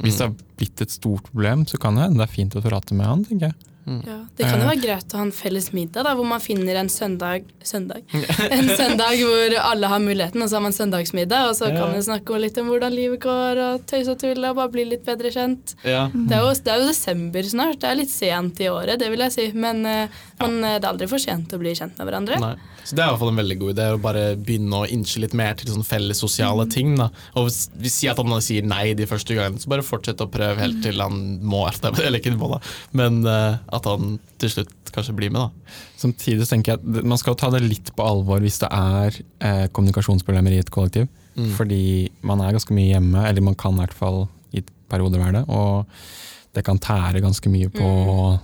hvis 0.00 0.16
det 0.16 0.30
har 0.30 0.34
blitt 0.58 0.80
et 0.80 0.96
stort 0.96 1.28
problem, 1.28 1.68
så 1.68 1.76
kan 1.80 1.94
det 2.00 2.08
hende 2.08 2.24
det 2.24 2.28
er 2.30 2.34
fint 2.40 2.56
å 2.56 2.64
prate 2.64 2.96
med 2.96 3.06
han, 3.06 3.28
tenker 3.28 3.52
jeg. 3.52 3.73
Ja, 3.84 4.16
det 4.38 4.46
kan 4.48 4.62
jo 4.62 4.68
være 4.70 4.80
greit 4.80 5.12
å 5.12 5.18
ha 5.20 5.24
en 5.26 5.32
felles 5.34 5.66
middag, 5.76 6.06
da, 6.06 6.14
hvor 6.16 6.24
man 6.28 6.40
finner 6.40 6.78
en 6.80 6.88
søndag 6.88 7.44
Søndag? 7.64 8.06
En 8.54 8.70
søndag 8.76 9.18
hvor 9.20 9.56
alle 9.60 9.90
har 9.92 10.00
muligheten, 10.00 10.40
og 10.40 10.48
så 10.48 10.56
har 10.56 10.64
man 10.64 10.76
søndagsmiddag, 10.76 11.50
og 11.50 11.58
så 11.58 11.68
kan 11.74 11.92
man 11.92 12.04
snakke 12.04 12.40
litt 12.40 12.58
om 12.60 12.70
hvordan 12.72 12.96
livet 12.96 13.20
går, 13.24 13.60
og 13.66 13.84
tøys 13.90 14.08
og 14.12 14.18
tull, 14.22 14.40
og 14.40 14.56
bare 14.56 14.72
bli 14.72 14.86
litt 14.88 15.04
bedre 15.04 15.32
kjent. 15.34 15.76
Ja. 15.84 16.06
Det 16.14 16.38
er, 16.38 16.46
jo, 16.46 16.54
det 16.64 16.72
er 16.72 16.80
jo 16.80 16.88
desember 16.92 17.50
snart, 17.50 17.80
det 17.84 17.90
er 17.90 18.00
litt 18.00 18.14
sent 18.14 18.64
i 18.64 18.70
året, 18.72 19.00
det 19.02 19.10
vil 19.12 19.26
jeg 19.26 19.36
si, 19.36 19.48
men, 19.52 19.84
eh, 19.88 20.22
men 20.40 20.58
eh, 20.62 20.78
det 20.78 20.86
er 20.88 20.92
aldri 20.94 21.10
for 21.10 21.22
sent 21.22 21.52
å 21.52 21.60
bli 21.60 21.76
kjent 21.76 22.00
med 22.00 22.08
hverandre. 22.08 22.40
Nei. 22.40 22.54
Så 22.84 22.96
Det 22.96 23.02
er 23.02 23.08
i 23.08 23.14
hvert 23.14 23.22
fall 23.22 23.32
en 23.32 23.40
veldig 23.40 23.56
god 23.62 23.72
idé 23.74 23.86
å 23.90 24.00
bare 24.02 24.24
begynne 24.36 24.82
å 24.82 24.88
innse 24.92 25.22
litt 25.22 25.34
mer 25.36 25.56
til 25.56 25.72
sånne 25.72 25.88
felles 25.88 26.20
sosiale 26.20 26.66
ting. 26.70 26.94
Da. 27.00 27.08
Og 27.34 27.48
hvis 27.48 27.64
vi 27.80 27.92
sier 27.92 28.12
at 28.12 28.20
han 28.20 28.44
sier 28.44 28.66
nei 28.68 28.92
de 28.98 29.08
første 29.08 29.36
gangene, 29.36 29.62
så 29.62 29.72
bare 29.72 29.86
fortsett 29.86 30.20
å 30.20 30.28
prøve 30.30 30.60
helt 30.60 30.82
til 30.84 31.00
han 31.00 31.20
må. 31.40 31.64
Eller 32.04 32.20
ikke 32.20 32.34
må, 32.36 32.52
da, 32.56 32.60
men 32.96 33.22
uh, 33.24 33.56
at 33.74 33.88
han 33.88 34.18
til 34.42 34.52
slutt 34.52 34.92
kanskje 34.94 35.16
blir 35.16 35.32
med. 35.34 35.48
da. 35.48 35.74
Samtidig 36.04 36.46
tenker 36.50 36.74
jeg 36.74 36.82
at 36.82 37.08
man 37.08 37.20
skal 37.20 37.38
ta 37.40 37.50
det 37.54 37.64
litt 37.64 37.90
på 37.96 38.04
alvor 38.04 38.42
hvis 38.44 38.60
det 38.62 38.70
er 38.70 39.16
eh, 39.42 39.64
kommunikasjonsproblemer 39.74 40.54
i 40.54 40.60
et 40.62 40.70
kollektiv. 40.74 41.08
Mm. 41.34 41.50
Fordi 41.56 41.84
man 42.26 42.42
er 42.44 42.54
ganske 42.54 42.76
mye 42.76 42.92
hjemme, 42.92 43.24
eller 43.26 43.42
man 43.42 43.58
kan 43.58 43.74
i 43.74 43.82
hvert 43.82 43.96
fall 43.96 44.20
i 44.54 44.62
perioder 44.92 45.22
være 45.22 45.40
det. 45.40 45.44
Og 45.50 46.54
det 46.54 46.62
kan 46.66 46.78
tære 46.78 47.24
ganske 47.24 47.50
mye 47.50 47.72
på 47.74 47.88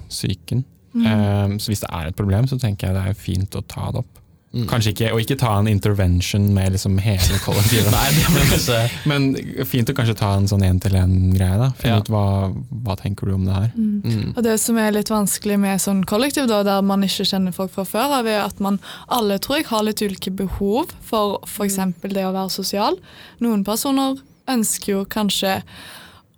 psyken. 0.09 0.64
Eh, 0.98 1.59
så 1.59 1.70
hvis 1.70 1.85
det 1.85 1.92
er 1.94 2.11
et 2.11 2.18
problem, 2.18 2.48
så 2.50 2.59
tenker 2.59 2.90
jeg 2.90 2.98
det 2.98 3.05
er 3.11 3.18
fint 3.18 3.59
å 3.59 3.62
ta 3.62 3.90
det 3.92 4.03
opp. 4.03 4.19
Mm. 4.50 4.64
Kanskje 4.66 4.90
ikke, 4.90 5.08
Og 5.14 5.20
ikke 5.22 5.36
ta 5.38 5.52
en 5.60 5.68
intervention 5.70 6.48
med 6.54 6.72
liksom 6.74 6.96
hele 6.98 7.36
kollektivet. 7.46 7.92
Nei, 7.94 8.88
Men 9.10 9.28
fint 9.64 9.92
å 9.92 9.94
kanskje 9.94 10.16
ta 10.18 10.32
en 10.34 10.48
sånn 10.50 10.64
én-til-én-greie. 10.66 11.58
da 11.60 11.68
Finne 11.78 11.92
Ja. 11.94 12.00
ut 12.02 12.10
hva, 12.10 12.24
hva 12.82 12.96
tenker 12.98 13.30
du 13.30 13.34
om 13.36 13.44
det 13.46 13.54
her. 13.54 13.68
mm. 13.76 14.32
Og 14.36 14.42
Det 14.42 14.56
som 14.58 14.76
er 14.82 14.90
litt 14.96 15.12
vanskelig 15.12 15.58
med 15.62 15.78
sånn 15.80 16.02
kollektiv, 16.04 16.48
da, 16.50 16.64
der 16.66 16.82
man 16.82 17.02
ikke 17.06 17.28
kjenner 17.30 17.54
folk 17.54 17.70
fra 17.70 17.84
før 17.86 18.16
er 18.26 18.40
at 18.44 18.58
man 18.60 18.80
alle 19.08 19.38
tror 19.38 19.60
jeg 19.60 19.66
har 19.70 19.86
litt 19.86 20.02
ulike 20.02 20.34
behov 20.34 20.90
for 21.00 21.38
f.eks. 21.46 21.76
det 22.02 22.26
å 22.26 22.32
være 22.34 22.50
sosial. 22.50 22.98
Noen 23.40 23.62
personer 23.64 24.18
ønsker 24.50 24.92
jo 24.96 25.04
kanskje 25.04 25.60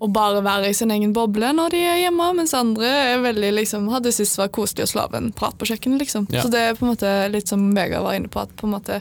å 0.03 0.09
bare 0.11 0.41
være 0.43 0.71
i 0.73 0.75
sin 0.75 0.91
egen 0.91 1.13
boble 1.15 1.53
når 1.55 1.75
de 1.75 1.81
er 1.87 2.01
hjemme, 2.03 2.27
mens 2.35 2.55
andre 2.59 2.89
er 2.89 3.21
veldig 3.23 3.53
liksom, 3.61 3.87
hadde 3.93 4.11
syntes 4.15 4.39
var 4.41 4.51
koselig 4.55 4.87
å 4.89 4.91
slå 4.91 5.05
av 5.07 5.15
en 5.19 5.29
prat 5.37 5.55
på 5.59 5.69
kjøkkenet. 5.71 6.03
liksom. 6.03 6.27
Ja. 6.35 6.43
Så 6.43 6.51
det 6.51 6.63
er 6.63 6.79
på 6.79 6.87
en 6.87 6.93
måte 6.95 7.13
litt 7.31 7.51
som 7.51 7.63
Vegard 7.77 8.07
var 8.07 8.19
inne 8.19 8.31
på, 8.33 8.43
at 8.43 8.55
på 8.59 8.67
en 8.67 8.75
måte, 8.75 8.99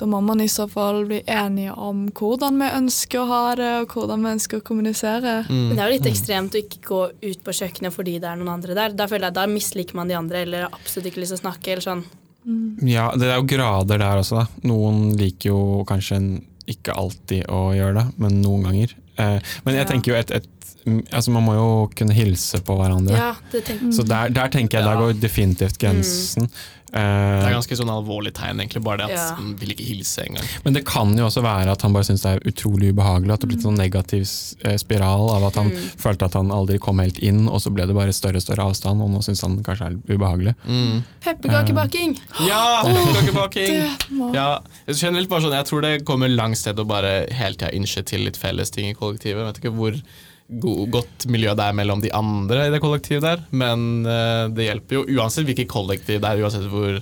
da 0.00 0.08
må 0.10 0.18
man 0.24 0.42
i 0.42 0.48
så 0.50 0.66
fall 0.70 1.04
bli 1.06 1.20
enige 1.30 1.76
om 1.78 2.08
hvordan 2.18 2.58
vi 2.58 2.70
ønsker 2.80 3.22
å 3.22 3.28
ha 3.30 3.42
det, 3.58 3.70
og 3.84 3.94
hvordan 3.94 4.26
vi 4.26 4.34
ønsker 4.36 4.58
å 4.58 4.66
kommunisere. 4.66 5.36
Mm. 5.46 5.60
Men 5.60 5.76
det 5.76 5.84
er 5.84 5.92
jo 5.92 5.98
litt 5.98 6.10
ekstremt 6.10 6.56
å 6.58 6.62
ikke 6.64 6.82
gå 6.88 7.02
ut 7.22 7.44
på 7.46 7.56
kjøkkenet 7.60 7.94
fordi 7.94 8.18
det 8.22 8.32
er 8.32 8.40
noen 8.40 8.56
andre 8.56 8.78
der. 8.78 8.96
Da 8.98 9.06
føler 9.10 9.30
jeg 9.30 9.38
Da 9.38 9.46
misliker 9.50 9.98
man 9.98 10.10
de 10.10 10.18
andre 10.18 10.42
eller 10.42 10.66
har 10.66 10.74
absolutt 10.74 11.12
ikke 11.12 11.22
lyst 11.22 11.36
til 11.36 11.40
å 11.40 11.44
snakke. 11.44 11.76
eller 11.76 11.86
sånn. 11.86 12.04
Ja, 12.82 13.12
det 13.14 13.28
er 13.30 13.38
jo 13.38 13.46
grader 13.46 14.02
der 14.02 14.18
også. 14.18 14.42
da. 14.42 14.66
Noen 14.66 15.12
liker 15.18 15.52
jo 15.52 15.60
kanskje 15.86 16.18
ikke 16.70 16.94
alltid 16.98 17.46
å 17.50 17.70
gjøre 17.76 18.00
det, 18.00 18.06
men 18.22 18.40
noen 18.42 18.66
ganger. 18.66 18.96
Eh, 19.20 19.54
men 19.64 19.76
jeg 19.76 19.88
tenker 19.90 20.14
jo 20.14 20.18
et, 20.18 20.30
et 20.30 20.48
altså 21.12 21.30
Man 21.30 21.44
må 21.46 21.54
jo 21.54 21.66
kunne 21.94 22.14
hilse 22.16 22.58
på 22.64 22.76
hverandre. 22.78 23.14
Ja, 23.14 23.32
det 23.52 23.64
tenker 23.68 23.92
Så 23.94 24.02
der, 24.08 24.32
der 24.34 24.48
tenker 24.50 24.80
jeg 24.80 24.88
der 24.88 25.02
går 25.02 25.18
definitivt 25.22 25.78
grensen. 25.78 26.48
Det 26.92 27.00
er 27.00 27.46
Eh, 27.48 27.52
ganske 27.54 27.76
sånn 27.78 27.88
alvorlig 27.88 28.34
tegn, 28.36 28.60
egentlig, 28.60 28.82
bare 28.84 28.98
det 28.98 29.04
at 29.04 29.10
Ja. 29.16 29.34
han 29.36 29.54
vil 29.56 29.70
ikke 29.72 29.86
hilse 29.86 30.26
engang. 30.28 30.44
men 30.64 30.74
det 30.74 30.84
kan 30.84 31.16
jo 31.16 31.24
også 31.24 31.42
være 31.42 31.70
at 31.72 31.80
han 31.82 31.92
bare 31.94 32.04
syns 32.04 32.20
det 32.22 32.32
er 32.36 32.50
utrolig 32.50 32.92
ubehagelig. 32.92 33.32
At 33.32 33.40
det 33.40 33.48
blitt 33.48 33.64
en 33.64 33.72
sånn 33.72 33.78
negativ 33.80 34.28
eh, 34.64 34.76
spiral 34.76 35.30
av 35.30 35.44
at 35.48 35.54
han 35.56 35.70
Mm. 35.70 35.78
følte 35.96 36.24
at 36.26 36.34
han 36.34 36.48
aldri 36.50 36.78
kom 36.78 36.98
helt 36.98 37.18
inn, 37.22 37.48
og 37.48 37.60
så 37.62 37.72
ble 37.72 37.86
det 37.86 37.94
bare 37.96 38.12
større 38.12 38.36
og 38.36 38.42
større 38.42 38.66
avstand, 38.68 39.00
og 39.00 39.08
nå 39.10 39.22
syns 39.24 39.40
han 39.40 39.62
kanskje 39.64 39.86
er 39.86 40.16
ubehagelig. 40.16 40.54
Mm. 40.68 41.02
Pepperkakebaking! 41.22 42.18
Ja! 42.46 42.82
Pepperkakebaking! 42.84 43.88
Det 44.22 44.34
Ja, 44.34 44.58
generelt 44.88 45.28
bare 45.30 45.40
sånn, 45.42 45.52
jeg 45.56 45.64
tror 45.66 45.80
det 45.82 46.04
kommer 46.04 46.28
langt 46.28 46.56
sted 46.58 46.76
å 46.76 46.86
bare 46.86 47.26
hele 47.32 47.54
tida 47.54 47.72
innse 47.72 48.04
til 48.04 48.20
litt 48.26 48.36
felles 48.36 48.70
ting 48.70 48.90
i 48.90 48.94
kollektivet. 48.94 49.40
Jeg 49.40 49.48
vet 49.48 49.60
ikke 49.62 49.74
hvor 49.76 50.02
go 50.60 50.86
godt 50.92 51.26
miljø 51.32 51.54
det 51.56 51.64
er 51.68 51.76
mellom 51.76 52.02
de 52.04 52.12
andre 52.16 52.66
i 52.68 52.72
det 52.74 52.80
kollektivet 52.82 53.24
der, 53.24 53.44
men 53.50 54.04
eh, 54.06 54.46
det 54.54 54.68
hjelper 54.68 55.00
jo 55.00 55.04
uansett 55.16 55.48
hvilket 55.48 55.70
kollektiv 55.72 56.20
det 56.22 56.28
er, 56.28 56.42
uansett 56.44 56.68
hvor 56.72 57.00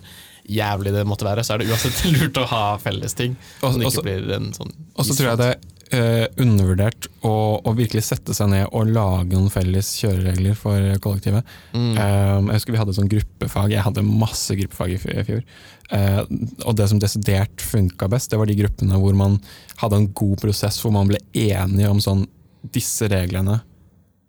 jævlig 0.50 0.92
det 0.94 1.06
måtte 1.06 1.26
være, 1.26 1.44
så 1.46 1.54
er 1.54 1.62
det 1.62 1.70
uansett 1.70 2.04
lurt 2.16 2.38
å 2.40 2.46
ha 2.50 2.64
felles 2.82 3.14
ting. 3.18 3.36
Og- 3.62 3.74
Så 3.74 3.78
det 3.82 3.90
ikke 3.92 4.06
blir 4.08 4.32
en 4.38 4.50
sånn 4.56 4.72
tror 5.16 5.28
jeg 5.30 5.40
det 5.40 5.50
er 5.50 5.60
eh, 5.90 6.26
undervurdert 6.42 7.08
å, 7.26 7.34
virkelig 7.76 8.04
sette 8.06 8.34
seg 8.36 8.50
ned 8.52 8.66
og 8.70 8.90
lage 8.94 9.34
noen 9.34 9.50
felles 9.52 9.92
kjøreregler 10.00 10.56
for 10.58 10.86
kollektivet. 11.02 11.46
Mm. 11.74 11.90
Um, 11.96 12.50
jeg 12.50 12.60
husker 12.60 12.74
vi 12.76 12.80
hadde 12.82 12.96
sånn 12.96 13.10
gruppefag, 13.10 13.74
jeg 13.74 13.86
hadde 13.86 14.04
masse 14.06 14.56
gruppefag 14.58 14.94
i 14.96 15.00
i 15.00 15.26
fjor. 15.26 15.42
Eh, 15.90 16.20
og 16.68 16.76
det 16.78 16.86
som 16.90 17.00
desidert 17.02 17.62
funka 17.64 18.08
best, 18.10 18.30
det 18.30 18.38
var 18.38 18.46
de 18.50 18.58
gruppene 18.60 18.98
hvor 19.02 19.16
man 19.18 19.38
hadde 19.82 19.98
en 19.98 20.10
god 20.14 20.38
prosess, 20.42 20.78
hvor 20.82 20.94
man 20.94 21.10
ble 21.10 21.18
enige 21.34 21.90
om 21.90 22.02
sånn 22.02 22.26
Disse 22.60 23.08
reglene, 23.10 23.60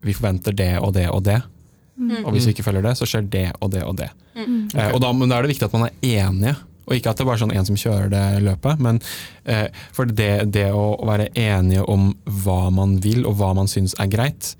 vi 0.01 0.15
forventer 0.17 0.55
det 0.55 0.73
og 0.79 0.93
det 0.95 1.07
og 1.11 1.23
det. 1.27 1.41
Mm. 2.01 2.23
Og 2.23 2.33
hvis 2.33 2.47
vi 2.47 2.55
ikke 2.55 2.65
følger 2.65 2.85
det, 2.85 2.95
så 2.97 3.07
skjer 3.09 3.27
det 3.29 3.47
og 3.59 3.71
det 3.73 3.83
og 3.85 3.95
det. 3.99 4.09
Mm. 4.35 4.69
Eh, 4.73 4.91
og 4.95 5.01
da, 5.03 5.11
men 5.13 5.29
da 5.29 5.37
er 5.37 5.45
det 5.45 5.53
viktig 5.53 5.67
at 5.67 5.75
man 5.75 5.89
er 5.89 6.25
enige, 6.25 6.55
og 6.87 6.95
ikke 6.97 7.11
at 7.11 7.19
det 7.19 7.23
er 7.23 7.29
bare 7.29 7.41
sånn 7.43 7.53
en 7.55 7.67
som 7.67 7.77
kjører 7.77 8.09
det 8.11 8.23
løpet. 8.47 8.81
Men 8.83 8.99
eh, 9.45 9.67
for 9.95 10.09
det, 10.09 10.31
det 10.55 10.67
å 10.73 10.95
være 11.07 11.29
enige 11.37 11.85
om 11.91 12.09
hva 12.43 12.61
man 12.73 12.97
vil, 13.03 13.23
og 13.29 13.37
hva 13.39 13.53
man 13.57 13.69
syns 13.71 13.95
er 14.01 14.09
greit, 14.11 14.55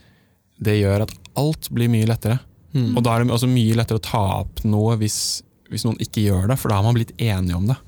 det 0.62 0.78
gjør 0.78 1.08
at 1.08 1.16
alt 1.42 1.72
blir 1.74 1.90
mye 1.92 2.10
lettere. 2.10 2.38
Mm. 2.76 2.94
Og 2.96 3.04
da 3.04 3.16
er 3.16 3.24
det 3.24 3.36
også 3.36 3.50
mye 3.52 3.78
lettere 3.80 4.00
å 4.00 4.06
ta 4.06 4.22
opp 4.44 4.62
noe 4.68 4.96
hvis, 5.02 5.42
hvis 5.72 5.88
noen 5.88 6.00
ikke 6.04 6.28
gjør 6.28 6.52
det, 6.52 6.60
for 6.62 6.72
da 6.72 6.80
har 6.80 6.86
man 6.86 7.00
blitt 7.00 7.16
enige 7.18 7.58
om 7.58 7.72
det. 7.72 7.80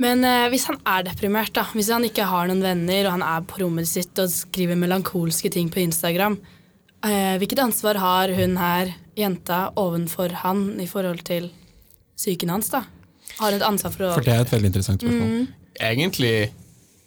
Men 0.00 0.24
eh, 0.24 0.46
hvis 0.52 0.64
han 0.70 0.78
er 0.88 1.04
deprimert, 1.04 1.52
da, 1.56 1.66
hvis 1.76 1.90
han 1.92 2.06
ikke 2.08 2.28
har 2.28 2.48
noen 2.48 2.62
venner, 2.64 3.04
og 3.06 3.18
han 3.18 3.26
er 3.26 3.44
på 3.48 3.60
rommet 3.60 3.88
sitt 3.88 4.16
og 4.22 4.32
skriver 4.32 4.78
melankolske 4.80 5.50
ting 5.52 5.68
på 5.72 5.82
Instagram, 5.82 6.38
eh, 7.04 7.34
hvilket 7.40 7.60
ansvar 7.66 8.00
har 8.00 8.32
hun 8.38 8.56
her, 8.60 8.94
jenta, 9.18 9.66
ovenfor 9.80 10.32
han 10.40 10.80
i 10.80 10.88
forhold 10.88 11.20
til 11.28 11.50
psyken 12.16 12.54
hans? 12.54 12.72
da? 12.72 12.86
Har 13.40 13.52
hun 13.52 13.60
et 13.60 13.66
ansvar 13.66 13.92
for 13.92 14.08
å 14.08 14.14
For 14.16 14.24
det 14.24 14.36
er 14.36 14.46
et 14.46 14.54
veldig 14.54 14.70
interessant 14.72 15.04
spørsmål. 15.04 15.34
Mm. 15.36 15.76
Egentlig 15.90 16.34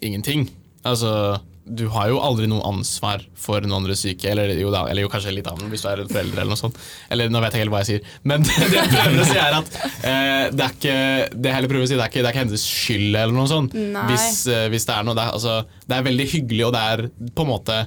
ingenting. 0.03 0.45
Altså, 0.85 1.39
du 1.65 1.85
har 1.93 2.09
jo 2.11 2.19
aldri 2.19 2.47
noe 2.51 2.63
ansvar 2.67 3.21
for 3.39 3.63
noen 3.63 3.77
andre 3.81 3.95
syke, 3.97 4.27
eller 4.33 4.51
jo, 4.59 4.67
da, 4.73 4.83
eller 4.91 5.05
jo 5.05 5.11
kanskje 5.11 5.31
litt 5.31 5.47
av 5.47 5.59
den 5.61 5.71
hvis 5.71 5.85
du 5.85 5.87
er 5.89 6.01
en 6.03 6.11
forelder 6.11 6.41
eller 6.41 6.51
noe 6.51 6.59
sånt. 6.59 6.79
Eller 7.13 7.31
nå 7.31 7.39
vet 7.43 7.55
jeg 7.55 7.63
ikke 7.63 7.63
helt 7.63 7.73
hva 7.73 7.81
jeg 7.83 7.89
sier. 7.89 8.15
Men 8.27 8.43
det, 8.43 8.57
det 8.73 8.79
jeg 8.81 8.91
prøver 8.91 9.23
å 9.23 9.27
si 9.29 9.39
er 9.39 9.57
at 9.59 9.77
eh, 9.79 10.43
det 10.51 10.65
er 10.67 10.75
ikke 10.75 10.97
det 11.39 11.53
jeg 11.53 11.69
prøver 11.71 11.85
å 11.85 11.89
si, 11.89 11.97
det 11.97 12.05
er 12.05 12.11
ikke, 12.11 12.21
det 12.21 12.29
er 12.29 12.35
ikke 12.35 12.43
hennes 12.43 12.65
skyld 12.67 13.09
eller 13.11 13.35
noe 13.37 13.51
sånt. 13.51 13.77
Hvis, 14.09 14.29
eh, 14.51 14.65
hvis 14.73 14.87
det 14.89 14.97
er 14.97 15.07
noe. 15.07 15.17
Det 15.17 15.25
er, 15.25 15.37
altså, 15.39 15.83
det 15.87 15.97
er 15.97 16.07
veldig 16.09 16.29
hyggelig, 16.35 16.65
og 16.67 16.73
det 16.75 16.83
er 16.95 17.05
på 17.37 17.45
en 17.45 17.53
måte 17.53 17.77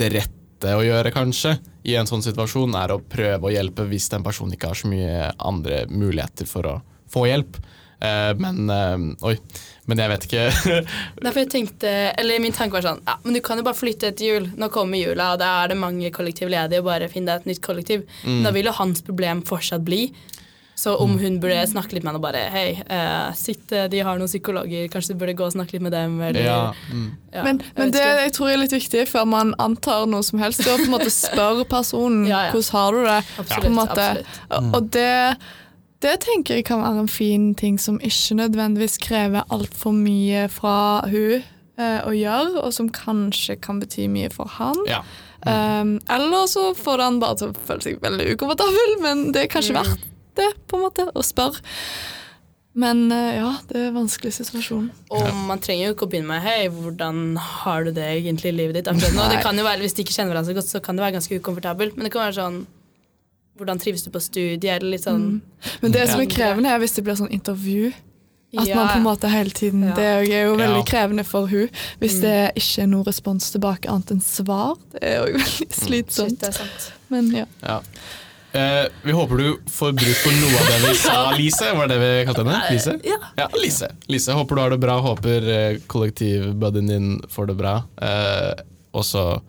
det 0.00 0.12
rette 0.16 0.76
å 0.76 0.84
gjøre, 0.84 1.12
kanskje, 1.12 1.58
i 1.88 1.96
en 1.96 2.08
sånn 2.08 2.24
situasjon, 2.24 2.76
er 2.76 2.94
å 2.94 3.02
prøve 3.04 3.48
å 3.48 3.52
hjelpe 3.52 3.84
hvis 3.88 4.08
den 4.12 4.24
personen 4.24 4.56
ikke 4.56 4.72
har 4.72 4.80
så 4.80 4.88
mye 4.88 5.28
andre 5.48 5.84
muligheter 5.92 6.48
for 6.48 6.68
å 6.68 6.74
få 7.10 7.26
hjelp. 7.28 7.60
Eh, 8.00 8.32
men 8.40 8.70
eh, 8.70 9.26
Oi. 9.28 9.36
Men 9.90 9.98
jeg 9.98 10.10
vet 10.12 10.24
ikke. 10.28 10.42
Derfor 11.24 11.40
jeg 11.42 11.50
tenkte, 11.50 11.90
eller 12.20 12.38
Min 12.40 12.54
tanke 12.54 12.76
var 12.78 12.84
sånn 12.84 13.00
ja, 13.08 13.16
men 13.24 13.34
Du 13.34 13.40
kan 13.42 13.58
jo 13.58 13.64
bare 13.66 13.74
flytte 13.78 14.12
etter 14.12 14.28
jul. 14.28 14.50
Nå 14.60 14.68
kommer 14.72 15.00
jula, 15.00 15.32
og 15.34 15.40
da 15.42 15.48
er 15.64 15.72
det 15.72 15.80
mange 15.80 16.12
kollektiv 16.14 16.52
ledige. 16.52 16.84
Bare 16.86 17.08
finn 17.12 17.26
deg 17.28 17.42
et 17.42 17.48
nytt 17.50 17.62
kollektiv. 17.64 18.04
Mm. 18.24 18.44
Da 18.46 18.52
vil 18.54 18.70
jo 18.70 18.76
hans 18.78 19.02
problem 19.06 19.42
fortsatt 19.48 19.82
bli. 19.86 20.04
Så 20.80 20.94
om 20.96 21.18
hun 21.20 21.34
burde 21.42 21.58
snakke 21.68 21.92
litt 21.92 22.04
med 22.06 22.14
henne 22.14 22.20
og 22.22 22.24
bare 22.24 22.44
Hei, 22.54 22.68
uh, 22.88 23.34
sitt, 23.36 23.66
de 23.68 23.98
har 24.00 24.16
noen 24.16 24.30
psykologer, 24.30 24.86
kanskje 24.88 25.12
du 25.12 25.18
burde 25.20 25.34
gå 25.36 25.44
og 25.44 25.52
snakke 25.52 25.74
litt 25.76 25.84
med 25.84 25.92
dem? 25.92 26.14
Eller, 26.24 26.46
ja, 26.46 26.60
mm. 26.88 27.02
ja, 27.34 27.42
Men, 27.44 27.58
jeg 27.66 27.74
men 27.76 27.92
det 27.92 28.00
ikke. 28.00 28.22
jeg 28.22 28.32
tror 28.38 28.48
jeg 28.48 28.56
er 28.56 28.62
litt 28.62 28.76
viktig 28.78 29.02
før 29.10 29.26
man 29.28 29.50
antar 29.60 30.06
noe 30.08 30.24
som 30.24 30.40
helst, 30.40 30.62
det 30.64 30.70
er 30.72 30.78
å 30.78 30.80
på 30.80 30.88
en 30.88 30.94
måte 30.94 31.12
spørre 31.18 31.66
personen 31.68 32.24
Ja, 32.30 32.46
ja. 32.46 32.54
hvordan 32.54 32.78
har 32.78 32.96
du 32.96 33.02
det. 33.10 33.18
Absolutt. 33.42 33.60
på 33.66 33.68
en 33.74 33.76
måte. 33.82 34.06
absolutt. 34.08 34.40
Og- 34.56 34.78
Og 34.80 34.88
det, 34.96 35.12
det 36.00 36.14
tenker 36.24 36.56
jeg 36.60 36.64
kan 36.68 36.80
være 36.82 37.02
en 37.04 37.08
fin 37.12 37.50
ting 37.54 37.78
som 37.80 37.98
ikke 38.00 38.38
nødvendigvis 38.38 38.98
krever 39.02 39.42
altfor 39.52 39.92
mye 39.96 40.46
fra 40.52 40.76
hun 41.10 41.42
eh, 41.80 42.00
å 42.06 42.12
gjøre, 42.16 42.62
og 42.64 42.72
som 42.76 42.88
kanskje 42.92 43.58
kan 43.60 43.80
bety 43.82 44.06
mye 44.12 44.30
for 44.32 44.48
han. 44.58 44.80
ja. 44.88 45.02
Um, 45.40 45.94
eller 46.12 46.44
så 46.52 46.74
får 46.76 47.00
han 47.00 47.14
bare 47.22 47.38
til 47.40 47.48
å 47.48 47.60
føle 47.64 47.80
seg 47.80 48.00
veldig 48.02 48.26
ukomfortabel, 48.34 48.90
men 49.00 49.22
det 49.32 49.46
er 49.46 49.52
kanskje 49.54 49.72
Mm. 49.72 49.78
verdt 49.86 50.02
det, 50.36 50.48
på 50.68 50.76
en 50.76 50.82
måte, 50.84 51.06
å 51.16 51.22
spørre. 51.24 51.62
Men 52.76 53.06
eh, 53.10 53.38
ja, 53.38 53.54
det 53.70 53.78
er 53.80 53.86
en 53.88 53.96
vanskelig 54.02 54.34
situasjon. 54.36 54.90
Og 55.16 55.30
man 55.48 55.58
trenger 55.64 55.88
jo 55.88 55.94
ikke 55.94 56.06
å 56.06 56.10
begynne 56.12 56.28
med 56.28 56.44
Hei, 56.44 56.68
hvordan 56.68 57.38
har 57.40 57.88
du 57.88 57.90
det 57.96 58.04
egentlig 58.20 58.52
i 58.52 58.56
livet 58.58 58.76
ditt 58.78 58.90
akkurat 58.92 59.16
nå? 59.16 59.30
Det 59.32 59.40
kan 59.42 59.56
jo 59.58 59.64
være, 59.64 59.80
Hvis 59.82 59.96
de 59.96 60.04
ikke 60.04 60.12
kjenner 60.18 60.34
hverandre 60.36 60.52
så 60.52 60.58
godt, 60.60 60.70
så 60.76 60.82
kan 60.84 60.96
det 61.00 61.02
være 61.06 61.16
ganske 61.16 61.40
ukomfortabelt. 61.40 61.96
Men 61.96 62.04
det 62.06 62.12
kan 62.14 62.22
være 62.28 62.36
sånn 62.36 62.60
Hvordan 63.60 63.78
trives 63.82 64.02
du 64.06 64.10
på 64.14 64.20
studiet? 64.24 64.64
Eller 64.80 64.94
litt 64.96 65.04
sånn 65.04 65.40
Men 65.82 65.92
det 65.92 66.06
som 66.08 66.20
er 66.22 66.30
krevende, 66.32 66.70
er 66.72 66.80
hvis 66.82 66.94
det 66.96 67.04
blir 67.04 67.18
sånn 67.20 67.30
intervju. 67.30 67.92
At 68.58 68.66
Ja. 68.66 68.74
man 68.80 68.88
på 68.88 68.96
en 68.98 69.04
måte 69.04 69.28
hele 69.30 69.50
tiden 69.54 69.84
Ja. 69.86 69.94
Det 69.94 70.04
er 70.04 70.44
jo 70.48 70.56
veldig 70.56 70.80
Ja. 70.80 70.86
krevende 70.88 71.24
for 71.24 71.46
hun 71.46 71.68
Hvis 72.00 72.20
det 72.20 72.52
ikke 72.56 72.82
er 72.82 72.86
noen 72.90 73.04
respons 73.06 73.50
tilbake 73.52 73.86
annet 73.88 74.10
enn 74.10 74.20
svar. 74.20 74.74
Det 74.92 75.04
er 75.04 75.26
jo 75.28 75.38
veldig 75.38 75.68
slitsomt. 75.70 76.40
det 76.40 76.48
er. 76.48 76.90
Men 77.10 77.30
ja. 77.30 77.44
Ja. 77.62 77.80
Eh, 78.52 78.88
vi 79.04 79.12
håper 79.12 79.36
du 79.38 79.56
får 79.70 79.92
bruk 79.94 80.16
for 80.24 80.32
noe 80.32 80.58
av 80.58 80.66
det 80.66 80.88
vi 80.88 80.94
sa, 80.98 81.30
Lise. 81.38 81.68
Var 81.76 81.86
det 81.86 81.98
det 82.00 82.00
vi 82.00 82.26
kalte 82.26 82.42
henne? 82.44 82.72
Lise? 82.72 83.00
Ja. 83.06 83.18
Ja, 83.38 83.46
Lise. 83.62 83.92
Lise, 84.08 84.32
håper 84.34 84.56
du 84.56 84.60
har 84.62 84.70
det 84.70 84.80
bra. 84.82 84.96
Håper 85.00 85.46
eh, 85.48 85.78
kollektivbuddyen 85.86 86.88
din 86.88 87.20
får 87.30 87.46
det 87.46 87.56
bra. 87.60 87.76
Eh, 88.02 88.54
og 88.92 89.04
så 89.06 89.40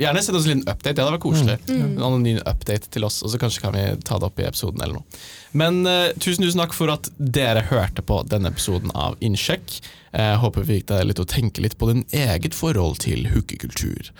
Gjerne 0.00 0.22
send 0.24 0.38
oss 0.38 0.46
en 0.46 0.52
liten 0.54 0.72
update. 0.72 0.94
Det 0.96 1.04
hadde 1.04 1.14
vært 1.16 1.24
koselig. 1.24 1.56
En 1.68 1.98
anonym 2.00 2.40
update 2.40 2.90
til 2.94 3.04
oss, 3.04 3.20
og 3.22 3.32
så 3.32 3.40
kanskje 3.40 3.64
kan 3.64 3.74
vi 3.76 3.84
ta 4.06 4.18
det 4.20 4.28
opp 4.28 4.40
i 4.40 4.46
episoden 4.48 4.80
eller 4.84 5.00
noe. 5.00 5.22
Men 5.58 5.82
uh, 5.84 6.12
tusen 6.16 6.46
tusen 6.46 6.62
takk 6.62 6.76
for 6.76 6.92
at 6.94 7.10
dere 7.16 7.66
hørte 7.68 8.04
på 8.06 8.22
denne 8.30 8.52
episoden 8.52 8.92
av 8.96 9.18
Innsjekk. 9.24 9.76
Uh, 10.16 10.38
håper 10.40 10.64
vi 10.64 10.78
fikk 10.78 10.88
deg 10.92 11.08
litt 11.10 11.20
å 11.22 11.28
tenke 11.28 11.64
litt 11.64 11.76
på 11.80 11.90
din 11.92 12.06
eget 12.08 12.56
forhold 12.56 13.02
til 13.04 13.28
hookekultur. 13.34 14.12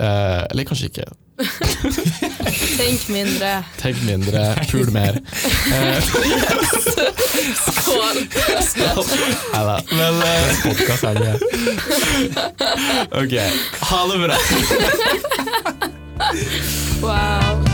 Uh, 0.00 0.42
eller 0.50 0.66
kanskje 0.66 0.90
ikke. 0.90 1.10
Tenk 2.76 3.08
mindre. 3.08 3.64
Tenk 3.80 4.02
mindre, 4.04 4.54
pul 4.70 4.90
mer. 4.92 5.18
Skål! 7.80 8.22
Neida. 9.52 9.82
Men 9.90 10.22
eh, 10.22 10.62
Podcast 10.62 11.04
er 11.04 11.14
det. 11.14 11.34
ok, 13.22 13.34
ha 13.80 14.00
det 14.12 14.18
bra. 14.26 14.36
Wow. 17.02 17.71